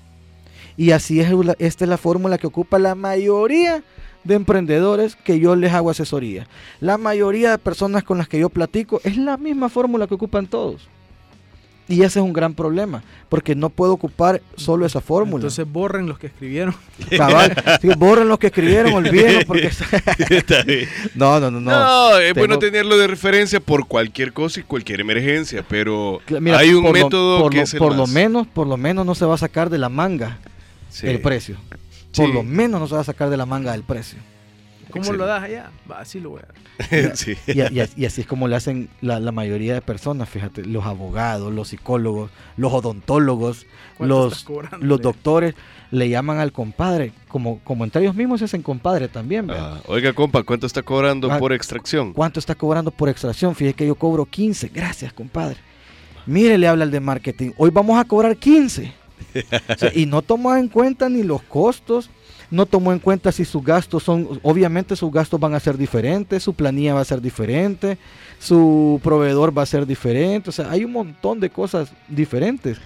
Y 0.77 0.91
así 0.91 1.19
es, 1.19 1.31
esta 1.57 1.85
es 1.85 1.89
la 1.89 1.97
fórmula 1.97 2.37
que 2.37 2.47
ocupa 2.47 2.79
la 2.79 2.95
mayoría 2.95 3.83
de 4.23 4.35
emprendedores 4.35 5.15
que 5.15 5.39
yo 5.39 5.55
les 5.55 5.73
hago 5.73 5.89
asesoría. 5.89 6.47
La 6.79 6.97
mayoría 6.97 7.51
de 7.51 7.57
personas 7.57 8.03
con 8.03 8.17
las 8.17 8.27
que 8.27 8.39
yo 8.39 8.49
platico 8.49 9.01
es 9.03 9.17
la 9.17 9.37
misma 9.37 9.69
fórmula 9.69 10.07
que 10.07 10.13
ocupan 10.13 10.47
todos. 10.47 10.87
Y 11.89 12.03
ese 12.03 12.19
es 12.19 12.23
un 12.23 12.31
gran 12.33 12.53
problema, 12.53 13.01
porque 13.29 13.55
no 13.55 13.69
puedo 13.69 13.93
ocupar 13.93 14.41
solo 14.55 14.85
esa 14.85 15.01
fórmula. 15.01 15.37
Entonces 15.41 15.65
borren 15.69 16.05
los 16.07 16.19
que 16.19 16.27
escribieron. 16.27 16.75
Cabal, 17.17 17.51
sí, 17.81 17.89
borren 17.97 18.27
los 18.27 18.37
que 18.37 18.47
escribieron, 18.47 18.93
olvídenlo, 18.93 19.41
porque... 19.47 19.71
Está 20.29 20.61
bien. 20.61 20.87
no, 21.15 21.39
no, 21.39 21.49
no, 21.49 21.59
no. 21.59 21.71
No, 21.71 22.17
es 22.19 22.33
Tengo- 22.35 22.41
bueno 22.45 22.59
tenerlo 22.59 22.95
de 22.97 23.07
referencia 23.07 23.59
por 23.59 23.87
cualquier 23.87 24.33
cosa 24.33 24.59
y 24.59 24.63
cualquier 24.63 25.01
emergencia, 25.01 25.65
pero 25.67 26.21
mira, 26.39 26.59
hay 26.59 26.73
un 26.73 26.83
por 26.83 26.95
lo- 26.97 27.03
método 27.05 27.39
por 27.41 27.51
que 27.51 27.57
lo, 27.57 27.63
es 27.63 27.73
el 27.73 27.79
por 27.79 27.95
lo 27.95 28.05
menos 28.05 28.45
por 28.47 28.67
lo 28.67 28.77
menos 28.77 29.03
no 29.05 29.15
se 29.15 29.25
va 29.25 29.33
a 29.33 29.37
sacar 29.39 29.69
de 29.71 29.79
la 29.79 29.89
manga 29.89 30.37
Sí. 30.91 31.07
el 31.07 31.19
precio 31.21 31.55
por 32.15 32.27
Sí. 32.27 32.33
lo 32.33 32.43
menos 32.43 32.79
no 32.79 32.87
se 32.87 32.95
va 32.95 33.01
a 33.01 33.03
sacar 33.03 33.29
de 33.31 33.37
la 33.37 33.45
manga 33.47 33.73
el 33.73 33.81
precio 33.83 34.17
¿Cómo 34.89 35.01
Excelente. 35.03 35.17
lo 35.17 35.25
das 35.25 35.43
allá? 35.43 35.71
Va, 35.89 35.99
así 35.99 36.19
lo 36.19 36.31
voy 36.31 36.41
a 36.41 36.47
dar. 37.03 37.15
sí. 37.17 37.35
y, 37.47 38.05
así 38.05 38.21
es 38.21 38.27
como 38.27 38.47
le 38.47 38.55
hacen 38.55 38.89
la, 39.01 39.19
la 39.19 39.31
mayoría 39.31 39.73
de 39.73 39.81
personas 39.81 40.29
fíjate 40.29 40.65
los 40.65 40.85
abogados 40.85 41.53
los 41.53 41.67
psicólogos 41.67 42.31
los 42.57 42.71
odontólogos 42.73 43.65
¿Cuánto 43.97 44.29
los 44.29 44.45
los 44.79 45.01
doctores 45.01 45.55
le 45.91 46.07
llaman 46.09 46.39
al 46.39 46.51
compadre 46.51 47.11
como 47.27 47.59
como 47.63 47.83
entre 47.83 48.01
ellos 48.01 48.15
mismos 48.15 48.39
se 48.39 48.45
hacen 48.45 48.61
compadre 48.61 49.07
también. 49.07 49.49
Ah, 49.51 49.79
oiga, 49.87 50.13
compa, 50.13 50.43
¿cuánto 50.43 50.65
está 50.67 50.81
cobrando 50.81 51.31
Ah, 51.31 51.39
por 51.39 51.51
extracción? 51.53 52.13
¿Cuánto 52.13 52.39
está 52.39 52.55
cobrando 52.55 52.91
por 52.91 53.09
extracción? 53.09 53.55
Fíjese 53.55 53.75
que 53.75 53.87
yo 53.87 53.95
cobro 53.95 54.25
15. 54.25 54.69
Gracias, 54.69 55.13
compadre. 55.13 55.57
Mire, 56.25 56.57
le 56.57 56.67
habla 56.67 56.83
el 56.83 56.91
de 56.91 56.99
marketing. 56.99 57.51
Hoy 57.57 57.71
vamos 57.71 57.99
a 57.99 58.05
cobrar 58.05 58.35
15. 58.37 58.93
O 59.69 59.77
sea, 59.77 59.91
y 59.93 60.05
no 60.05 60.21
tomó 60.21 60.55
en 60.55 60.69
cuenta 60.69 61.09
ni 61.09 61.23
los 61.23 61.41
costos, 61.43 62.09
no 62.51 62.65
tomó 62.65 62.91
en 62.93 62.99
cuenta 62.99 63.31
si 63.31 63.45
sus 63.45 63.63
gastos 63.63 64.03
son, 64.03 64.39
obviamente 64.43 64.95
sus 64.95 65.11
gastos 65.11 65.39
van 65.39 65.53
a 65.53 65.59
ser 65.59 65.77
diferentes, 65.77 66.41
su 66.43 66.53
planilla 66.53 66.93
va 66.95 67.01
a 67.01 67.05
ser 67.05 67.21
diferente, 67.21 67.97
su 68.39 68.99
proveedor 69.03 69.55
va 69.57 69.61
a 69.63 69.65
ser 69.67 69.85
diferente, 69.85 70.49
o 70.49 70.53
sea, 70.53 70.71
hay 70.71 70.83
un 70.83 70.91
montón 70.91 71.39
de 71.39 71.49
cosas 71.49 71.91
diferentes, 72.07 72.77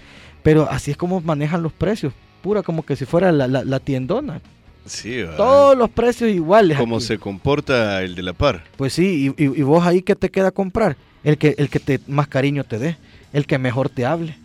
pero 0.41 0.67
así 0.69 0.91
es 0.91 0.97
como 0.97 1.21
manejan 1.21 1.63
los 1.63 1.71
precios, 1.73 2.13
pura 2.41 2.61
como 2.63 2.83
que 2.85 2.95
si 2.95 3.05
fuera 3.05 3.31
la, 3.31 3.47
la- 3.47 3.63
la 3.63 3.79
tiendona, 3.79 4.41
Sí, 4.85 5.17
¿verdad? 5.21 5.37
todos 5.37 5.77
los 5.77 5.89
precios 5.89 6.29
iguales. 6.29 6.77
Cómo 6.77 6.97
aquí. 6.97 7.05
se 7.05 7.17
comporta 7.17 8.03
el 8.03 8.15
de 8.15 8.23
la 8.23 8.33
par. 8.33 8.65
Pues 8.75 8.91
sí, 8.91 9.33
y, 9.37 9.43
y- 9.43 9.59
y 9.59 9.61
vos 9.61 9.85
ahí 9.85 10.01
que 10.01 10.15
te 10.15 10.29
queda 10.29 10.51
comprar, 10.51 10.97
el 11.23 11.37
que, 11.37 11.55
el 11.57 11.69
que 11.69 11.79
te 11.79 12.01
más 12.07 12.27
cariño 12.27 12.65
te 12.65 12.79
dé, 12.79 12.97
el 13.31 13.45
que 13.47 13.57
mejor 13.57 13.87
te 13.89 14.05
hable. 14.05 14.35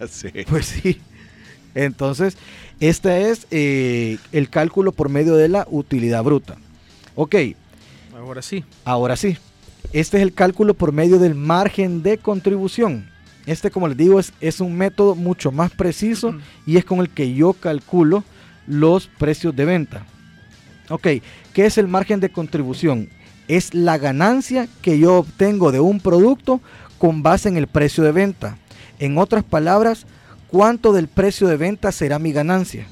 Sí. 0.08 0.28
Pues 0.48 0.66
sí. 0.66 1.00
Entonces, 1.76 2.36
este 2.80 3.30
es 3.30 3.46
eh, 3.50 4.18
el 4.32 4.48
cálculo 4.50 4.92
por 4.92 5.08
medio 5.08 5.36
de 5.36 5.48
la 5.48 5.66
utilidad 5.70 6.22
bruta. 6.22 6.56
Ok, 7.14 7.34
Ahora 8.14 8.42
sí. 8.42 8.64
ahora 8.84 9.16
sí. 9.16 9.36
Este 9.92 10.16
es 10.18 10.22
el 10.22 10.32
cálculo 10.34 10.74
por 10.74 10.92
medio 10.92 11.18
del 11.18 11.34
margen 11.34 12.02
de 12.02 12.18
contribución. 12.18 13.08
Este, 13.46 13.70
como 13.70 13.86
les 13.88 13.96
digo, 13.96 14.18
es, 14.18 14.32
es 14.40 14.60
un 14.60 14.76
método 14.76 15.14
mucho 15.14 15.52
más 15.52 15.70
preciso 15.70 16.34
y 16.66 16.76
es 16.76 16.84
con 16.84 16.98
el 16.98 17.08
que 17.08 17.32
yo 17.34 17.52
calculo 17.52 18.24
los 18.66 19.06
precios 19.06 19.54
de 19.54 19.64
venta. 19.64 20.04
Ok, 20.90 21.06
¿qué 21.52 21.66
es 21.66 21.78
el 21.78 21.86
margen 21.86 22.20
de 22.20 22.30
contribución? 22.30 23.08
Es 23.48 23.74
la 23.74 23.96
ganancia 23.98 24.68
que 24.82 24.98
yo 24.98 25.18
obtengo 25.18 25.70
de 25.70 25.78
un 25.80 26.00
producto 26.00 26.60
con 26.98 27.22
base 27.22 27.48
en 27.48 27.56
el 27.56 27.68
precio 27.68 28.02
de 28.02 28.12
venta. 28.12 28.58
En 28.98 29.18
otras 29.18 29.44
palabras, 29.44 30.06
¿cuánto 30.50 30.92
del 30.92 31.08
precio 31.08 31.48
de 31.48 31.56
venta 31.56 31.92
será 31.92 32.18
mi 32.18 32.32
ganancia? 32.32 32.86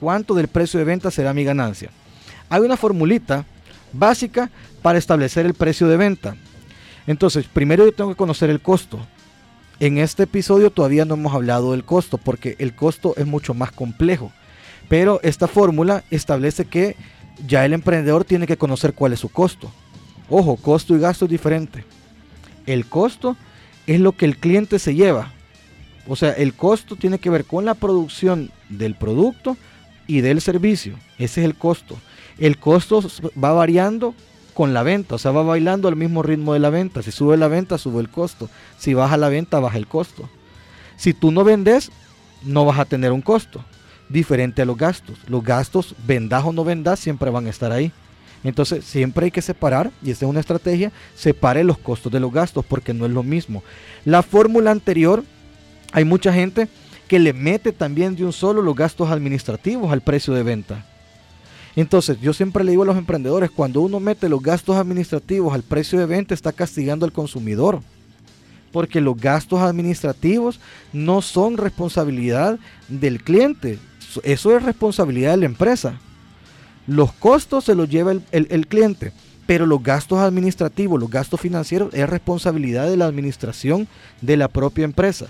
¿Cuánto 0.00 0.34
del 0.34 0.48
precio 0.48 0.78
de 0.78 0.84
venta 0.84 1.10
será 1.10 1.34
mi 1.34 1.44
ganancia? 1.44 1.90
Hay 2.48 2.60
una 2.60 2.76
formulita 2.76 3.44
básica 3.92 4.50
para 4.82 4.98
establecer 4.98 5.46
el 5.46 5.54
precio 5.54 5.88
de 5.88 5.96
venta. 5.96 6.36
Entonces, 7.06 7.46
primero 7.46 7.84
yo 7.84 7.92
tengo 7.92 8.10
que 8.10 8.16
conocer 8.16 8.50
el 8.50 8.60
costo. 8.60 8.98
En 9.80 9.98
este 9.98 10.24
episodio 10.24 10.70
todavía 10.70 11.04
no 11.04 11.14
hemos 11.14 11.34
hablado 11.34 11.72
del 11.72 11.84
costo 11.84 12.18
porque 12.18 12.56
el 12.58 12.74
costo 12.74 13.14
es 13.16 13.26
mucho 13.26 13.54
más 13.54 13.72
complejo. 13.72 14.32
Pero 14.88 15.20
esta 15.22 15.48
fórmula 15.48 16.04
establece 16.10 16.64
que 16.64 16.96
ya 17.46 17.64
el 17.64 17.72
emprendedor 17.72 18.24
tiene 18.24 18.46
que 18.46 18.56
conocer 18.56 18.94
cuál 18.94 19.12
es 19.12 19.20
su 19.20 19.28
costo. 19.28 19.70
Ojo, 20.28 20.56
costo 20.56 20.94
y 20.96 20.98
gasto 20.98 21.24
es 21.26 21.30
diferente. 21.30 21.84
El 22.66 22.86
costo 22.86 23.36
es 23.86 24.00
lo 24.00 24.12
que 24.12 24.24
el 24.26 24.36
cliente 24.38 24.78
se 24.78 24.94
lleva. 24.94 25.32
O 26.08 26.16
sea, 26.16 26.32
el 26.32 26.54
costo 26.54 26.96
tiene 26.96 27.18
que 27.18 27.30
ver 27.30 27.44
con 27.44 27.64
la 27.64 27.74
producción 27.74 28.50
del 28.68 28.94
producto 28.94 29.56
y 30.06 30.22
del 30.22 30.40
servicio. 30.40 30.94
Ese 31.18 31.42
es 31.42 31.44
el 31.44 31.54
costo. 31.54 31.98
El 32.38 32.58
costo 32.58 33.02
va 33.42 33.52
variando 33.52 34.14
con 34.54 34.74
la 34.74 34.82
venta, 34.82 35.14
o 35.14 35.18
sea, 35.18 35.30
va 35.30 35.42
bailando 35.42 35.86
al 35.86 35.94
mismo 35.94 36.22
ritmo 36.22 36.54
de 36.54 36.58
la 36.58 36.70
venta. 36.70 37.02
Si 37.02 37.12
sube 37.12 37.36
la 37.36 37.46
venta, 37.46 37.78
sube 37.78 38.00
el 38.00 38.08
costo. 38.08 38.48
Si 38.78 38.94
baja 38.94 39.16
la 39.16 39.28
venta, 39.28 39.60
baja 39.60 39.76
el 39.76 39.86
costo. 39.86 40.28
Si 40.96 41.14
tú 41.14 41.30
no 41.30 41.44
vendes, 41.44 41.92
no 42.42 42.64
vas 42.64 42.78
a 42.78 42.84
tener 42.84 43.12
un 43.12 43.22
costo. 43.22 43.64
Diferente 44.08 44.62
a 44.62 44.64
los 44.64 44.76
gastos. 44.76 45.18
Los 45.28 45.44
gastos, 45.44 45.94
vendas 46.06 46.42
o 46.44 46.52
no 46.52 46.64
vendas, 46.64 46.98
siempre 46.98 47.30
van 47.30 47.46
a 47.46 47.50
estar 47.50 47.70
ahí. 47.70 47.92
Entonces, 48.44 48.84
siempre 48.84 49.26
hay 49.26 49.30
que 49.30 49.42
separar, 49.42 49.90
y 50.02 50.10
esta 50.10 50.24
es 50.24 50.30
una 50.30 50.40
estrategia, 50.40 50.92
separe 51.14 51.64
los 51.64 51.78
costos 51.78 52.10
de 52.10 52.20
los 52.20 52.32
gastos, 52.32 52.64
porque 52.64 52.94
no 52.94 53.04
es 53.04 53.12
lo 53.12 53.22
mismo. 53.22 53.62
La 54.04 54.22
fórmula 54.22 54.70
anterior, 54.70 55.24
hay 55.92 56.04
mucha 56.04 56.32
gente 56.32 56.68
que 57.06 57.18
le 57.18 57.32
mete 57.32 57.72
también 57.72 58.14
de 58.16 58.24
un 58.24 58.32
solo 58.32 58.60
los 58.62 58.74
gastos 58.76 59.10
administrativos 59.10 59.90
al 59.92 60.00
precio 60.02 60.34
de 60.34 60.42
venta. 60.42 60.84
Entonces, 61.76 62.20
yo 62.20 62.32
siempre 62.32 62.64
le 62.64 62.72
digo 62.72 62.82
a 62.82 62.86
los 62.86 62.96
emprendedores, 62.96 63.50
cuando 63.50 63.80
uno 63.80 64.00
mete 64.00 64.28
los 64.28 64.42
gastos 64.42 64.76
administrativos 64.76 65.54
al 65.54 65.62
precio 65.62 65.98
de 65.98 66.06
venta, 66.06 66.34
está 66.34 66.52
castigando 66.52 67.06
al 67.06 67.12
consumidor. 67.12 67.80
Porque 68.72 69.00
los 69.00 69.16
gastos 69.18 69.60
administrativos 69.60 70.60
no 70.92 71.22
son 71.22 71.56
responsabilidad 71.56 72.58
del 72.88 73.22
cliente, 73.22 73.78
eso 74.24 74.56
es 74.56 74.62
responsabilidad 74.62 75.30
de 75.30 75.36
la 75.38 75.46
empresa. 75.46 75.98
Los 76.86 77.12
costos 77.12 77.64
se 77.64 77.74
los 77.74 77.88
lleva 77.88 78.12
el, 78.12 78.22
el- 78.32 78.48
el 78.50 78.66
cliente, 78.66 79.12
pero 79.46 79.64
los 79.64 79.82
gastos 79.82 80.18
administrativos, 80.18 81.00
los 81.00 81.10
gastos 81.10 81.40
financieros 81.40 81.94
es 81.94 82.08
responsabilidad 82.08 82.88
de 82.90 82.96
la 82.98 83.06
administración 83.06 83.88
de 84.20 84.36
la 84.36 84.48
propia 84.48 84.84
empresa. 84.84 85.26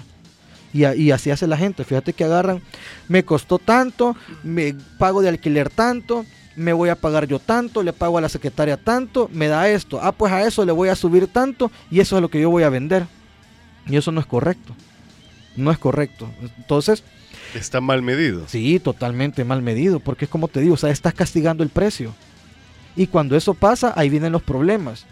Y, 0.73 1.11
así 1.11 1.31
hace 1.31 1.47
la 1.47 1.57
gente. 1.57 1.85
Fíjate 1.85 2.13
que 2.13 2.25
agarran, 2.25 2.61
me 3.09 3.25
costó 3.25 3.59
tanto, 3.59 4.17
me 4.43 4.75
pago 4.99 5.23
de 5.23 5.31
alquiler 5.31 5.71
tanto, 5.71 6.27
me 6.57 6.73
voy 6.73 6.91
a 6.91 6.97
pagar 6.97 7.27
yo 7.27 7.39
tanto, 7.39 7.83
le 7.83 7.93
pago 7.93 8.19
a 8.19 8.21
la 8.21 8.29
secretaria 8.29 8.77
tanto, 8.77 9.31
me 9.33 9.49
da 9.49 9.69
esto. 9.69 10.01
Ah, 10.03 10.13
pues 10.13 10.33
a 10.33 10.47
eso 10.47 10.65
le 10.65 10.73
voy 10.73 10.89
a 10.89 10.97
subir 10.97 11.27
tanto 11.27 11.71
y 11.91 12.01
eso 12.01 12.17
es 12.17 12.23
lo 12.23 12.29
que 12.29 12.41
yo 12.41 12.51
voy 12.51 12.65
a 12.65 12.69
vender. 12.69 13.07
Y 13.87 13.97
eso 13.97 14.13
no 14.13 14.21
es 14.21 14.27
correcto. 14.27 14.75
No 15.57 15.71
es 15.71 15.79
correcto. 15.79 16.31
Entonces, 16.59 17.03
Está 17.55 17.81
mal 17.81 18.03
medido. 18.03 18.47
sí, 18.47 18.79
totalmente 18.79 19.43
mal 19.45 19.63
medido, 19.63 20.01
porque 20.01 20.27
es 20.27 20.31
como 20.31 20.49
te 20.49 20.61
digo, 20.61 20.75
o 20.75 20.77
sea, 20.77 20.91
estás 20.91 21.15
castigando 21.15 21.63
el 21.63 21.71
precio. 21.71 22.15
Y 22.95 23.07
cuando 23.07 23.37
eso 23.37 23.55
pasa, 23.55 23.93
ahí 23.97 24.11
vienen 24.11 24.33
los 24.33 24.43
problemas. 24.43 25.07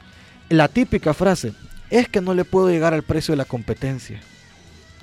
La 0.50 0.68
típica 0.68 1.14
frase, 1.14 1.54
es 1.90 2.08
que 2.08 2.20
no 2.20 2.34
le 2.34 2.44
puedo 2.44 2.68
llegar 2.68 2.94
al 2.94 3.02
precio 3.02 3.32
de 3.32 3.36
la 3.36 3.44
competencia. 3.44 4.20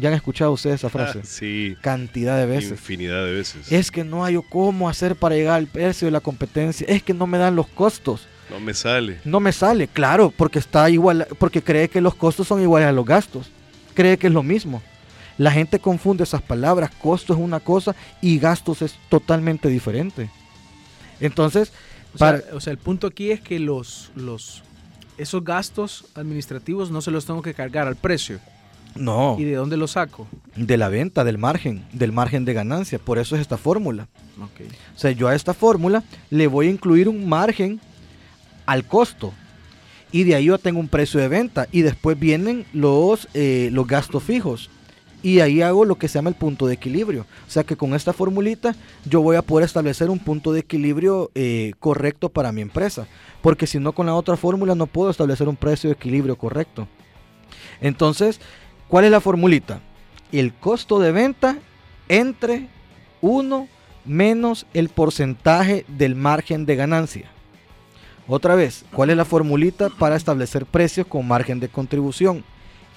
¿Ya 0.03 0.09
han 0.09 0.15
escuchado 0.15 0.51
ustedes 0.51 0.81
esa 0.81 0.89
frase? 0.89 1.19
Ah, 1.23 1.25
sí, 1.25 1.77
Cantidad 1.79 2.37
de 2.37 2.45
veces. 2.45 2.71
infinidad 2.71 3.23
de 3.23 3.31
veces. 3.31 3.71
Es 3.71 3.89
que 3.89 4.03
no 4.03 4.25
hay 4.25 4.37
cómo 4.49 4.89
hacer 4.89 5.15
para 5.15 5.35
llegar 5.35 5.55
al 5.55 5.67
precio 5.67 6.05
de 6.07 6.11
la 6.11 6.19
competencia. 6.19 6.85
Es 6.89 7.01
que 7.01 7.13
no 7.13 7.25
me 7.25 7.37
dan 7.37 7.55
los 7.55 7.67
costos. 7.67 8.27
No 8.49 8.59
me 8.59 8.73
sale. 8.73 9.21
No 9.23 9.39
me 9.39 9.53
sale, 9.53 9.87
claro, 9.87 10.33
porque 10.35 10.59
está 10.59 10.89
igual, 10.89 11.25
porque 11.39 11.61
cree 11.63 11.87
que 11.87 12.01
los 12.01 12.15
costos 12.15 12.49
son 12.49 12.61
iguales 12.61 12.89
a 12.89 12.91
los 12.91 13.05
gastos. 13.05 13.49
Cree 13.93 14.17
que 14.17 14.27
es 14.27 14.33
lo 14.33 14.43
mismo. 14.43 14.81
La 15.37 15.51
gente 15.51 15.79
confunde 15.79 16.25
esas 16.25 16.41
palabras. 16.41 16.91
Costo 17.01 17.31
es 17.33 17.39
una 17.39 17.61
cosa 17.61 17.95
y 18.21 18.39
gastos 18.39 18.81
es 18.81 18.95
totalmente 19.07 19.69
diferente. 19.69 20.29
Entonces, 21.21 21.71
O 22.13 22.17
sea, 22.17 22.41
para- 22.41 22.55
o 22.55 22.59
sea, 22.59 22.71
el 22.71 22.77
punto 22.77 23.07
aquí 23.07 23.31
es 23.31 23.39
que 23.39 23.57
los, 23.57 24.11
los, 24.15 24.63
esos 25.17 25.43
gastos 25.45 26.05
administrativos 26.13 26.91
no 26.91 27.01
se 27.01 27.09
los 27.09 27.25
tengo 27.25 27.41
que 27.41 27.53
cargar 27.53 27.87
al 27.87 27.95
precio. 27.95 28.41
No, 28.95 29.37
¿Y 29.39 29.43
de 29.43 29.55
dónde 29.55 29.77
los 29.77 29.91
saco? 29.91 30.27
de 30.55 30.77
la 30.77 30.89
venta, 30.89 31.23
del 31.23 31.37
margen, 31.37 31.83
del 31.93 32.11
margen 32.11 32.45
de 32.45 32.53
ganancia. 32.53 32.99
Por 32.99 33.17
eso 33.17 33.35
es 33.35 33.41
esta 33.41 33.57
fórmula. 33.57 34.07
Ok. 34.39 34.67
O 34.95 34.99
sea, 34.99 35.11
yo 35.11 35.27
a 35.27 35.35
esta 35.35 35.53
fórmula 35.53 36.03
le 36.29 36.47
voy 36.47 36.67
a 36.67 36.71
incluir 36.71 37.09
un 37.09 37.27
margen 37.27 37.79
al 38.65 38.85
costo. 38.85 39.33
Y 40.11 40.23
de 40.23 40.35
ahí 40.35 40.45
yo 40.45 40.59
tengo 40.59 40.79
un 40.79 40.89
precio 40.89 41.19
de 41.19 41.27
venta. 41.27 41.67
Y 41.71 41.81
después 41.81 42.19
vienen 42.19 42.65
los, 42.71 43.27
eh, 43.33 43.69
los 43.71 43.87
gastos 43.87 44.21
fijos. 44.23 44.69
Y 45.23 45.39
ahí 45.39 45.61
hago 45.61 45.85
lo 45.85 45.95
que 45.95 46.07
se 46.07 46.15
llama 46.15 46.29
el 46.29 46.35
punto 46.35 46.67
de 46.67 46.73
equilibrio. 46.75 47.25
O 47.47 47.49
sea 47.49 47.63
que 47.63 47.77
con 47.77 47.95
esta 47.95 48.13
formulita 48.13 48.75
yo 49.05 49.21
voy 49.21 49.37
a 49.37 49.41
poder 49.41 49.65
establecer 49.65 50.09
un 50.09 50.19
punto 50.19 50.51
de 50.51 50.59
equilibrio 50.59 51.31
eh, 51.33 51.73
correcto 51.79 52.29
para 52.29 52.51
mi 52.51 52.61
empresa. 52.61 53.07
Porque 53.41 53.65
si 53.65 53.79
no 53.79 53.93
con 53.93 54.05
la 54.05 54.13
otra 54.13 54.37
fórmula 54.37 54.75
no 54.75 54.85
puedo 54.85 55.09
establecer 55.09 55.47
un 55.47 55.55
precio 55.55 55.89
de 55.89 55.95
equilibrio 55.95 56.35
correcto. 56.35 56.87
Entonces, 57.81 58.39
¿cuál 58.93 59.05
es 59.05 59.11
la 59.11 59.21
formulita? 59.21 59.81
El 60.31 60.53
costo 60.53 60.99
de 60.99 61.11
venta 61.11 61.57
entre 62.09 62.67
1 63.21 63.67
menos 64.05 64.67
el 64.75 64.89
porcentaje 64.89 65.83
del 65.87 66.13
margen 66.13 66.67
de 66.67 66.75
ganancia. 66.75 67.31
Otra 68.27 68.53
vez, 68.53 68.85
¿cuál 68.93 69.09
es 69.09 69.17
la 69.17 69.25
formulita 69.25 69.89
para 69.89 70.15
establecer 70.15 70.67
precios 70.67 71.07
con 71.07 71.27
margen 71.27 71.59
de 71.59 71.69
contribución? 71.69 72.43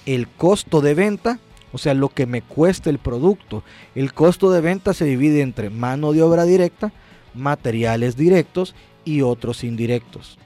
El 0.05 0.27
costo 0.27 0.81
de 0.81 0.93
venta, 0.93 1.39
o 1.71 1.79
sea, 1.79 1.95
lo 1.95 2.09
que 2.09 2.27
me 2.27 2.43
cuesta 2.43 2.91
el 2.91 2.99
producto. 2.99 3.63
El 3.95 4.13
costo 4.13 4.51
de 4.51 4.61
venta 4.61 4.93
se 4.93 5.05
divide 5.05 5.41
entre 5.41 5.71
mano 5.71 6.13
de 6.13 6.21
obra 6.21 6.43
directa, 6.43 6.93
materiales 7.33 8.15
directos 8.15 8.75
y 9.03 9.23
otros 9.23 9.63
indirectos. 9.63 10.37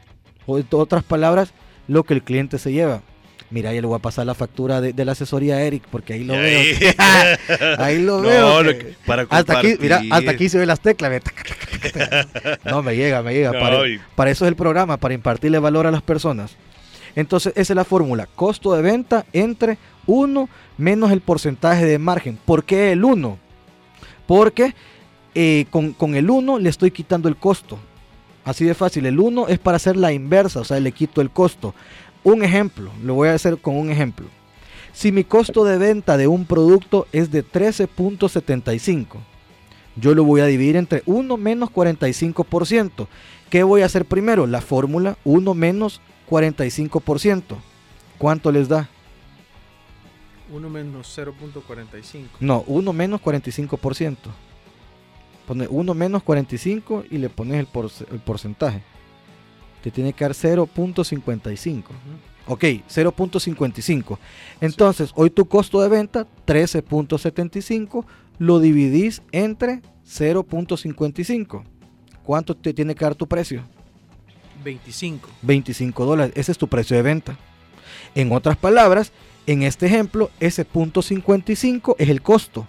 O 0.45 0.57
en 0.57 0.67
otras 0.71 1.03
palabras, 1.03 1.51
lo 1.89 2.03
que 2.03 2.13
el 2.13 2.23
cliente 2.23 2.57
se 2.57 2.71
lleva. 2.71 3.01
Mira, 3.51 3.73
ya 3.73 3.81
le 3.81 3.87
voy 3.87 3.97
a 3.97 3.99
pasar 3.99 4.25
la 4.25 4.33
factura 4.33 4.79
de, 4.81 4.93
de 4.93 5.05
la 5.05 5.11
asesoría 5.11 5.55
a 5.55 5.61
Eric, 5.61 5.83
porque 5.91 6.13
ahí 6.13 6.23
lo 6.23 6.33
veo. 6.33 6.59
ahí- 6.59 6.77
ahí 7.77 8.01
lo 8.01 8.21
No, 8.21 8.27
veo. 8.29 8.63
que- 8.63 8.95
para 9.05 9.27
hasta 9.29 9.59
aquí, 9.59 9.75
mira, 9.79 10.01
hasta 10.09 10.31
aquí 10.31 10.47
se 10.49 10.57
ven 10.57 10.67
las 10.67 10.79
teclas. 10.79 11.11
ve. 11.11 11.21
No, 12.65 12.81
me 12.83 12.95
llega, 12.95 13.21
me 13.21 13.33
llega. 13.33 13.51
No, 13.51 13.59
para, 13.59 13.87
y- 13.87 13.99
para 14.15 14.31
eso 14.31 14.45
es 14.45 14.49
el 14.49 14.55
programa, 14.55 14.97
para 14.97 15.13
impartirle 15.13 15.59
valor 15.59 15.85
a 15.87 15.91
las 15.91 16.01
personas. 16.01 16.55
Entonces, 17.15 17.51
esa 17.57 17.73
es 17.73 17.75
la 17.75 17.83
fórmula. 17.83 18.27
Costo 18.35 18.73
de 18.73 18.81
venta 18.81 19.25
entre 19.33 19.77
1 20.05 20.47
menos 20.77 21.11
el 21.11 21.19
porcentaje 21.21 21.85
de 21.85 21.99
margen. 21.99 22.37
¿Por 22.45 22.63
qué 22.63 22.93
el 22.93 23.03
1? 23.03 23.37
Porque 24.27 24.73
eh, 25.35 25.65
con, 25.71 25.91
con 25.93 26.15
el 26.15 26.29
1 26.29 26.59
le 26.59 26.69
estoy 26.69 26.91
quitando 26.91 27.27
el 27.27 27.35
costo. 27.35 27.77
Así 28.45 28.63
de 28.65 28.73
fácil. 28.73 29.05
El 29.05 29.19
1 29.19 29.49
es 29.49 29.59
para 29.59 29.75
hacer 29.75 29.97
la 29.97 30.13
inversa, 30.13 30.61
o 30.61 30.63
sea, 30.63 30.79
le 30.79 30.91
quito 30.93 31.19
el 31.21 31.29
costo. 31.31 31.75
Un 32.23 32.43
ejemplo, 32.43 32.91
lo 33.03 33.15
voy 33.15 33.29
a 33.29 33.33
hacer 33.33 33.57
con 33.57 33.77
un 33.77 33.89
ejemplo. 33.89 34.27
Si 34.93 35.11
mi 35.11 35.23
costo 35.23 35.63
de 35.63 35.77
venta 35.77 36.17
de 36.17 36.27
un 36.27 36.45
producto 36.45 37.07
es 37.11 37.31
de 37.31 37.45
13.75, 37.45 39.17
yo 39.95 40.13
lo 40.13 40.23
voy 40.23 40.41
a 40.41 40.45
dividir 40.45 40.75
entre 40.75 41.01
1 41.05 41.37
menos 41.37 41.69
45%. 41.69 43.07
¿Qué 43.49 43.63
voy 43.63 43.81
a 43.81 43.85
hacer 43.85 44.05
primero? 44.05 44.47
La 44.47 44.61
fórmula 44.61 45.17
1 45.23 45.53
menos 45.53 46.01
45%. 46.29 47.43
¿Cuánto 48.17 48.51
les 48.51 48.69
da? 48.69 48.89
1 50.51 50.69
menos 50.69 51.17
0.45. 51.17 52.25
No, 52.39 52.63
1 52.67 52.93
menos 52.93 53.21
45%. 53.21 54.17
Pone 55.47 55.67
1 55.67 55.93
menos 55.93 56.23
45 56.23 57.05
y 57.09 57.17
le 57.17 57.29
pones 57.29 57.59
el, 57.59 57.67
el 58.11 58.19
porcentaje. 58.19 58.83
Te 59.81 59.91
tiene 59.91 60.13
que 60.13 60.23
dar 60.23 60.33
0.55. 60.33 61.79
Ujú. 61.79 61.93
Ok, 62.47 62.63
0.55. 62.63 64.17
Entonces, 64.59 65.11
hoy 65.15 65.29
tu 65.29 65.45
costo 65.47 65.81
de 65.81 65.89
venta, 65.89 66.27
13.75, 66.45 68.05
lo 68.39 68.59
dividís 68.59 69.21
entre 69.31 69.81
0.55. 70.05 71.63
¿Cuánto 72.23 72.55
te 72.55 72.73
tiene 72.73 72.95
que 72.95 73.05
dar 73.05 73.15
tu 73.15 73.27
precio? 73.27 73.63
25. 74.63 75.29
25 75.41 76.05
dólares. 76.05 76.33
Ese 76.35 76.51
es 76.51 76.57
tu 76.57 76.67
precio 76.67 76.95
de 76.95 77.03
venta. 77.03 77.37
En 78.15 78.31
otras 78.31 78.57
palabras, 78.57 79.11
en 79.47 79.63
este 79.63 79.85
ejemplo, 79.85 80.29
ese 80.39 80.65
punto 80.65 81.01
55 81.01 81.95
es 81.99 82.09
el 82.09 82.21
costo. 82.21 82.67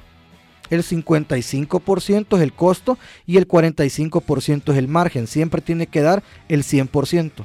El 0.73 0.83
55% 0.83 2.37
es 2.37 2.43
el 2.43 2.55
costo 2.55 2.97
y 3.27 3.37
el 3.37 3.47
45% 3.47 4.73
es 4.73 4.79
el 4.79 4.89
margen. 4.89 5.27
Siempre 5.27 5.61
tiene 5.61 5.87
que 5.87 6.01
dar 6.01 6.23
el 6.49 6.65
100%. 6.65 7.45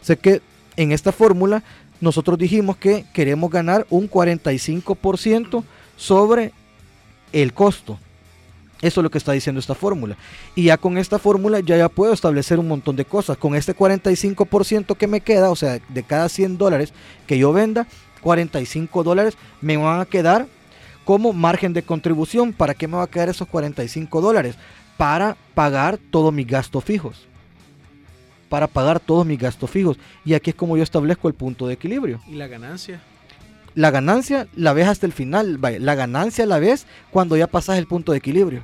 Sé 0.00 0.16
que 0.16 0.40
en 0.76 0.92
esta 0.92 1.12
fórmula 1.12 1.62
nosotros 2.00 2.38
dijimos 2.38 2.78
que 2.78 3.04
queremos 3.12 3.50
ganar 3.50 3.86
un 3.90 4.08
45% 4.08 5.64
sobre 5.98 6.52
el 7.34 7.52
costo. 7.52 7.98
Eso 8.80 9.00
es 9.00 9.02
lo 9.02 9.10
que 9.10 9.18
está 9.18 9.32
diciendo 9.32 9.60
esta 9.60 9.74
fórmula. 9.74 10.16
Y 10.54 10.64
ya 10.64 10.78
con 10.78 10.96
esta 10.96 11.18
fórmula 11.18 11.60
ya, 11.60 11.76
ya 11.76 11.90
puedo 11.90 12.14
establecer 12.14 12.58
un 12.58 12.68
montón 12.68 12.96
de 12.96 13.04
cosas. 13.04 13.36
Con 13.36 13.54
este 13.54 13.76
45% 13.76 14.96
que 14.96 15.06
me 15.06 15.20
queda, 15.20 15.50
o 15.50 15.56
sea, 15.56 15.78
de 15.90 16.02
cada 16.04 16.30
100 16.30 16.56
dólares 16.56 16.94
que 17.26 17.36
yo 17.36 17.52
venda, 17.52 17.86
45 18.22 19.02
dólares 19.02 19.36
me 19.60 19.76
van 19.76 20.00
a 20.00 20.06
quedar 20.06 20.46
como 21.04 21.32
margen 21.32 21.72
de 21.72 21.82
contribución. 21.82 22.52
¿Para 22.52 22.74
qué 22.74 22.88
me 22.88 22.96
va 22.96 23.04
a 23.04 23.10
quedar 23.10 23.28
esos 23.28 23.48
45 23.48 24.20
dólares? 24.20 24.56
Para 24.96 25.36
pagar 25.54 25.98
todos 26.10 26.32
mis 26.32 26.46
gastos 26.46 26.84
fijos. 26.84 27.26
Para 28.48 28.66
pagar 28.66 29.00
todos 29.00 29.26
mis 29.26 29.38
gastos 29.38 29.70
fijos. 29.70 29.98
Y 30.24 30.34
aquí 30.34 30.50
es 30.50 30.56
como 30.56 30.76
yo 30.76 30.82
establezco 30.82 31.28
el 31.28 31.34
punto 31.34 31.66
de 31.66 31.74
equilibrio. 31.74 32.20
¿Y 32.28 32.34
la 32.34 32.46
ganancia? 32.46 33.00
La 33.74 33.90
ganancia 33.90 34.46
la 34.54 34.72
ves 34.72 34.86
hasta 34.86 35.06
el 35.06 35.12
final. 35.12 35.58
vaya, 35.58 35.78
La 35.80 35.94
ganancia 35.96 36.46
la 36.46 36.58
ves 36.60 36.86
cuando 37.10 37.36
ya 37.36 37.46
pasas 37.48 37.78
el 37.78 37.86
punto 37.86 38.12
de 38.12 38.18
equilibrio. 38.18 38.60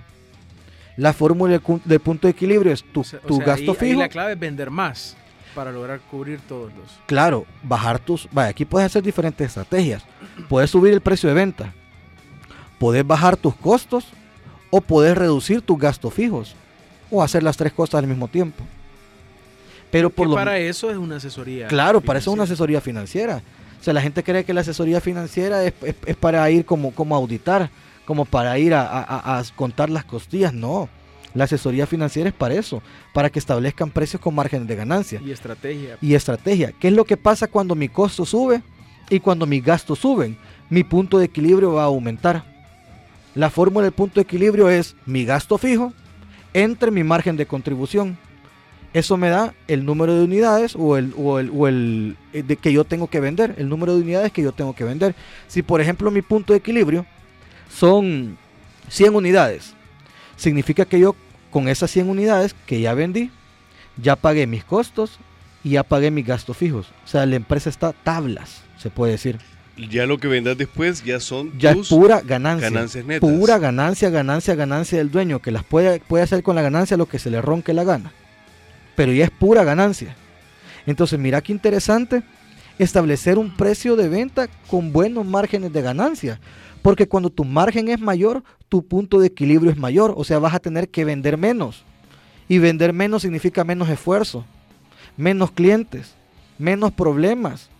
La 0.96 1.12
fórmula 1.12 1.60
del 1.84 2.00
punto 2.00 2.26
de 2.28 2.30
equilibrio 2.32 2.72
es 2.72 2.84
tu, 2.92 3.00
O 3.00 3.04
sea- 3.04 3.20
o 3.24 3.26
tu 3.26 3.36
sea, 3.38 3.46
gasto 3.46 3.62
ahí- 3.72 3.76
ahí 3.80 3.88
fijo. 3.88 4.00
la 4.00 4.08
clave 4.08 4.32
es 4.34 4.38
vender 4.38 4.70
más 4.70 5.16
para 5.54 5.72
lograr 5.72 5.98
cubrir 6.10 6.38
todos 6.40 6.70
los. 6.74 6.86
Claro, 7.06 7.46
bajar 7.64 7.98
tus... 7.98 8.28
Vaya, 8.30 8.50
aquí 8.50 8.64
puedes 8.64 8.86
hacer 8.86 9.02
diferentes 9.02 9.44
estrategias. 9.48 10.04
Puedes 10.48 10.70
subir 10.70 10.92
el 10.92 11.00
precio 11.00 11.28
de 11.28 11.34
venta. 11.34 11.74
Puedes 12.80 13.06
bajar 13.06 13.36
tus 13.36 13.54
costos 13.54 14.06
o 14.70 14.80
puedes 14.80 15.16
reducir 15.16 15.62
tus 15.62 15.78
gastos 15.78 16.12
fijos. 16.12 16.56
O 17.12 17.22
hacer 17.22 17.42
las 17.44 17.56
tres 17.56 17.72
cosas 17.72 17.96
al 17.96 18.06
mismo 18.08 18.26
tiempo. 18.26 18.64
Pero 19.90 20.10
por 20.10 20.26
Que 20.26 20.30
lo 20.30 20.34
para 20.36 20.58
eso 20.58 20.90
es 20.90 20.96
una 20.96 21.16
asesoría. 21.16 21.66
Claro, 21.68 22.00
para 22.00 22.18
eso 22.18 22.30
es 22.30 22.34
una 22.34 22.44
asesoría 22.44 22.80
financiera. 22.80 23.42
O 23.80 23.84
sea, 23.84 23.92
la 23.94 24.00
gente 24.02 24.22
cree 24.22 24.44
que 24.44 24.54
la 24.54 24.60
asesoría 24.62 25.00
financiera 25.00 25.64
es, 25.64 25.74
es- 25.82 25.94
es 26.06 26.16
para 26.16 26.48
ir 26.50 26.64
como, 26.64 26.92
como 26.92 27.14
auditar, 27.16 27.70
como 28.04 28.24
para 28.24 28.58
ir 28.58 28.74
a, 28.74 28.82
a- 28.82 29.02
a- 29.02 29.38
a 29.38 29.44
contar 29.56 29.90
las 29.90 30.04
costillas. 30.04 30.52
No, 30.54 30.88
la 31.34 31.44
asesoría 31.44 31.86
financiera 31.86 32.28
es 32.28 32.34
para 32.34 32.54
eso, 32.54 32.82
para 33.12 33.30
que 33.30 33.38
establezcan 33.38 33.90
precios 33.90 34.20
con 34.22 34.34
márgenes 34.34 34.68
de 34.68 34.76
ganancia 34.76 35.20
Y 35.24 35.30
estrategia. 35.32 35.96
y 36.00 36.14
estrategia. 36.14 36.72
¿Qué 36.78 36.88
es 36.88 36.94
lo 36.94 37.04
que 37.04 37.16
pasa 37.16 37.46
cuando 37.48 37.74
mi 37.74 37.88
costo 37.88 38.24
sube 38.24 38.62
y 39.08 39.18
cuando 39.20 39.46
mis 39.46 39.64
gastos 39.64 39.98
suben? 39.98 40.38
Mi 40.68 40.84
punto 40.84 41.18
de 41.18 41.24
equilibrio 41.24 41.72
va 41.72 41.82
a 41.82 41.86
aumentar. 41.86 42.44
La 43.34 43.50
fórmula 43.50 43.84
del 43.84 43.92
punto 43.92 44.16
de 44.16 44.22
equilibrio 44.22 44.68
es 44.68 44.96
mi 45.06 45.24
gasto 45.24 45.56
fijo 45.58 45.92
entre 46.52 46.90
mi 46.90 47.04
margen 47.04 47.36
de 47.36 47.46
contribución. 47.46 48.18
Eso 48.92 49.16
me 49.16 49.28
da 49.28 49.54
el 49.68 49.84
número 49.84 50.14
de 50.14 50.24
unidades 50.24 50.74
o 50.76 50.96
el, 50.96 51.14
o 51.16 51.38
el, 51.38 51.50
o 51.54 51.68
el 51.68 52.16
eh, 52.32 52.42
de 52.42 52.56
que 52.56 52.72
yo 52.72 52.84
tengo 52.84 53.06
que 53.06 53.20
vender, 53.20 53.54
el 53.56 53.68
número 53.68 53.94
de 53.94 54.02
unidades 54.02 54.32
que 54.32 54.42
yo 54.42 54.50
tengo 54.50 54.74
que 54.74 54.82
vender. 54.82 55.14
Si 55.46 55.62
por 55.62 55.80
ejemplo 55.80 56.10
mi 56.10 56.22
punto 56.22 56.52
de 56.52 56.58
equilibrio 56.58 57.06
son 57.72 58.36
100 58.88 59.14
unidades, 59.14 59.74
significa 60.36 60.84
que 60.84 60.98
yo 60.98 61.14
con 61.52 61.68
esas 61.68 61.90
100 61.92 62.08
unidades 62.08 62.56
que 62.66 62.80
ya 62.80 62.94
vendí, 62.94 63.30
ya 63.96 64.16
pagué 64.16 64.48
mis 64.48 64.64
costos 64.64 65.20
y 65.62 65.70
ya 65.70 65.84
pagué 65.84 66.10
mis 66.10 66.26
gastos 66.26 66.56
fijos. 66.56 66.88
O 67.04 67.08
sea, 67.08 67.26
la 67.26 67.36
empresa 67.36 67.70
está 67.70 67.92
tablas, 67.92 68.62
se 68.76 68.90
puede 68.90 69.12
decir. 69.12 69.38
Ya 69.88 70.06
lo 70.06 70.18
que 70.18 70.28
vendas 70.28 70.58
después 70.58 71.02
ya 71.04 71.20
son 71.20 71.56
ya 71.58 71.74
tus 71.74 71.88
pura 71.88 72.20
ganancia. 72.20 72.70
ganancias 72.70 73.04
netas. 73.04 73.30
Pura 73.30 73.58
ganancia, 73.58 74.10
ganancia, 74.10 74.54
ganancia 74.54 74.98
del 74.98 75.10
dueño, 75.10 75.40
que 75.40 75.50
las 75.50 75.64
puede, 75.64 76.00
puede 76.00 76.24
hacer 76.24 76.42
con 76.42 76.56
la 76.56 76.62
ganancia 76.62 76.96
lo 76.96 77.06
que 77.06 77.18
se 77.18 77.30
le 77.30 77.40
ronque 77.40 77.72
la 77.72 77.84
gana. 77.84 78.12
Pero 78.96 79.12
ya 79.12 79.24
es 79.24 79.30
pura 79.30 79.64
ganancia. 79.64 80.16
Entonces, 80.86 81.18
mira 81.18 81.40
qué 81.40 81.52
interesante 81.52 82.22
establecer 82.78 83.38
un 83.38 83.56
precio 83.56 83.96
de 83.96 84.08
venta 84.08 84.48
con 84.66 84.92
buenos 84.92 85.26
márgenes 85.26 85.72
de 85.72 85.82
ganancia. 85.82 86.40
Porque 86.82 87.06
cuando 87.06 87.30
tu 87.30 87.44
margen 87.44 87.88
es 87.88 88.00
mayor, 88.00 88.42
tu 88.68 88.86
punto 88.86 89.20
de 89.20 89.26
equilibrio 89.28 89.70
es 89.70 89.76
mayor. 89.76 90.14
O 90.16 90.24
sea, 90.24 90.38
vas 90.38 90.54
a 90.54 90.60
tener 90.60 90.88
que 90.88 91.04
vender 91.04 91.36
menos. 91.36 91.84
Y 92.48 92.58
vender 92.58 92.92
menos 92.92 93.22
significa 93.22 93.64
menos 93.64 93.88
esfuerzo, 93.88 94.44
menos 95.16 95.52
clientes, 95.52 96.14
menos 96.58 96.90
problemas. 96.92 97.70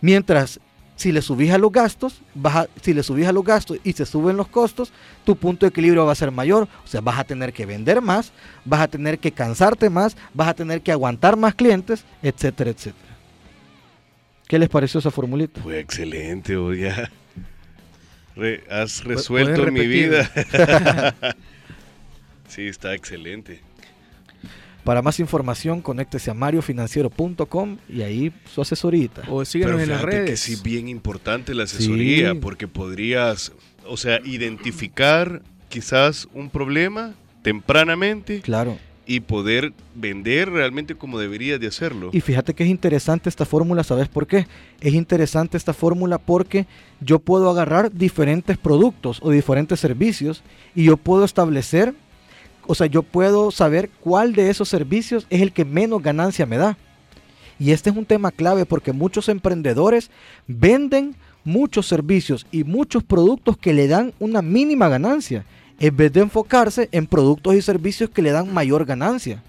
Mientras 0.00 0.60
si 0.98 1.12
le 1.12 1.22
subís 1.22 1.50
a 1.52 1.58
los 1.58 1.70
gastos, 1.72 2.20
vas 2.34 2.56
a- 2.56 2.68
si 2.82 2.92
le 2.92 3.02
subís 3.02 3.26
a 3.26 3.32
los 3.32 3.44
gastos 3.44 3.78
y 3.84 3.92
se 3.94 4.04
suben 4.04 4.36
los 4.36 4.48
costos, 4.48 4.92
tu 5.24 5.36
punto 5.36 5.64
de 5.64 5.70
equilibrio 5.70 6.04
va 6.04 6.12
a 6.12 6.16
ser 6.16 6.30
mayor. 6.32 6.64
O 6.84 6.86
sea, 6.88 7.00
vas 7.00 7.18
a 7.18 7.24
tener 7.24 7.52
que 7.52 7.64
vender 7.64 8.02
más, 8.02 8.32
vas 8.64 8.80
a 8.80 8.88
tener 8.88 9.18
que 9.20 9.32
cansarte 9.32 9.88
más, 9.88 10.16
vas 10.34 10.48
a 10.48 10.54
tener 10.54 10.82
que 10.82 10.92
aguantar 10.92 11.36
más 11.36 11.54
clientes, 11.54 12.04
etcétera, 12.22 12.70
etcétera. 12.70 13.08
¿Qué 14.48 14.58
les 14.58 14.68
pareció 14.68 14.98
esa 15.00 15.10
formulita? 15.10 15.60
Fue 15.62 15.78
excelente, 15.78 16.56
o 16.56 16.74
ya. 16.74 17.10
Re- 18.34 18.64
has 18.70 19.04
resuelto 19.04 19.70
mi 19.70 19.86
vida. 19.86 20.28
sí, 22.48 22.66
está 22.66 22.94
excelente. 22.94 23.60
Para 24.84 25.02
más 25.02 25.20
información, 25.20 25.82
conéctese 25.82 26.30
a 26.30 26.34
mariofinanciero.com 26.34 27.76
y 27.88 28.02
ahí 28.02 28.32
su 28.52 28.62
asesorita. 28.62 29.22
O 29.28 29.44
síganos 29.44 29.76
Pero 29.76 29.82
en 29.84 29.90
las 29.90 29.98
fíjate 30.00 30.16
redes. 30.18 30.30
que 30.30 30.36
sí, 30.36 30.56
bien 30.62 30.88
importante 30.88 31.54
la 31.54 31.64
asesoría, 31.64 32.32
Sí. 32.32 32.38
porque 32.40 32.68
podrías, 32.68 33.52
o 33.86 33.96
sea, 33.96 34.20
identificar 34.24 35.42
quizás 35.68 36.28
un 36.32 36.48
problema 36.50 37.14
tempranamente 37.42 38.40
Claro. 38.40 38.78
y 39.06 39.20
poder 39.20 39.72
vender 39.94 40.50
realmente 40.50 40.94
como 40.94 41.18
deberías 41.18 41.60
de 41.60 41.66
hacerlo. 41.66 42.10
Y 42.12 42.20
fíjate 42.20 42.54
que 42.54 42.64
es 42.64 42.70
interesante 42.70 43.28
esta 43.28 43.44
fórmula, 43.44 43.82
¿sabes 43.84 44.08
por 44.08 44.26
qué? 44.26 44.46
Es 44.80 44.94
interesante 44.94 45.56
esta 45.56 45.74
fórmula 45.74 46.18
porque 46.18 46.66
yo 47.00 47.18
puedo 47.18 47.50
agarrar 47.50 47.92
diferentes 47.92 48.56
productos 48.58 49.18
o 49.22 49.30
diferentes 49.30 49.80
servicios 49.80 50.42
y 50.74 50.84
yo 50.84 50.96
puedo 50.96 51.24
establecer, 51.24 51.94
o 52.68 52.74
sea, 52.74 52.86
yo 52.86 53.02
puedo 53.02 53.50
saber 53.50 53.88
cuál 53.88 54.34
de 54.34 54.50
esos 54.50 54.68
servicios 54.68 55.26
es 55.30 55.40
el 55.40 55.52
que 55.52 55.64
menos 55.64 56.02
ganancia 56.02 56.44
me 56.44 56.58
da. 56.58 56.76
Y 57.58 57.72
este 57.72 57.88
es 57.88 57.96
un 57.96 58.04
tema 58.04 58.30
clave 58.30 58.66
porque 58.66 58.92
muchos 58.92 59.30
emprendedores 59.30 60.10
venden 60.46 61.16
muchos 61.44 61.86
servicios 61.86 62.46
y 62.52 62.64
muchos 62.64 63.02
productos 63.02 63.56
que 63.56 63.72
le 63.72 63.88
dan 63.88 64.12
una 64.18 64.42
mínima 64.42 64.86
ganancia, 64.88 65.46
en 65.80 65.96
vez 65.96 66.12
de 66.12 66.20
enfocarse 66.20 66.90
en 66.92 67.06
productos 67.06 67.54
y 67.54 67.62
servicios 67.62 68.10
que 68.10 68.20
le 68.20 68.32
dan 68.32 68.52
mayor 68.52 68.84
ganancia. 68.84 69.42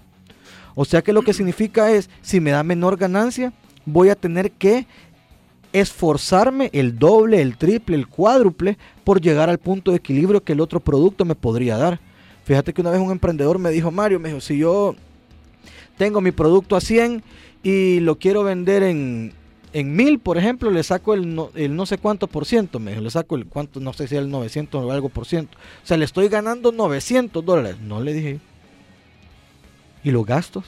O 0.74 0.86
sea 0.86 1.02
que 1.02 1.12
lo 1.12 1.20
que 1.20 1.34
significa 1.34 1.92
es, 1.92 2.08
si 2.22 2.40
me 2.40 2.52
da 2.52 2.62
menor 2.62 2.96
ganancia, 2.96 3.52
voy 3.84 4.08
a 4.08 4.16
tener 4.16 4.50
que 4.50 4.86
esforzarme 5.74 6.70
el 6.72 6.98
doble, 6.98 7.42
el 7.42 7.58
triple, 7.58 7.96
el 7.96 8.08
cuádruple 8.08 8.78
por 9.04 9.20
llegar 9.20 9.50
al 9.50 9.58
punto 9.58 9.90
de 9.90 9.98
equilibrio 9.98 10.42
que 10.42 10.54
el 10.54 10.60
otro 10.60 10.80
producto 10.80 11.26
me 11.26 11.34
podría 11.34 11.76
dar. 11.76 12.00
Fíjate 12.50 12.72
que 12.72 12.80
una 12.80 12.90
vez 12.90 13.00
un 13.00 13.12
emprendedor 13.12 13.60
me 13.60 13.70
dijo, 13.70 13.92
Mario, 13.92 14.18
me 14.18 14.30
dijo, 14.30 14.40
si 14.40 14.58
yo 14.58 14.96
tengo 15.96 16.20
mi 16.20 16.32
producto 16.32 16.74
a 16.74 16.80
100 16.80 17.22
y 17.62 18.00
lo 18.00 18.18
quiero 18.18 18.42
vender 18.42 18.82
en, 18.82 19.32
en 19.72 19.94
1000, 19.94 20.18
por 20.18 20.36
ejemplo, 20.36 20.68
le 20.72 20.82
saco 20.82 21.14
el 21.14 21.32
no, 21.32 21.50
el 21.54 21.76
no 21.76 21.86
sé 21.86 21.96
cuánto 21.98 22.26
por 22.26 22.46
ciento, 22.46 22.80
me 22.80 22.90
dijo, 22.90 23.04
le 23.04 23.10
saco 23.12 23.36
el 23.36 23.46
cuánto, 23.46 23.78
no 23.78 23.92
sé 23.92 24.08
si 24.08 24.16
el 24.16 24.28
900 24.28 24.84
o 24.84 24.90
algo 24.90 25.08
por 25.10 25.26
ciento. 25.26 25.56
O 25.84 25.86
sea, 25.86 25.96
le 25.96 26.04
estoy 26.04 26.26
ganando 26.28 26.72
900 26.72 27.44
dólares. 27.44 27.76
No 27.80 28.00
le 28.00 28.14
dije. 28.14 28.40
¿Y 30.02 30.10
los 30.10 30.26
gastos? 30.26 30.64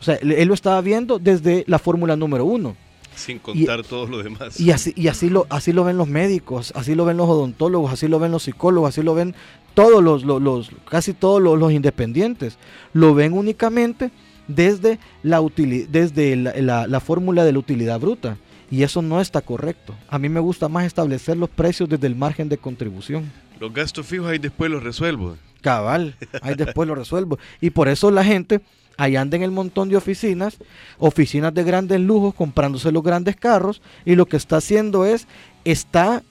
O 0.00 0.04
sea, 0.04 0.14
él 0.14 0.48
lo 0.48 0.54
estaba 0.54 0.80
viendo 0.80 1.18
desde 1.18 1.64
la 1.66 1.78
fórmula 1.78 2.16
número 2.16 2.46
uno. 2.46 2.76
sin 3.14 3.40
contar 3.40 3.82
todo 3.82 4.06
lo 4.06 4.22
demás. 4.22 4.58
Y 4.58 4.70
así, 4.70 4.94
y 4.96 5.08
así 5.08 5.28
lo, 5.28 5.46
así 5.50 5.74
lo 5.74 5.84
ven 5.84 5.98
los 5.98 6.08
médicos, 6.08 6.72
así 6.74 6.94
lo 6.94 7.04
ven 7.04 7.18
los 7.18 7.28
odontólogos, 7.28 7.92
así 7.92 8.08
lo 8.08 8.18
ven 8.18 8.32
los 8.32 8.44
psicólogos, 8.44 8.88
así 8.88 9.02
lo 9.02 9.14
ven 9.14 9.34
todos 9.78 10.02
los, 10.02 10.24
los, 10.24 10.42
los- 10.42 10.70
casi 10.90 11.12
todos 11.14 11.40
los, 11.40 11.56
los 11.58 11.70
independientes. 11.72 12.58
Lo 12.92 13.14
ven 13.14 13.32
únicamente 13.32 14.10
desde 14.48 14.98
la 15.22 15.40
desde 15.88 16.34
la, 16.34 16.52
la- 16.56 16.86
la 16.88 17.00
fórmula 17.00 17.44
de 17.44 17.52
la 17.52 17.58
utilidad 17.60 18.00
bruta. 18.00 18.36
Y 18.72 18.82
eso 18.82 19.02
no 19.02 19.20
está 19.20 19.40
correcto. 19.40 19.94
A 20.08 20.18
mí 20.18 20.28
me 20.28 20.40
gusta 20.40 20.68
más 20.68 20.84
establecer 20.84 21.36
los 21.36 21.48
precios 21.48 21.88
desde 21.88 22.06
el 22.08 22.16
margen 22.16 22.48
de 22.48 22.58
contribución. 22.58 23.30
Los 23.60 23.72
gastos 23.72 24.04
fijos 24.06 24.26
ahí 24.28 24.38
después 24.38 24.68
los 24.70 24.82
resuelvo. 24.82 25.36
Cabal, 25.62 26.16
ahí 26.42 26.54
después 26.56 26.86
lo 26.88 26.94
resuelvo. 26.96 27.38
Y 27.60 27.70
por 27.70 27.86
eso 27.88 28.10
la 28.10 28.24
gente 28.24 28.60
ahí 28.96 29.14
anda 29.16 29.36
en 29.36 29.42
el 29.44 29.50
montón 29.52 29.88
de 29.88 29.96
oficinas, 29.96 30.58
oficinas 30.98 31.54
de 31.54 31.62
grandes 31.62 32.00
lujos, 32.00 32.34
comprándose 32.34 32.90
los 32.90 33.02
grandes 33.04 33.36
carros, 33.36 33.80
y 34.04 34.16
lo 34.16 34.26
que 34.26 34.36
está 34.36 34.56
haciendo 34.56 35.04
es, 35.04 35.26
está 35.64 36.22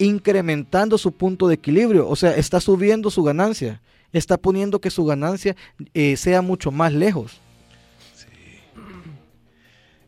incrementando 0.00 0.98
su 0.98 1.12
punto 1.12 1.46
de 1.48 1.54
equilibrio, 1.54 2.08
o 2.08 2.16
sea, 2.16 2.34
está 2.36 2.60
subiendo 2.60 3.10
su 3.10 3.22
ganancia, 3.22 3.80
está 4.12 4.36
poniendo 4.36 4.80
que 4.80 4.90
su 4.90 5.04
ganancia 5.04 5.54
eh, 5.94 6.16
sea 6.16 6.42
mucho 6.42 6.70
más 6.72 6.92
lejos. 6.92 7.40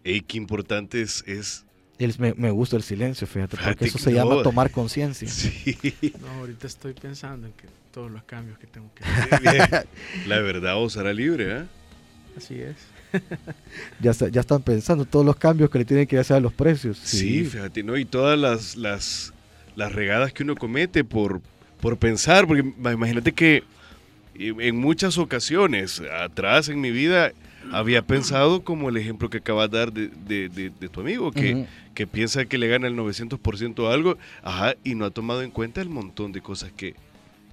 Ey, 0.04 0.20
qué 0.22 0.36
importante 0.36 1.00
es, 1.00 1.22
es 1.26 1.64
El- 1.98 2.14
me, 2.18 2.34
me 2.34 2.50
gusta 2.50 2.76
el 2.76 2.82
silencio, 2.82 3.26
fíjate, 3.26 3.56
porque 3.56 3.84
eso 3.84 3.98
se 3.98 4.12
llama 4.12 4.34
no. 4.36 4.42
tomar 4.42 4.70
conciencia. 4.70 5.28
sí, 5.28 5.76
No, 6.20 6.28
ahorita 6.40 6.66
estoy 6.66 6.92
pensando 6.94 7.46
en 7.46 7.52
que 7.52 7.66
todos 7.92 8.10
los 8.10 8.24
cambios 8.24 8.58
que 8.58 8.66
tengo 8.66 8.90
que 8.94 9.04
hacer. 9.04 9.86
la 10.26 10.40
verdad 10.40 10.82
os 10.82 10.96
hará 10.96 11.12
libre, 11.12 11.58
¿eh? 11.60 11.64
Así 12.36 12.54
es. 12.60 12.74
Ya, 14.00 14.12
ya 14.30 14.40
están 14.40 14.62
pensando 14.62 15.04
todos 15.04 15.24
los 15.24 15.36
cambios 15.36 15.68
que 15.70 15.78
le 15.78 15.84
tienen 15.84 16.06
que 16.06 16.18
hacer 16.18 16.38
a 16.38 16.40
los 16.40 16.52
precios. 16.54 16.98
Sí, 16.98 17.44
fíjate, 17.44 17.82
¿no? 17.82 17.96
Y 17.98 18.06
todas 18.06 18.38
las, 18.38 18.74
las, 18.74 19.32
las 19.76 19.92
regadas 19.92 20.32
que 20.32 20.42
uno 20.42 20.54
comete 20.56 21.04
por, 21.04 21.40
por 21.80 21.96
pensar, 21.96 22.46
porque 22.46 22.62
ma- 22.78 22.92
imagínate 22.92 23.32
que 23.32 23.62
eh, 24.38 24.54
en 24.58 24.76
muchas 24.76 25.18
ocasiones 25.18 26.02
atrás 26.20 26.68
en 26.68 26.80
mi 26.80 26.90
vida 26.90 27.32
había 27.72 28.02
pensado 28.02 28.62
como 28.64 28.88
el 28.88 28.96
ejemplo 28.96 29.30
que 29.30 29.38
acabas 29.38 29.70
de 29.70 29.78
dar 29.78 29.92
de, 29.92 30.08
de- 30.26 30.48
de- 30.48 30.70
de 30.70 30.88
tu 30.88 31.00
amigo, 31.00 31.30
que, 31.32 31.66
que 31.94 32.06
piensa 32.06 32.44
que 32.46 32.58
le 32.58 32.68
gana 32.68 32.86
el 32.88 32.96
900% 32.96 33.88
a 33.88 33.92
algo, 33.94 34.18
ajá, 34.42 34.74
y 34.84 34.94
no 34.94 35.04
ha 35.04 35.10
tomado 35.10 35.42
en 35.42 35.50
cuenta 35.50 35.80
el 35.80 35.88
montón 35.88 36.32
de 36.32 36.40
cosas 36.40 36.72
que, 36.76 36.94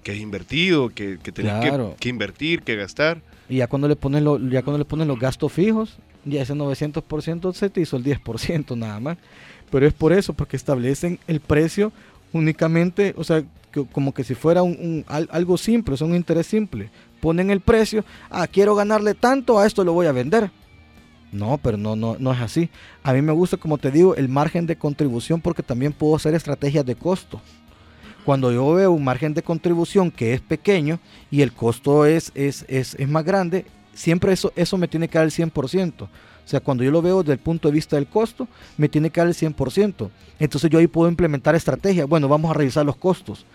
que 0.03 0.11
has 0.13 0.17
invertido, 0.17 0.89
que, 0.89 1.19
que 1.21 1.31
tenés 1.31 1.51
que, 1.99 2.09
invertir, 2.09 2.61
que 2.63 2.75
gastar. 2.75 3.21
Y 3.49 3.57
ya 3.57 3.67
cuando 3.67 3.87
le 3.87 3.95
pones 3.95 4.23
lo- 4.23 4.39
ya 4.49 4.61
cuando 4.63 4.77
le 4.79 4.85
pones 4.85 5.05
los 5.07 5.19
gastos 5.19 5.51
fijos, 5.53 5.97
ya 6.25 6.41
ese 6.41 6.53
900% 6.53 7.53
se 7.53 7.69
te 7.69 7.81
hizo 7.81 7.95
el 7.97 8.03
10% 8.03 8.75
nada 8.77 8.99
más. 8.99 9.17
Pero 9.71 9.85
es 9.87 9.93
por 9.93 10.13
eso, 10.13 10.33
porque 10.33 10.57
establecen 10.57 11.19
el 11.27 11.39
precio 11.39 11.91
únicamente, 12.33 13.13
o 13.17 13.23
sea, 13.23 13.43
como 13.91 14.13
que 14.13 14.23
si 14.23 14.33
fuera 14.35 14.63
un, 14.63 14.71
un- 14.79 15.05
al- 15.07 15.29
algo 15.31 15.57
simple, 15.57 15.95
sea, 15.97 16.07
un 16.07 16.15
interés 16.15 16.47
simple. 16.47 16.89
Ponen 17.21 17.51
el 17.51 17.59
precio, 17.61 18.03
ah, 18.29 18.47
quiero 18.47 18.75
ganarle 18.75 19.13
tanto, 19.13 19.59
a 19.59 19.67
esto 19.67 19.83
lo 19.83 19.93
voy 19.93 20.07
a 20.07 20.11
vender. 20.11 20.49
No, 21.31 21.59
pero 21.61 21.77
no, 21.77 21.95
no, 21.95 22.15
no 22.19 22.31
es 22.33 22.39
así. 22.41 22.69
A 23.03 23.13
mí 23.13 23.21
me 23.21 23.31
gusta, 23.33 23.57
como 23.57 23.77
te 23.77 23.91
digo, 23.91 24.15
el 24.15 24.29
margen 24.29 24.65
de 24.65 24.75
contribución 24.77 25.41
porque 25.41 25.61
también 25.61 25.93
puedo 25.93 26.15
hacer 26.15 26.33
estrategias 26.33 26.85
de 26.85 26.95
costo. 26.95 27.39
Cuando 28.25 28.51
yo 28.51 28.73
veo 28.73 28.91
un 28.91 29.03
margen 29.03 29.33
de 29.33 29.43
contribución 29.43 30.09
que 30.11 30.33
es 30.33 30.41
pequeño 30.41 30.99
y 31.29 31.41
el 31.41 31.51
costo 31.53 32.05
es, 32.05 32.31
es, 32.35 32.65
es, 32.67 32.95
es 32.95 33.07
más 33.09 33.23
grande, 33.23 33.65
siempre 33.93 34.33
eso, 34.33 34.51
eso 34.55 34.77
me 34.77 34.87
tiene 34.87 35.07
que 35.07 35.17
dar 35.19 35.25
el 35.25 35.31
100%. 35.31 36.07
O 36.49 36.51
sea, 36.51 36.61
cuando 36.61 36.83
yo 36.83 36.89
lo 36.89 36.99
veo 37.03 37.21
desde 37.21 37.33
el 37.33 37.37
punto 37.39 37.67
de 37.67 37.75
vista 37.75 37.95
del 37.95 38.07
costo, 38.07 38.47
me 38.75 38.89
tiene 38.89 39.11
que 39.11 39.21
dar 39.21 39.27
el 39.27 39.35
100%. 39.35 40.09
Entonces 40.39 40.71
yo 40.71 40.79
ahí 40.79 40.87
puedo 40.87 41.07
implementar 41.07 41.53
estrategias. 41.53 42.09
Bueno, 42.09 42.27
vamos 42.27 42.49
a 42.49 42.55
revisar 42.55 42.83
los 42.83 42.95
costos. 42.95 43.45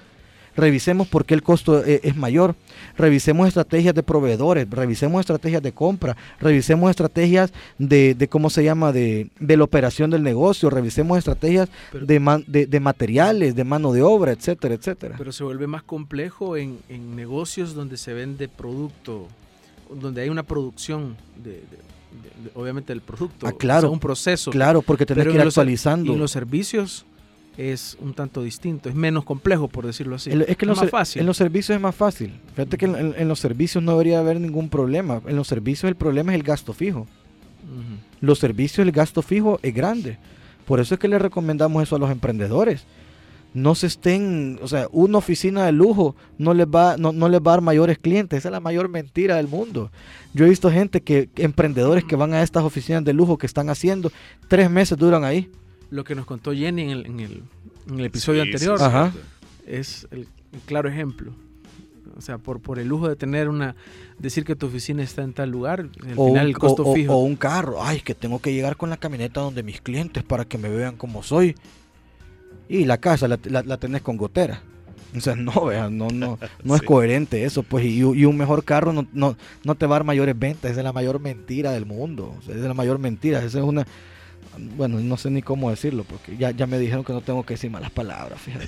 Revisemos 0.57 1.09
por 1.09 1.25
qué 1.25 1.35
el 1.35 1.43
costo 1.43 1.85
eh, 1.85 1.99
es 2.05 2.15
mayor. 2.15 2.55
Revisemos 2.97 3.49
estrategias 3.49 3.97
de 3.97 4.05
proveedores. 4.05 4.71
Revisemos 4.71 5.19
estrategias 5.19 5.61
de 5.61 5.73
compra. 5.73 6.17
Revisemos 6.39 6.89
estrategias 6.89 7.53
de, 7.79 8.15
de 8.15 8.29
¿cómo 8.29 8.49
se 8.49 8.63
llama? 8.63 8.93
De, 8.93 9.29
de 9.41 9.57
la 9.57 9.65
operación 9.65 10.11
del 10.11 10.23
negocio. 10.23 10.71
Revisemos 10.71 11.19
estrategias 11.19 11.69
Pero- 11.91 12.07
de, 12.07 12.21
man- 12.21 12.45
de, 12.47 12.67
de 12.67 12.79
materiales, 12.79 13.57
de 13.57 13.65
mano 13.65 13.93
de 13.93 14.03
obra, 14.03 14.31
etcétera, 14.31 14.75
etcétera. 14.77 15.17
Pero 15.19 15.33
se 15.33 15.43
vuelve 15.43 15.67
más 15.67 15.83
complejo 15.83 16.57
en, 16.57 16.79
en 16.89 17.17
negocios 17.17 17.75
donde 17.75 17.97
se 17.97 18.13
vende 18.13 18.47
producto, 18.47 19.27
donde 19.93 20.23
hay 20.23 20.29
una 20.29 20.45
producción 20.45 21.17
de, 21.43 21.65
de- 22.23 22.51
obviamente 22.55 22.93
del 22.93 23.01
producto, 23.03 23.47
Ah, 23.47 23.53
claro. 23.53 23.79
o 23.79 23.81
sea, 23.83 23.91
un 23.91 24.01
proceso. 24.01 24.51
Claro, 24.51 24.83
porque 24.83 25.07
tenés 25.07 25.25
que 25.25 25.31
ir 25.31 25.37
en 25.41 25.45
los- 25.45 25.57
actualizando. 25.57 26.11
Y 26.13 26.15
en 26.15 26.21
los 26.21 26.31
servicios 26.31 27.05
es 27.57 27.97
un 28.01 28.15
tanto 28.15 28.43
distinto, 28.43 28.89
es 28.89 28.95
menos 28.97 29.25
complejo 29.25 29.69
por 29.69 29.87
decirlo 29.87 30.17
así. 30.17 30.31
El- 30.31 30.43
es 30.43 30.57
que 30.57 30.67
los, 30.67 30.77
más 30.81 30.91
fácil. 30.91 31.21
en 31.21 31.27
los 31.27 31.37
servicios 31.37 31.77
es 31.77 31.81
más 31.81 31.95
fácil. 31.95 32.33
Fíjate 32.55 32.77
que 32.79 32.87
en, 32.87 32.95
en- 32.97 33.15
en 33.17 33.29
los 33.29 33.39
servicios 33.39 33.83
no 33.85 33.93
debería 33.93 34.19
haber 34.19 34.41
ningún 34.41 34.69
problema. 34.69 35.21
En 35.27 35.37
los 35.37 35.47
servicios 35.49 35.89
el 35.89 35.95
problema 35.97 36.33
es 36.33 36.37
el 36.37 36.43
gasto 36.45 36.73
fijo. 36.73 37.07
Los 38.21 38.39
servicios, 38.39 38.85
el 38.87 38.93
gasto 38.93 39.23
fijo 39.23 39.59
es 39.63 39.75
grande. 39.75 40.19
Por 40.67 40.81
eso 40.81 40.95
es 40.95 41.01
que 41.01 41.09
le 41.09 41.19
recomendamos 41.19 41.83
eso 41.83 41.97
a 41.97 41.99
los 41.99 42.11
emprendedores. 42.11 42.85
No 43.55 43.75
se 43.77 43.87
estén, 43.87 44.59
o 44.63 44.69
sea, 44.69 44.89
una 44.91 45.19
oficina 45.19 45.65
de 45.65 45.73
lujo 45.73 46.17
no 46.39 46.53
les 46.55 46.67
va, 46.67 46.97
no, 46.97 47.13
no 47.13 47.29
les 47.29 47.41
va 47.41 47.53
a 47.53 47.55
dar 47.55 47.61
mayores 47.61 47.99
clientes. 47.99 48.39
Esa 48.41 48.49
es 48.49 48.53
la 48.53 48.61
mayor 48.61 48.89
mentira 48.89 49.37
del 49.37 49.47
mundo. 49.49 49.91
Yo 50.35 50.45
he 50.45 50.49
visto 50.49 50.71
gente 50.73 51.03
que, 51.03 51.29
emprendedores 51.37 52.03
que 52.05 52.17
van 52.17 52.35
a 52.35 52.43
estas 52.43 52.65
oficinas 52.65 53.05
de 53.05 53.13
lujo 53.13 53.39
que 53.39 53.47
están 53.47 53.71
haciendo, 53.71 54.11
tres 54.49 54.69
meses 54.71 54.99
duran 54.99 55.23
ahí. 55.25 55.51
Lo 55.91 56.03
que 56.03 56.17
nos 56.17 56.27
contó 56.27 56.53
Jenny 56.53 56.83
en 56.83 56.91
el, 56.91 57.07
en 57.07 57.21
el, 57.21 57.43
en 57.89 58.01
el 58.01 58.05
episodio 58.07 58.43
Sí, 58.43 58.49
anterior 58.51 58.79
sí, 58.79 58.85
Ajá. 58.85 59.13
es 59.67 60.09
el, 60.11 60.27
el 60.53 60.61
claro 60.67 60.89
ejemplo. 60.89 61.33
O 62.17 62.21
sea, 62.21 62.39
por, 62.39 62.61
por 62.61 62.79
el 62.81 62.89
lujo 62.89 63.09
de 63.09 63.15
tener 63.17 63.49
una, 63.49 63.77
decir 64.19 64.45
que 64.45 64.57
tu 64.57 64.67
oficina 64.67 65.03
está 65.05 65.23
en 65.23 65.33
tal 65.33 65.51
lugar, 65.51 65.81
al 65.81 65.91
O 66.19 66.27
final 66.27 66.45
un, 66.45 66.51
el 66.51 66.59
costo 66.59 66.83
o- 66.83 66.91
o- 66.91 66.95
fijo. 66.95 67.15
o 67.15 67.19
un 67.23 67.37
carro. 67.37 67.83
Ay, 67.83 68.01
que 68.01 68.15
tengo 68.17 68.41
que 68.41 68.53
llegar 68.53 68.77
con 68.77 68.91
la 68.91 68.97
camioneta 68.97 69.41
donde 69.41 69.63
mis 69.63 69.81
clientes 69.81 70.25
para 70.25 70.45
que 70.45 70.59
me 70.59 70.69
vean 70.69 70.97
como 70.97 71.23
soy. 71.23 71.55
Y 72.69 72.85
la 72.85 72.99
casa 72.99 73.29
la, 73.29 73.39
la- 73.45 73.63
la 73.63 73.77
tenés 73.77 74.03
con 74.03 74.17
gotera. 74.17 74.61
O 75.17 75.21
sea, 75.21 75.37
no, 75.37 75.67
vea, 75.67 75.89
no, 75.91 76.09
no, 76.09 76.39
no 76.65 76.75
es 76.77 76.83
coherente 76.83 77.45
eso, 77.45 77.63
pues, 77.63 77.85
y, 77.85 77.99
y 77.99 78.25
un 78.25 78.37
mejor 78.37 78.65
carro 78.65 78.93
no, 78.93 79.07
no, 79.13 79.37
no 79.63 79.75
te 79.77 79.87
va 79.87 79.97
a 79.97 79.99
dar 80.01 80.05
mayores 80.05 80.37
ventas, 80.39 80.73
esa 80.73 80.81
es 80.81 80.85
la 80.85 80.93
mayor 80.93 81.21
mentira 81.21 81.71
del 81.73 81.87
mundo, 81.87 82.35
o 82.39 82.43
sea, 82.43 82.53
esa 82.55 82.63
es 82.63 82.69
la 82.69 82.75
mayor 82.75 82.99
mentira, 82.99 83.39
esa 83.39 83.59
es 83.59 83.65
una, 83.65 83.87
bueno, 84.77 84.99
no 84.99 85.17
sé 85.17 85.31
ni 85.31 85.41
cómo 85.41 85.71
decirlo, 85.71 86.03
porque 86.05 86.37
ya, 86.37 86.51
ya 86.51 86.67
me 86.67 86.79
dijeron 86.81 87.05
que 87.05 87.13
no 87.13 87.21
tengo 87.21 87.45
que 87.45 87.55
decir 87.55 87.71
malas 87.71 87.91
palabras, 87.93 88.41
fíjate. 88.41 88.67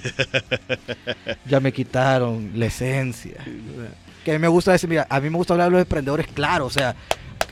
ya 1.47 1.59
me 1.61 1.72
quitaron 1.72 2.53
la 2.55 2.66
esencia. 2.66 3.42
Que 4.24 4.30
a 4.30 4.34
mí 4.34 4.40
me 4.40 4.49
gusta 4.49 4.72
decir, 4.72 4.88
mira, 4.88 5.07
a 5.11 5.20
mí 5.20 5.30
me 5.30 5.36
gusta 5.36 5.55
hablar 5.55 5.68
de 5.68 5.72
los 5.72 5.80
emprendedores, 5.82 6.26
claro, 6.28 6.66
o 6.66 6.70
sea, 6.70 6.94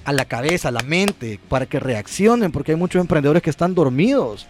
a 0.05 0.13
la 0.13 0.25
cabeza, 0.25 0.69
a 0.69 0.73
la 0.73 0.83
mente, 0.83 1.41
para 1.49 1.67
que 1.67 1.81
reaccionen, 1.81 2.53
porque 2.53 2.73
hay 2.73 2.79
muchos 2.79 3.01
emprendedores 3.01 3.43
que 3.43 3.51
están 3.51 3.75
dormidos. 3.75 4.47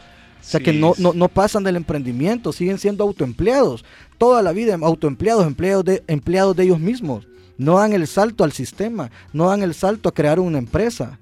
O 0.47 0.51
sea, 0.51 0.61
que 0.61 0.73
no, 0.73 0.93
no, 0.99 1.13
no 1.15 1.29
pasan 1.29 1.65
del 1.65 1.77
emprendimiento, 1.77 2.53
siguen 2.53 2.79
siendo 2.79 3.05
autoempleados. 3.05 3.85
Toda 4.19 4.43
la 4.43 4.53
vida 4.53 4.77
autoempleados, 4.81 5.47
empleados 5.47 5.85
de, 5.85 6.03
empleados 6.07 6.55
de 6.57 6.65
ellos 6.65 6.79
mismos. 6.81 7.27
No 7.57 7.79
dan 7.79 7.93
el 7.93 8.07
salto 8.07 8.45
al 8.45 8.53
sistema, 8.53 9.11
no 9.33 9.49
dan 9.49 9.63
el 9.63 9.75
salto 9.75 10.09
a 10.09 10.13
crear 10.15 10.39
una 10.41 10.59
empresa. 10.59 11.19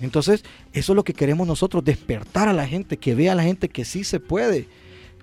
Entonces, 0.00 0.44
eso 0.72 0.92
es 0.92 0.96
lo 0.96 1.04
que 1.04 1.14
queremos 1.14 1.46
nosotros, 1.46 1.84
despertar 1.84 2.48
a 2.48 2.52
la 2.52 2.66
gente, 2.66 2.96
que 2.96 3.14
vea 3.14 3.32
a 3.32 3.36
la 3.36 3.44
gente 3.44 3.68
que 3.68 3.84
sí 3.84 4.02
se 4.02 4.18
puede 4.18 4.66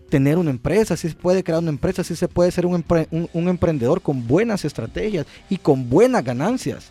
tener 0.10 0.38
una 0.38 0.52
empresa, 0.52 0.96
sí 0.96 1.10
se 1.10 1.16
puede 1.16 1.44
crear 1.44 1.60
una 1.62 1.70
empresa, 1.70 2.04
sí 2.04 2.16
se 2.16 2.28
puede 2.28 2.52
ser 2.52 2.66
un, 2.66 2.82
empre- 2.84 3.08
un- 3.12 3.30
un 3.34 3.48
emprendedor 3.50 4.02
con 4.02 4.26
buenas 4.28 4.64
estrategias 4.66 5.26
y 5.50 5.58
con 5.58 5.90
buenas 5.90 6.24
ganancias. 6.24 6.88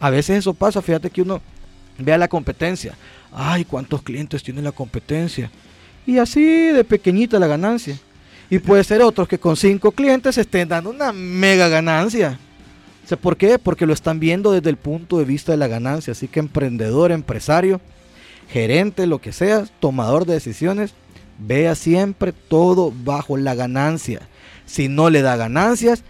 A 0.00 0.10
veces 0.10 0.38
eso 0.38 0.52
pasa, 0.54 0.82
fíjate 0.82 1.10
que 1.10 1.22
uno 1.22 1.40
ve 1.98 2.12
a 2.12 2.18
la 2.18 2.28
competencia. 2.28 2.94
Ay, 3.32 3.64
¿cuántos 3.64 4.02
clientes 4.02 4.42
tiene 4.42 4.62
la 4.62 4.72
competencia? 4.72 5.50
Y 6.06 6.18
así 6.18 6.42
de 6.42 6.84
pequeñita 6.84 7.38
la 7.38 7.46
ganancia. 7.46 7.98
Y 8.48 8.58
puede 8.58 8.82
ser 8.82 9.02
otros 9.02 9.28
que 9.28 9.38
con 9.38 9.56
cinco 9.56 9.92
clientes 9.92 10.36
estén 10.36 10.68
dando 10.68 10.90
una 10.90 11.12
mega 11.12 11.68
ganancia. 11.68 12.38
O 13.04 13.08
sea, 13.08 13.16
¿Por 13.16 13.36
qué? 13.36 13.58
Porque 13.58 13.86
lo 13.86 13.92
están 13.92 14.18
viendo 14.18 14.52
desde 14.52 14.70
el 14.70 14.76
punto 14.76 15.18
de 15.18 15.24
vista 15.24 15.52
de 15.52 15.58
la 15.58 15.68
ganancia. 15.68 16.12
Así 16.12 16.26
que 16.26 16.40
emprendedor, 16.40 17.12
empresario, 17.12 17.80
gerente, 18.48 19.06
lo 19.06 19.20
que 19.20 19.32
sea, 19.32 19.66
tomador 19.78 20.26
de 20.26 20.34
decisiones, 20.34 20.94
vea 21.38 21.74
siempre 21.74 22.32
todo 22.32 22.92
bajo 23.04 23.36
la 23.36 23.54
ganancia. 23.54 24.20
Si 24.66 24.88
no 24.88 25.10
le 25.10 25.22
da 25.22 25.36
ganancias, 25.36 26.02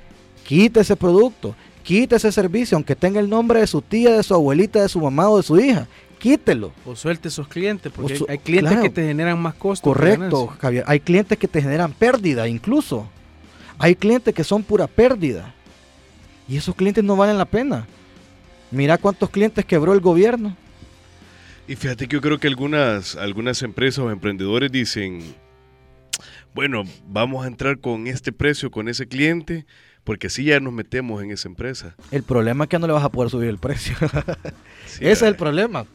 quite 0.47 0.81
ese 0.81 0.97
producto, 0.97 1.55
quite 1.83 2.17
ese 2.17 2.33
servicio, 2.33 2.77
aunque 2.77 2.97
tenga 2.97 3.21
el 3.21 3.29
nombre 3.29 3.61
de 3.61 3.67
su 3.67 3.83
tía, 3.83 4.17
de 4.17 4.23
su 4.23 4.35
abuelita, 4.35 4.83
de 4.83 4.89
su 4.89 5.01
mamá 5.01 5.29
o 5.29 5.37
de 5.37 5.43
su 5.43 5.59
hija. 5.61 5.87
Quítelo. 6.21 6.73
O 6.85 6.95
suelte 6.95 7.29
esos 7.29 7.49
clientes, 7.49 7.91
porque 7.93 8.15
su- 8.17 8.27
hay, 8.29 8.39
clientes 8.39 8.71
claro. 8.71 8.83
que 8.85 8.91
te 8.91 9.05
generan 9.07 9.41
más 9.41 9.55
costos. 9.55 9.93
Correcto. 9.93 10.47
Javier. 10.61 10.85
Hay 10.87 11.01
clientes 11.01 11.37
que 11.39 11.49
te 11.49 11.61
generan 11.61 11.93
pérdida 11.93 12.47
incluso. 12.47 13.09
Hay 13.79 13.97
clientes 13.97 14.33
que 14.35 14.45
son 14.45 14.63
pura 14.63 14.87
pérdida. 14.87 15.55
Y 16.47 16.57
esos 16.59 16.75
clientes 16.77 17.03
no 17.03 17.17
valen 17.17 17.39
la 17.39 17.47
pena. 17.47 17.87
Mira 18.71 18.99
cuántos 18.99 19.31
clientes 19.31 19.65
quebró 19.65 19.95
el 19.95 20.01
gobierno. 20.01 20.57
Y 21.67 21.75
fíjate 21.77 22.07
que 22.07 22.17
yo 22.17 22.21
creo 22.21 22.39
que 22.39 22.49
algunas, 22.49 23.17
algunas 23.17 23.63
empresas 23.63 24.01
o 24.01 24.11
emprendedores 24.11 24.71
dicen, 24.71 25.21
bueno, 26.55 26.83
vamos 27.09 27.45
a 27.45 27.49
entrar 27.49 27.79
con 27.79 28.07
este 28.07 28.33
precio, 28.33 28.71
con 28.71 28.89
ese 28.89 29.07
cliente, 29.07 29.65
porque 30.05 30.27
así 30.27 30.45
ya 30.45 30.61
nos 30.61 30.73
metemos 30.73 31.23
en 31.23 31.31
esa 31.31 31.49
empresa. 31.49 31.95
El 32.11 32.25
problema 32.25 32.65
es 32.65 32.71
que 32.71 32.79
no 32.79 32.87
le 32.87 32.93
vas 32.93 33.05
a 33.05 33.09
poder 33.11 33.31
subir 33.31 33.49
el 33.49 33.59
precio. 33.59 33.97
Sí, 34.87 35.05
Ese 35.05 35.13
es 35.13 35.23
el 35.23 35.29
ay, 35.29 35.39
problema. 35.39 35.87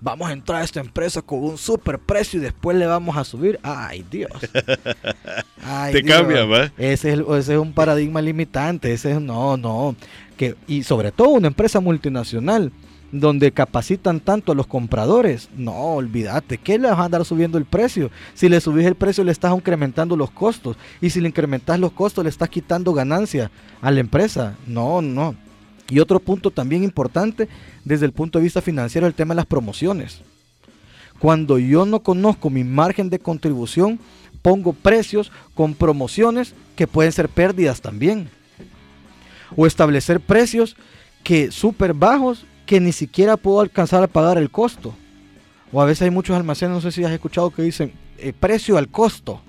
Vamos 0.00 0.28
a 0.28 0.32
entrar 0.32 0.60
a 0.62 0.64
esta 0.64 0.78
empresa 0.80 1.20
con 1.22 1.42
un 1.42 1.58
super 1.58 1.98
precio 1.98 2.38
y 2.38 2.42
después 2.42 2.76
le 2.76 2.86
vamos 2.86 3.16
a 3.16 3.24
subir. 3.24 3.58
Ay, 3.64 4.04
Dios. 4.10 4.30
Ay, 5.64 5.92
Te 5.92 6.02
cambia, 6.04 6.44
¿va? 6.44 6.64
Ese 6.78 6.92
es, 7.12 7.14
el- 7.14 7.26
ese 7.36 7.54
es 7.54 7.58
un 7.58 7.72
paradigma 7.72 8.20
limitante. 8.22 8.92
Ese 8.92 9.12
es, 9.12 9.20
no, 9.20 9.56
no. 9.56 9.96
Que, 10.36 10.54
y 10.66 10.82
sobre 10.84 11.10
todo 11.10 11.30
una 11.30 11.48
empresa 11.48 11.80
multinacional 11.80 12.70
donde 13.10 13.50
capacitan 13.52 14.20
tanto 14.20 14.52
a 14.52 14.54
los 14.54 14.66
compradores. 14.66 15.48
No, 15.56 15.72
olvídate. 15.94 16.58
¿Qué 16.58 16.78
le 16.78 16.88
vas 16.90 16.98
a 16.98 17.04
andar 17.04 17.24
subiendo 17.24 17.58
el 17.58 17.64
precio? 17.64 18.10
Si 18.34 18.48
le 18.48 18.60
subís 18.60 18.86
el 18.86 18.94
precio 18.94 19.24
le 19.24 19.32
estás 19.32 19.52
incrementando 19.54 20.16
los 20.16 20.30
costos. 20.30 20.76
Y 21.00 21.10
si 21.10 21.20
le 21.20 21.28
incrementas 21.28 21.80
los 21.80 21.90
costos 21.92 22.22
le 22.22 22.30
estás 22.30 22.50
quitando 22.50 22.92
ganancia 22.92 23.50
a 23.80 23.90
la 23.90 24.00
empresa. 24.00 24.54
No, 24.66 25.02
no. 25.02 25.34
Y 25.90 26.00
otro 26.00 26.20
punto 26.20 26.50
también 26.50 26.84
importante 26.84 27.48
desde 27.84 28.06
el 28.06 28.12
punto 28.12 28.38
de 28.38 28.44
vista 28.44 28.60
financiero, 28.60 29.06
el 29.06 29.14
tema 29.14 29.34
de 29.34 29.36
las 29.36 29.46
promociones. 29.46 30.20
Cuando 31.18 31.58
yo 31.58 31.86
no 31.86 32.00
conozco 32.00 32.50
mi 32.50 32.62
margen 32.62 33.10
de 33.10 33.18
contribución, 33.18 33.98
pongo 34.42 34.72
precios 34.72 35.32
con 35.54 35.74
promociones 35.74 36.54
que 36.76 36.86
pueden 36.86 37.12
ser 37.12 37.28
pérdidas 37.28 37.80
también. 37.80 38.28
O 39.56 39.66
establecer 39.66 40.20
precios 40.20 40.76
que 41.24 41.50
súper 41.50 41.94
bajos 41.94 42.44
que 42.66 42.80
ni 42.80 42.92
siquiera 42.92 43.36
puedo 43.36 43.60
alcanzar 43.60 44.02
a 44.02 44.08
pagar 44.08 44.38
el 44.38 44.50
costo. 44.50 44.94
O 45.72 45.80
a 45.80 45.86
veces 45.86 46.02
hay 46.02 46.10
muchos 46.10 46.36
almacenes, 46.36 46.74
no 46.74 46.80
sé 46.80 46.92
si 46.92 47.02
has 47.02 47.12
escuchado 47.12 47.50
que 47.50 47.62
dicen 47.62 47.92
eh, 48.18 48.32
precio 48.38 48.76
al 48.76 48.88
costo. 48.88 49.40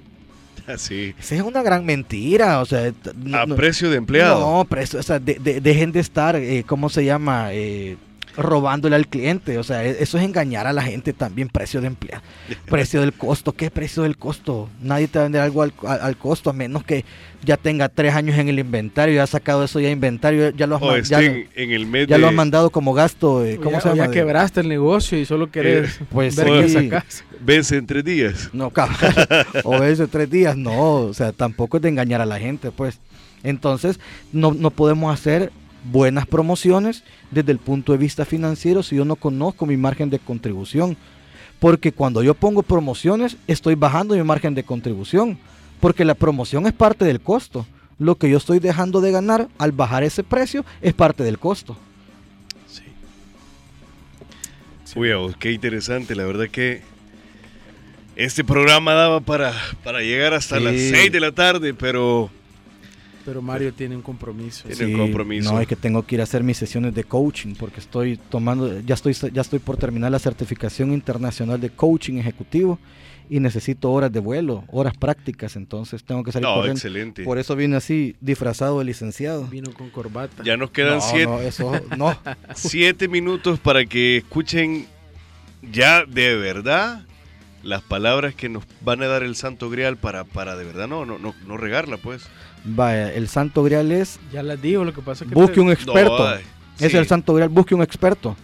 Sí. 0.78 1.14
Esa 1.20 1.36
es 1.36 1.42
una 1.42 1.62
gran 1.64 1.86
mentira. 1.86 2.62
O 2.62 2.66
sea, 2.66 2.92
no- 3.16 3.38
A 3.38 3.48
precio 3.48 3.90
de 3.90 3.98
empleado. 3.98 4.40
no, 4.40 4.68
eso, 4.80 4.98
o 5.00 5.04
sea, 5.04 5.20
de- 5.20 5.40
de- 5.40 5.62
dejen 5.62 5.92
de 5.92 6.00
estar, 6.00 6.36
eh, 6.36 6.64
¿cómo 6.66 6.90
se 6.90 7.04
llama? 7.06 7.50
Eh, 7.54 7.98
robándole 8.40 8.96
al 8.96 9.08
cliente. 9.08 9.58
O 9.58 9.64
sea, 9.64 9.86
e- 9.86 9.98
eso 10.02 10.18
es 10.18 10.24
engañar 10.24 10.66
a 10.68 10.74
la 10.74 10.82
gente 10.82 11.14
también. 11.14 11.48
Precio 11.50 11.82
de 11.82 11.88
empleo. 11.88 12.22
Precio 12.66 13.02
del 13.02 13.14
costo. 13.14 13.52
¿Qué 13.54 13.70
precio 13.70 14.04
del 14.04 14.18
costo? 14.18 14.70
Nadie 14.82 15.08
te 15.08 15.20
va 15.20 15.24
a 15.24 15.26
vender 15.26 15.42
algo 15.42 15.62
al, 15.62 15.74
al- 15.86 16.02
al 16.02 16.18
costo 16.18 16.50
a 16.50 16.54
menos 16.54 16.84
que 16.84 17.06
ya 17.44 17.56
tenga 17.58 17.88
tres 17.90 18.14
años 18.16 18.38
en 18.38 18.50
el 18.50 18.60
inventario. 18.60 19.16
Ya 19.16 19.24
has 19.24 19.30
sacado 19.30 19.64
eso 19.64 19.80
ya 19.80 19.90
inventario. 19.90 20.50
Ya 20.52 20.68
lo 20.68 20.76
has, 20.78 20.82
o 20.82 20.86
man- 20.88 21.02
ya, 21.04 21.20
estén 21.22 21.48
en 21.56 21.72
el 21.72 21.86
mes 21.86 22.08
ya 22.08 22.16
de... 22.16 22.22
lo 22.22 22.28
has 22.28 22.34
mandado 22.34 22.70
como 22.70 22.94
gasto. 22.94 23.46
eh, 23.46 23.58
¿Cómo 23.58 23.72
ya, 23.72 23.82
se 23.82 23.90
o 23.90 23.96
llama? 23.96 24.08
ya 24.08 24.12
quebraste 24.12 24.62
el 24.62 24.68
negocio 24.70 25.18
y 25.20 25.26
solo 25.26 25.52
querés 25.52 26.00
pues 26.10 26.36
ver 26.36 26.48
qué 26.48 26.70
sacas. 26.70 27.24
Vence 27.42 27.78
en 27.78 27.86
tres 27.86 28.04
días. 28.04 28.50
No, 28.54 28.70
cabal. 28.70 28.96
o 29.64 29.76
eso 29.84 30.08
tres 30.08 30.30
días, 30.30 30.58
no. 30.58 30.94
O 30.96 31.14
sea, 31.14 31.32
tampoco 31.32 31.78
es 31.78 31.84
de 31.84 31.90
engañar 31.90 32.22
a 32.22 32.26
la 32.26 32.40
gente, 32.40 32.72
pues. 32.72 33.00
Entonces, 33.44 34.00
no, 34.34 34.54
no 34.54 34.70
podemos 34.70 35.14
hacer 35.14 35.52
buenas 35.84 36.26
promociones 36.28 37.04
desde 37.32 37.52
el 37.52 37.58
punto 37.60 37.92
de 37.92 37.98
vista 37.98 38.26
financiero 38.26 38.84
si 38.84 38.96
yo 38.96 39.06
no 39.06 39.16
conozco 39.16 39.66
mi 39.66 39.78
margen 39.78 40.10
de 40.10 40.20
contribución. 40.20 40.98
Porque 41.60 41.92
cuando 41.92 42.24
yo 42.24 42.34
pongo 42.36 42.64
promociones, 42.64 43.36
estoy 43.48 43.76
bajando 43.76 44.16
mi 44.16 44.24
margen 44.24 44.56
de 44.56 44.64
contribución. 44.64 45.38
Porque 45.82 46.06
la 46.06 46.16
promoción 46.16 46.66
es 46.68 46.74
parte 46.74 47.06
del 47.06 47.20
costo. 47.22 47.66
Lo 47.98 48.16
que 48.16 48.30
yo 48.30 48.38
estoy 48.38 48.60
dejando 48.60 49.02
de 49.02 49.12
ganar 49.12 49.48
al 49.58 49.72
bajar 49.74 50.04
ese 50.04 50.24
precio 50.24 50.64
es 50.82 50.94
parte 50.94 51.24
del 51.24 51.38
costo. 51.38 51.76
Sí. 52.68 52.84
Uy, 54.96 55.12
oh, 55.12 55.34
qué 55.38 55.52
interesante. 55.52 56.16
La 56.16 56.24
verdad 56.26 56.48
que 56.50 56.82
este 58.16 58.44
programa 58.44 58.94
daba 58.94 59.20
para, 59.20 59.54
para 59.84 60.00
llegar 60.02 60.34
hasta 60.34 60.58
Sí. 60.58 60.64
las 60.64 60.76
6 60.76 61.12
de 61.12 61.20
la 61.20 61.32
tarde, 61.34 61.74
pero 61.74 62.30
Pero 63.30 63.44
Mario 63.44 63.72
tiene 63.72 63.96
un 63.96 64.02
compromiso. 64.02 64.68
Tiene 64.68 64.96
un 64.96 65.02
compromiso. 65.02 65.54
No, 65.54 65.62
es 65.62 65.68
que 65.68 65.76
tengo 65.76 66.02
que 66.02 66.16
ir 66.16 66.22
a 66.22 66.24
hacer 66.24 66.42
mis 66.42 66.58
sesiones 66.58 66.96
de 66.96 67.04
coaching 67.04 67.54
porque 67.54 67.80
estoy 67.80 68.18
tomando, 68.18 68.80
ya 68.80 68.96
estoy, 68.96 69.14
ya 69.14 69.42
estoy 69.42 69.60
por 69.60 69.78
terminar 69.78 70.10
la 70.10 70.18
certificación 70.18 70.92
internacional 70.92 71.62
de 71.62 71.70
coaching 71.70 72.16
ejecutivo 72.16 72.80
y 73.30 73.40
necesito 73.40 73.92
horas 73.92 74.12
de 74.12 74.20
vuelo, 74.20 74.64
horas 74.70 74.98
prácticas, 74.98 75.56
entonces 75.58 76.04
tengo 76.04 76.24
que 76.24 76.32
salir 76.32 76.48
no, 76.48 76.56
corriendo. 76.56 76.80
excelente. 76.80 77.24
Por 77.24 77.38
eso 77.38 77.56
vine 77.56 77.76
así, 77.76 78.16
disfrazado 78.20 78.80
de 78.80 78.86
licenciado. 78.86 79.46
Vino 79.46 79.72
con 79.74 79.92
corbata. 79.92 80.42
Ya 80.44 80.58
nos 80.58 80.72
quedan 80.72 80.96
no, 80.96 81.02
siete, 81.02 81.28
no, 81.28 81.40
eso, 81.40 81.72
no. 81.96 82.18
siete 82.56 83.08
minutos 83.08 83.60
para 83.60 83.86
que 83.86 84.18
escuchen 84.18 84.88
ya 85.72 86.04
de 86.04 86.36
verdad 86.36 87.06
las 87.62 87.84
palabras 87.84 88.34
que 88.34 88.50
nos 88.50 88.64
van 88.82 89.04
a 89.04 89.08
dar 89.08 89.22
el 89.22 89.36
Santo 89.36 89.70
Grial 89.70 89.98
para, 89.98 90.24
para 90.24 90.56
de 90.56 90.64
verdad 90.64 90.88
no, 90.88 91.06
no, 91.06 91.20
no, 91.20 91.36
no 91.46 91.58
regarla, 91.58 91.98
pues. 91.98 92.28
Vaya, 92.64 93.14
el 93.14 93.28
santo 93.28 93.64
grial 93.64 93.92
es 93.92 94.20
Ya 94.34 94.44
las 94.44 94.62
digo, 94.62 94.84
lo 94.84 94.94
que 94.94 95.02
pasa 95.02 95.24
es 95.24 95.30
que... 95.30 95.36
busque 95.36 95.56
te- 95.56 95.62
un 95.62 95.72
experto. 95.72 96.18
No, 96.30 96.36
es 96.80 96.92
sí. 96.92 96.98
el 96.98 97.08
santo 97.08 97.34
grial, 97.34 97.50
busque 97.50 97.76
un 97.76 97.82
experto. 97.82 98.36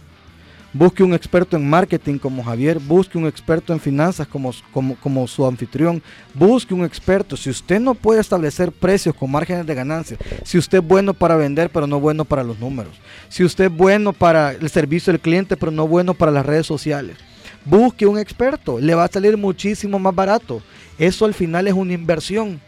Busque 0.72 1.02
un 1.02 1.14
experto 1.14 1.56
en 1.56 1.66
marketing 1.70 2.18
como 2.18 2.44
Javier, 2.44 2.78
busque 2.78 3.16
un 3.16 3.26
experto 3.26 3.72
en 3.72 3.80
finanzas 3.80 4.26
como, 4.26 4.52
como, 4.72 4.94
como, 4.96 5.26
su 5.26 5.46
anfitrión, 5.46 6.02
busque 6.34 6.74
un 6.74 6.84
experto. 6.84 7.34
Si 7.34 7.48
usted 7.48 7.80
no 7.80 7.94
puede 7.94 8.20
establecer 8.20 8.72
precios 8.72 9.14
con 9.14 9.30
márgenes 9.30 9.64
de 9.64 9.74
ganancia, 9.74 10.18
si 10.44 10.58
usted 10.58 10.78
es 10.78 10.84
bueno 10.86 11.14
para 11.14 11.34
vender 11.36 11.70
pero 11.70 11.86
no 11.86 11.98
bueno 11.98 12.26
para 12.26 12.44
los 12.44 12.58
números, 12.58 12.92
si 13.30 13.42
usted 13.42 13.66
es 13.66 13.72
bueno 13.74 14.12
para 14.12 14.50
el 14.52 14.68
servicio 14.68 15.12
del 15.14 15.20
cliente 15.20 15.56
pero 15.56 15.72
no 15.72 15.88
bueno 15.88 16.12
para 16.12 16.30
las 16.32 16.44
redes 16.44 16.66
sociales, 16.66 17.16
busque 17.64 18.04
un 18.06 18.18
experto, 18.18 18.78
le 18.78 18.94
va 18.94 19.04
a 19.04 19.08
salir 19.08 19.36
muchísimo 19.38 19.98
más 19.98 20.14
barato. 20.14 20.60
Eso 20.98 21.24
al 21.24 21.32
final 21.32 21.68
es 21.68 21.74
una 21.74 21.94
inversión. 21.94 22.60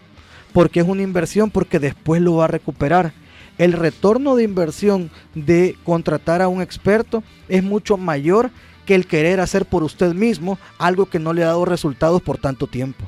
Porque 0.52 0.80
es 0.80 0.86
una 0.86 1.02
inversión? 1.02 1.50
Porque 1.50 1.78
después 1.78 2.20
lo 2.22 2.36
va 2.36 2.44
a 2.44 2.48
recuperar 2.48 3.12
el 3.58 3.72
retorno 3.72 4.36
de 4.36 4.44
inversión 4.44 5.10
de 5.34 5.76
contratar 5.84 6.40
a 6.40 6.48
un 6.48 6.62
experto 6.62 7.22
es 7.48 7.62
mucho 7.62 7.96
mayor 7.96 8.50
que 8.86 8.94
el 8.94 9.06
querer 9.06 9.40
hacer 9.40 9.66
por 9.66 9.82
usted 9.82 10.14
mismo 10.14 10.58
algo 10.78 11.06
que 11.06 11.18
no 11.18 11.32
le 11.32 11.42
ha 11.42 11.48
dado 11.48 11.64
resultados 11.64 12.22
por 12.22 12.38
tanto 12.38 12.68
tiempo. 12.68 13.04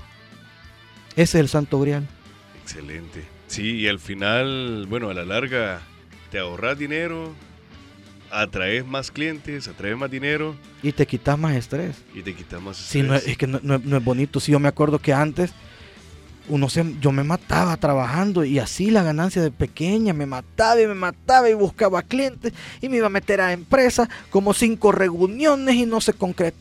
Ese 1.12 1.22
es 1.22 1.34
el 1.36 1.48
santo 1.48 1.80
grial. 1.80 2.06
Excelente. 2.62 3.24
Sí, 3.46 3.76
y 3.76 3.88
al 3.88 3.98
final, 3.98 4.86
bueno, 4.88 5.08
a 5.08 5.14
la 5.14 5.24
larga 5.24 5.80
te 6.30 6.38
ahorras 6.38 6.78
dinero, 6.78 7.32
atraes 8.30 8.86
más 8.86 9.10
clientes, 9.10 9.68
atraes 9.68 9.96
más 9.96 10.10
dinero. 10.10 10.54
Y 10.82 10.92
te 10.92 11.06
quitas 11.06 11.38
más 11.38 11.54
estrés. 11.54 11.96
Y 12.14 12.22
te 12.22 12.34
quitas 12.34 12.60
más 12.60 12.78
estrés. 12.78 13.02
Sí, 13.02 13.08
no, 13.08 13.14
es 13.14 13.38
que 13.38 13.46
no, 13.46 13.60
no 13.62 13.96
es 13.96 14.04
bonito. 14.04 14.38
Sí, 14.38 14.52
yo 14.52 14.60
me 14.60 14.68
acuerdo 14.68 14.98
que 14.98 15.12
antes 15.12 15.52
uno 16.50 16.68
se, 16.68 16.84
yo 17.00 17.12
me 17.12 17.22
mataba 17.22 17.76
trabajando 17.76 18.44
y 18.44 18.58
así 18.58 18.90
la 18.90 19.02
ganancia 19.02 19.40
de 19.40 19.50
pequeña, 19.50 20.12
me 20.12 20.26
mataba 20.26 20.80
y 20.80 20.86
me 20.86 20.94
mataba 20.94 21.48
y 21.48 21.54
buscaba 21.54 22.02
clientes 22.02 22.52
y 22.80 22.88
me 22.88 22.98
iba 22.98 23.06
a 23.06 23.10
meter 23.10 23.40
a 23.40 23.52
empresas 23.52 24.08
como 24.30 24.52
cinco 24.52 24.92
reuniones 24.92 25.76
y 25.76 25.86
no 25.86 26.00
se 26.00 26.12
concretó. 26.12 26.58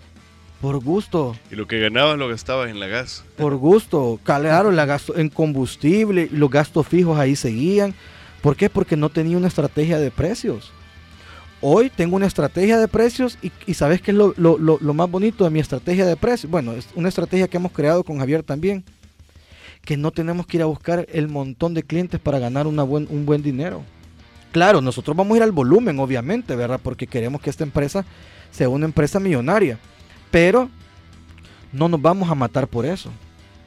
Por 0.61 0.83
gusto. 0.83 1.35
Y 1.49 1.55
lo 1.55 1.67
que 1.67 1.79
ganabas 1.79 2.17
lo 2.17 2.27
gastabas 2.27 2.69
en 2.69 2.79
la 2.79 2.87
gas. 2.87 3.23
Por 3.37 3.55
gusto. 3.55 4.19
Claro, 4.23 4.71
la 4.71 4.85
gasto 4.85 5.17
en 5.17 5.29
combustible, 5.29 6.29
los 6.31 6.49
gastos 6.49 6.85
fijos 6.85 7.17
ahí 7.17 7.35
seguían. 7.35 7.95
¿Por 8.41 8.55
qué? 8.55 8.69
Porque 8.69 8.97
no 8.97 9.09
tenía 9.09 9.37
una 9.37 9.47
estrategia 9.47 9.99
de 9.99 10.11
precios. 10.11 10.71
Hoy 11.61 11.89
tengo 11.89 12.15
una 12.15 12.27
estrategia 12.27 12.77
de 12.77 12.87
precios 12.87 13.37
y, 13.41 13.51
y 13.65 13.73
¿sabes 13.73 14.01
qué 14.01 14.11
es 14.11 14.17
lo, 14.17 14.33
lo, 14.37 14.57
lo 14.57 14.93
más 14.93 15.09
bonito 15.09 15.43
de 15.45 15.49
mi 15.49 15.59
estrategia 15.59 16.05
de 16.05 16.15
precios? 16.15 16.51
Bueno, 16.51 16.73
es 16.73 16.87
una 16.95 17.09
estrategia 17.09 17.47
que 17.47 17.57
hemos 17.57 17.71
creado 17.71 18.03
con 18.03 18.19
Javier 18.19 18.43
también 18.43 18.83
que 19.84 19.97
no 19.97 20.11
tenemos 20.11 20.45
que 20.45 20.57
ir 20.57 20.63
a 20.63 20.67
buscar 20.67 21.05
el 21.11 21.27
montón 21.27 21.73
de 21.73 21.84
clientes 21.84 22.19
para 22.19 22.39
ganar 22.39 22.67
buen, 22.67 23.07
un 23.09 23.25
buen 23.25 23.41
dinero. 23.41 23.84
Claro, 24.51 24.82
nosotros 24.82 25.15
vamos 25.15 25.36
a 25.36 25.38
ir 25.38 25.43
al 25.43 25.51
volumen, 25.51 25.99
obviamente, 25.99 26.55
¿verdad? 26.55 26.80
Porque 26.82 27.07
queremos 27.07 27.41
que 27.41 27.49
esta 27.49 27.63
empresa 27.63 28.05
sea 28.51 28.69
una 28.69 28.86
empresa 28.86 29.19
millonaria. 29.19 29.77
Pero 30.32 30.69
no 31.71 31.88
nos 31.88 32.01
vamos 32.01 32.30
a 32.30 32.36
matar 32.36 32.67
por 32.67 32.86
eso. 32.86 33.09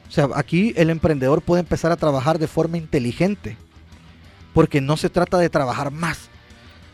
O 0.07 0.11
sea, 0.11 0.29
aquí 0.35 0.73
el 0.75 0.89
emprendedor 0.89 1.41
puede 1.41 1.61
empezar 1.61 1.91
a 1.91 1.97
trabajar 1.97 2.37
de 2.37 2.47
forma 2.47 2.77
inteligente. 2.77 3.57
Porque 4.53 4.81
no 4.81 4.97
se 4.97 5.09
trata 5.09 5.37
de 5.37 5.49
trabajar 5.49 5.91
más. 5.91 6.29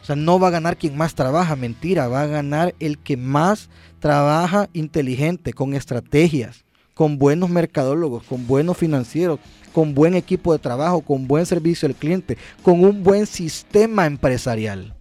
O 0.01 0.05
sea, 0.05 0.15
no 0.15 0.39
va 0.39 0.47
a 0.47 0.51
ganar 0.51 0.77
quien 0.77 0.95
más 0.95 1.13
trabaja, 1.13 1.55
mentira, 1.55 2.07
va 2.07 2.21
a 2.21 2.27
ganar 2.27 2.73
el 2.79 2.97
que 2.97 3.17
más 3.17 3.69
trabaja 3.99 4.69
inteligente, 4.73 5.53
con 5.53 5.73
estrategias 5.73 6.63
con 6.99 7.17
buenos 7.17 7.49
mercadólogos, 7.49 8.23
con 8.23 8.45
buenos 8.45 8.75
financieros, 8.75 9.39
con 9.71 9.95
buen 9.95 10.15
equipo 10.15 10.51
de 10.51 10.59
trabajo, 10.59 10.99
con 10.99 11.29
buen 11.29 11.45
servicio 11.45 11.87
al 11.87 11.95
cliente, 11.95 12.37
con 12.61 12.83
un 12.83 13.03
buen 13.05 13.25
sistema 13.25 14.05
empresarial. 14.05 14.93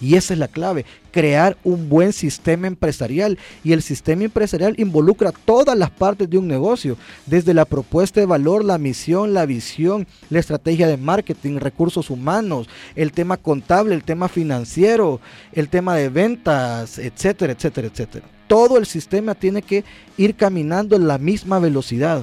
Y 0.00 0.14
esa 0.14 0.34
es 0.34 0.38
la 0.38 0.46
clave, 0.46 0.84
crear 1.10 1.56
un 1.64 1.88
buen 1.88 2.12
sistema 2.12 2.68
empresarial. 2.68 3.40
Y 3.64 3.72
el 3.72 3.82
sistema 3.82 4.22
empresarial 4.22 4.76
involucra 4.78 5.32
todas 5.32 5.76
las 5.76 5.90
partes 5.90 6.30
de 6.30 6.38
un 6.38 6.46
negocio, 6.46 6.96
desde 7.26 7.54
la 7.54 7.64
propuesta 7.64 8.20
de 8.20 8.26
valor, 8.26 8.64
la 8.64 8.78
misión, 8.78 9.34
la 9.34 9.44
visión, 9.44 10.06
la 10.30 10.38
estrategia 10.38 10.86
de 10.86 10.96
marketing, 10.96 11.58
recursos 11.58 12.08
humanos, 12.08 12.68
el 12.94 13.10
tema 13.10 13.36
contable, 13.36 13.96
el 13.96 14.04
tema 14.04 14.28
financiero, 14.28 15.20
el 15.52 15.68
tema 15.68 15.96
de 15.96 16.08
ventas, 16.08 17.00
etcétera, 17.00 17.52
etcétera, 17.52 17.88
etcétera 17.88 18.26
todo 18.52 18.76
el 18.76 18.84
sistema 18.84 19.34
tiene 19.34 19.62
que 19.62 19.82
ir 20.18 20.34
caminando 20.34 20.94
en 20.94 21.08
la 21.08 21.16
misma 21.16 21.58
velocidad. 21.58 22.22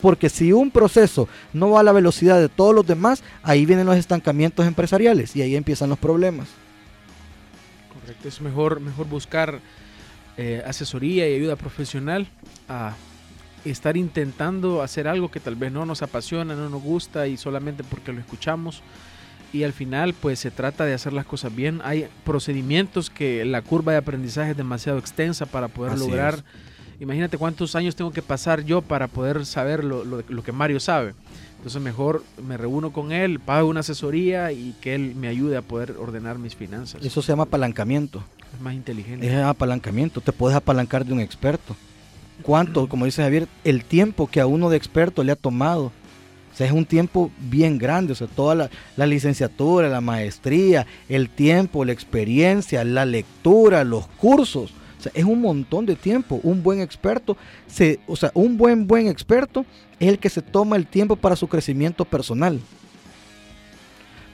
Porque 0.00 0.30
si 0.30 0.50
un 0.50 0.70
proceso 0.70 1.28
no 1.52 1.68
va 1.68 1.80
a 1.80 1.82
la 1.82 1.92
velocidad 1.92 2.40
de 2.40 2.48
todos 2.48 2.74
los 2.74 2.86
demás, 2.86 3.22
ahí 3.42 3.66
vienen 3.66 3.84
los 3.84 3.98
estancamientos 3.98 4.66
empresariales 4.66 5.36
y 5.36 5.42
ahí 5.42 5.56
empiezan 5.56 5.90
los 5.90 5.98
problemas. 5.98 6.48
Correcto, 7.92 8.28
es 8.28 8.40
mejor, 8.40 8.80
mejor 8.80 9.08
buscar 9.08 9.60
eh, 10.38 10.62
asesoría 10.66 11.28
y 11.28 11.34
ayuda 11.34 11.56
profesional 11.56 12.28
a 12.66 12.94
estar 13.66 13.98
intentando 13.98 14.80
hacer 14.80 15.06
algo 15.06 15.30
que 15.30 15.38
tal 15.38 15.56
vez 15.56 15.70
no 15.70 15.84
nos 15.84 16.00
apasiona, 16.00 16.54
no 16.54 16.70
nos 16.70 16.82
gusta 16.82 17.26
y 17.26 17.36
solamente 17.36 17.84
porque 17.84 18.14
lo 18.14 18.20
escuchamos 18.20 18.82
y 19.52 19.64
al 19.64 19.72
final 19.72 20.14
pues 20.14 20.38
se 20.38 20.50
trata 20.50 20.84
de 20.84 20.94
hacer 20.94 21.12
las 21.12 21.26
cosas 21.26 21.54
bien. 21.54 21.80
Hay 21.84 22.08
procedimientos 22.24 23.10
que 23.10 23.44
la 23.44 23.62
curva 23.62 23.92
de 23.92 23.98
aprendizaje 23.98 24.52
es 24.52 24.56
demasiado 24.56 24.98
extensa 24.98 25.46
para 25.46 25.68
poder 25.68 25.98
lograr. 25.98 26.44
Imagínate 27.00 27.38
cuántos 27.38 27.76
años 27.76 27.94
tengo 27.94 28.10
que 28.10 28.22
pasar 28.22 28.64
yo 28.64 28.82
para 28.82 29.06
poder 29.06 29.46
saber 29.46 29.84
lo, 29.84 30.04
lo, 30.04 30.42
que 30.42 30.52
Mario 30.52 30.80
sabe. 30.80 31.14
Entonces 31.56 31.80
mejor 31.80 32.24
me 32.44 32.56
reúno 32.56 32.92
con 32.92 33.12
él, 33.12 33.38
pago 33.38 33.68
una 33.68 33.80
asesoría 33.80 34.52
y 34.52 34.74
que 34.80 34.94
él 34.94 35.14
me 35.14 35.28
ayude 35.28 35.56
a 35.56 35.62
poder 35.62 35.94
ordenar 35.98 36.38
mis 36.38 36.56
finanzas. 36.56 37.04
Eso 37.04 37.22
se 37.22 37.32
llama 37.32 37.44
apalancamiento. 37.44 38.22
Es 38.54 38.60
más 38.60 38.74
inteligente. 38.74 39.26
Es 39.26 39.34
apalancamiento, 39.44 40.20
te 40.20 40.32
puedes 40.32 40.56
apalancar 40.56 41.04
de 41.04 41.12
un 41.12 41.20
experto. 41.20 41.76
¿Cuánto, 42.42 42.88
como 42.88 43.04
dice 43.04 43.22
Javier, 43.22 43.46
el 43.64 43.84
tiempo 43.84 44.26
que 44.26 44.40
a 44.40 44.46
uno 44.46 44.68
de 44.68 44.76
experto 44.76 45.22
le 45.22 45.32
ha 45.32 45.36
tomado 45.36 45.92
sea, 46.58 46.66
es 46.66 46.72
un 46.72 46.86
tiempo 46.86 47.30
bien 47.38 47.78
grande, 47.78 48.12
o 48.12 48.16
sea, 48.16 48.26
toda 48.26 48.68
la, 48.96 49.06
licenciatura, 49.06 49.88
la 49.88 50.00
maestría, 50.00 50.86
el 51.08 51.30
tiempo, 51.30 51.84
la 51.84 51.92
experiencia, 51.92 52.82
la 52.82 53.06
lectura, 53.06 53.84
los 53.84 54.08
cursos. 54.08 54.72
O 54.98 55.02
sea, 55.02 55.12
es 55.14 55.24
un 55.24 55.40
montón 55.40 55.86
de 55.86 55.94
tiempo. 55.94 56.40
Un 56.42 56.64
buen 56.64 56.80
experto, 56.80 57.36
se, 57.68 58.00
o 58.08 58.16
sea, 58.16 58.32
un 58.34 58.56
buen 58.56 58.88
buen 58.88 59.06
experto 59.06 59.64
es 60.00 60.08
el 60.08 60.18
que 60.18 60.28
se 60.28 60.42
toma 60.42 60.74
el 60.74 60.88
tiempo 60.88 61.14
para 61.14 61.36
su 61.36 61.46
crecimiento 61.46 62.04
personal. 62.04 62.58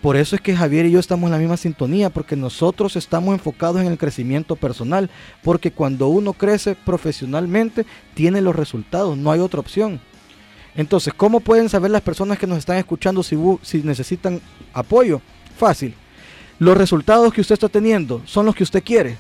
Por 0.01 0.17
eso 0.17 0.35
es 0.35 0.41
que 0.41 0.57
Javier 0.57 0.87
y 0.87 0.93
yo 0.93 1.01
estamos 1.01 1.29
en 1.29 1.33
la 1.33 1.39
misma 1.39 1.59
sintonía, 1.59 2.09
porque 2.09 2.37
nosotros 2.37 2.97
estamos 2.97 3.35
enfocados 3.35 3.83
en 3.83 3.89
el 3.89 3.99
crecimiento 3.99 4.57
personal, 4.57 5.11
porque 5.43 5.73
cuando 5.73 6.09
uno 6.09 6.33
crece 6.33 6.75
profesionalmente, 6.75 7.85
tiene 8.15 8.41
los 8.41 8.57
resultados, 8.57 9.19
no 9.19 9.31
hay 9.31 9.41
otra 9.41 9.61
opción. 9.61 10.01
Entonces, 10.77 11.15
¿cómo 11.15 11.41
pueden 11.41 11.69
saber 11.69 11.91
las 11.91 12.03
personas 12.03 12.39
que 12.39 12.47
nos 12.47 12.59
están 12.59 12.77
escuchando 12.77 13.23
si, 13.23 13.37
si 13.63 13.83
necesitan 13.83 14.41
apoyo? 14.73 15.21
Fácil. 15.57 15.95
¿Los 16.59 16.77
resultados 16.77 17.33
que 17.33 17.41
usted 17.41 17.55
está 17.55 17.69
teniendo 17.69 18.23
son 18.27 18.47
los 18.47 18.55
que 18.55 18.65
usted 18.65 18.83
quiere? 18.83 19.17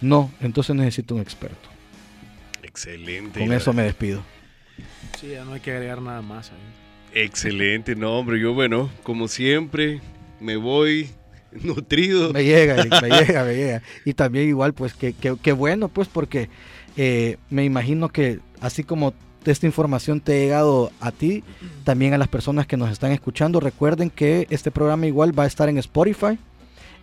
No, 0.00 0.30
entonces 0.40 0.74
necesito 0.74 1.14
un 1.14 1.20
experto. 1.20 1.68
Excelente. 2.62 3.40
Con 3.40 3.52
eso 3.52 3.72
me 3.72 3.82
despido. 3.82 4.22
Sí, 5.20 5.28
ya 5.28 5.44
no 5.44 5.52
hay 5.52 5.60
que 5.60 5.72
agregar 5.72 6.00
nada 6.00 6.22
más. 6.22 6.50
Excelente, 7.12 7.96
no, 7.96 8.18
hombre. 8.18 8.40
Yo, 8.40 8.54
bueno, 8.54 8.90
como 9.02 9.28
siempre, 9.28 10.00
me 10.38 10.56
voy 10.56 11.10
nutrido. 11.52 12.32
Me 12.32 12.44
llega, 12.44 12.76
me 12.76 13.08
llega, 13.20 13.44
me 13.44 13.54
llega. 13.54 13.82
Y 14.04 14.14
también 14.14 14.48
igual, 14.48 14.72
pues, 14.72 14.94
que, 14.94 15.52
bueno, 15.52 15.88
pues, 15.88 16.08
porque 16.08 16.48
eh, 16.96 17.36
me 17.50 17.64
imagino 17.64 18.08
que 18.08 18.40
así 18.60 18.84
como 18.84 19.14
esta 19.44 19.66
información 19.66 20.20
te 20.20 20.32
ha 20.32 20.38
llegado 20.38 20.92
a 21.00 21.12
ti, 21.12 21.42
también 21.84 22.14
a 22.14 22.18
las 22.18 22.28
personas 22.28 22.66
que 22.66 22.76
nos 22.76 22.90
están 22.90 23.12
escuchando. 23.12 23.60
Recuerden 23.60 24.10
que 24.10 24.46
este 24.50 24.70
programa 24.70 25.06
igual 25.06 25.38
va 25.38 25.44
a 25.44 25.46
estar 25.46 25.68
en 25.68 25.78
Spotify, 25.78 26.38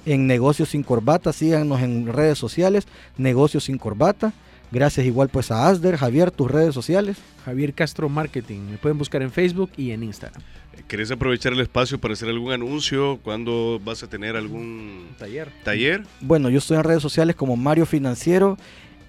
en 0.05 0.27
Negocios 0.27 0.69
sin 0.69 0.83
Corbata. 0.83 1.33
Síganos 1.33 1.81
en 1.81 2.07
redes 2.07 2.37
sociales, 2.37 2.87
Negocios 3.17 3.65
sin 3.65 3.77
Corbata. 3.77 4.33
Gracias 4.71 5.05
igual 5.05 5.29
pues 5.29 5.49
a 5.49 5.69
Asder, 5.69 5.95
Javier, 5.95 6.29
tus 6.29 6.51
redes 6.51 6.73
sociales. 6.73 7.17
Javier 7.45 7.73
Castro 7.73 8.09
Marketing. 8.09 8.59
Me 8.71 8.77
pueden 8.77 8.97
buscar 8.97 9.21
en 9.21 9.31
Facebook 9.31 9.71
y 9.77 9.91
en 9.91 10.03
Instagram. 10.03 10.41
¿Querés 10.87 11.09
aprovechar 11.09 11.53
el 11.53 11.59
espacio 11.61 11.99
para 11.99 12.13
hacer 12.13 12.29
algún 12.29 12.51
anuncio? 12.51 13.19
¿Cuándo 13.23 13.81
vas 13.83 14.03
a 14.03 14.07
tener 14.07 14.35
algún 14.35 15.07
taller? 15.17 15.51
taller? 15.63 16.03
Bueno, 16.21 16.49
yo 16.49 16.59
estoy 16.59 16.77
en 16.77 16.83
redes 16.83 17.01
sociales 17.01 17.35
como 17.35 17.55
Mario 17.55 17.85
Financiero 17.85 18.57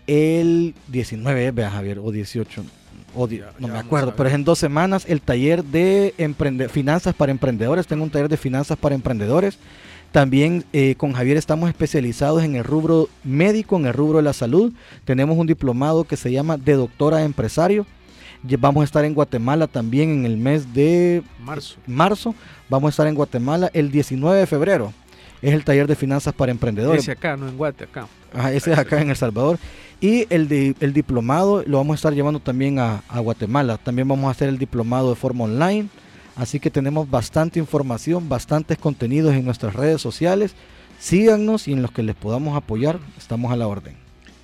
el 0.07 0.75
19, 0.89 1.51
vea 1.51 1.71
Javier, 1.71 1.99
o 1.99 2.11
18 2.11 2.65
no 3.59 3.69
me 3.69 3.79
acuerdo, 3.79 4.15
pero 4.17 4.29
es 4.29 4.35
en 4.35 4.45
dos 4.45 4.59
semanas 4.59 5.05
el 5.09 5.21
taller 5.21 5.65
de 5.65 6.15
finanzas 6.71 7.15
para 7.15 7.33
emprendedores. 7.33 7.87
Tengo 7.87 8.05
un 8.05 8.11
taller 8.11 8.29
de 8.29 8.37
finanzas 8.37 8.79
para 8.79 8.95
emprendedores. 8.95 9.59
También 10.13 10.65
eh, 10.73 10.95
con 10.97 11.13
Javier 11.13 11.37
estamos 11.37 11.69
especializados 11.69 12.43
en 12.43 12.57
el 12.57 12.65
rubro 12.65 13.09
médico, 13.25 13.77
en 13.77 13.87
el 13.87 13.93
rubro 13.93 14.19
de 14.19 14.25
la 14.25 14.33
salud. 14.33 14.73
Tenemos 15.05 15.37
un 15.37 15.47
diplomado 15.47 16.05
que 16.05 16.17
se 16.17 16.33
llama 16.33 16.57
de 16.57 16.75
doctora 16.75 17.25
empresario. 17.25 17.87
Vamos 18.59 18.83
a 18.83 18.85
estar 18.85 19.05
en 19.05 19.15
Guatemala 19.15 19.67
también 19.67 20.11
en 20.11 20.25
el 20.25 20.37
mes 20.37 20.73
de 20.73 21.23
marzo. 21.41 21.77
marzo. 21.87 22.35
Vamos 22.71 22.89
a 22.89 22.91
estar 22.91 23.07
en 23.07 23.17
Guatemala 23.17 23.71
el 23.75 23.91
19 23.91 24.39
de 24.39 24.47
febrero. 24.47 24.93
Es 25.43 25.55
el 25.55 25.65
taller 25.65 25.87
de 25.87 25.97
finanzas 25.97 26.35
para 26.35 26.53
emprendedores. 26.53 27.03
Ese 27.03 27.13
acá, 27.13 27.37
no 27.37 27.49
en 27.49 27.57
Guate, 27.57 27.85
acá. 27.85 28.07
Ajá, 28.33 28.53
ese 28.53 28.73
es 28.73 28.79
acá 28.79 29.01
en 29.01 29.11
El 29.11 29.17
Salvador. 29.17 29.59
Y 30.01 30.27
el, 30.31 30.49
de, 30.49 30.75
el 30.81 30.93
diplomado 30.93 31.65
lo 31.67 31.79
vamos 31.79 31.95
a 31.95 31.97
estar 31.97 32.15
llevando 32.15 32.41
también 32.41 32.79
a, 32.79 33.03
a 33.09 33.21
Guatemala. 33.21 33.79
También 33.79 34.07
vamos 34.07 34.29
a 34.29 34.31
hacer 34.31 34.49
el 34.49 34.59
diplomado 34.59 35.11
de 35.11 35.17
forma 35.17 35.45
online. 35.45 35.89
Así 36.37 36.61
que 36.61 36.71
tenemos 36.71 37.11
bastante 37.11 37.59
información, 37.59 38.29
bastantes 38.29 38.79
contenidos 38.79 39.35
en 39.35 39.45
nuestras 39.45 39.75
redes 39.75 40.01
sociales. 40.01 40.55
Síganos 41.01 41.67
y 41.67 41.73
en 41.73 41.83
los 41.83 41.91
que 41.91 42.03
les 42.03 42.15
podamos 42.15 42.57
apoyar, 42.57 42.99
estamos 43.17 43.53
a 43.53 43.57
la 43.57 43.67
orden. 43.67 43.95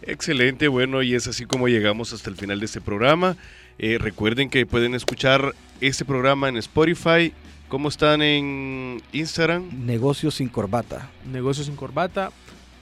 Excelente, 0.03 0.69
bueno, 0.69 1.03
y 1.03 1.15
es 1.15 1.27
así 1.27 1.47
como 1.47 1.69
llegamos 1.69 2.13
hasta 2.13 2.31
el 2.31 2.37
final 2.37 2.61
de 2.61 2.67
este 2.67 2.81
programa. 2.81 3.37
Eh, 3.79 3.99
recuerden 3.99 4.51
que 4.51 4.67
pueden 4.67 4.95
escuchar 4.95 5.55
este 5.81 6.05
programa 6.05 6.49
en 6.49 6.57
Spotify. 6.59 7.33
¿Cómo 7.69 7.89
están 7.89 8.23
en 8.23 9.03
Instagram? 9.13 9.87
Negocios 9.87 10.35
sin 10.35 10.49
corbata. 10.49 11.11
Negocios 11.25 11.67
sin 11.67 11.77
corbata, 11.77 12.31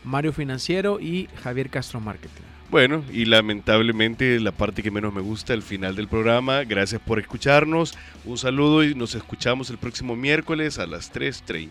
Mario 0.04 0.32
Financiero 0.32 1.00
y 1.00 1.28
Javier 1.42 1.70
Castro 1.70 2.00
Marketing. 2.00 2.42
Bueno, 2.70 3.04
y 3.12 3.26
lamentablemente 3.26 4.40
la 4.40 4.50
parte 4.50 4.82
que 4.82 4.90
menos 4.90 5.12
me 5.12 5.20
gusta, 5.20 5.52
el 5.52 5.62
final 5.62 5.94
del 5.94 6.08
programa. 6.08 6.64
Gracias 6.64 7.00
por 7.02 7.18
escucharnos. 7.18 7.94
Un 8.24 8.38
saludo 8.38 8.82
y 8.82 8.94
nos 8.94 9.14
escuchamos 9.14 9.68
el 9.70 9.76
próximo 9.78 10.16
miércoles 10.16 10.78
a 10.78 10.86
las 10.86 11.12
3.30, 11.12 11.68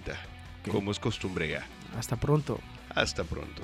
como 0.72 0.91
es 0.91 0.99
costumbre 0.99 1.49
ya. 1.49 1.66
Hasta 1.97 2.18
pronto. 2.18 2.59
Hasta 2.93 3.24
pronto. 3.24 3.64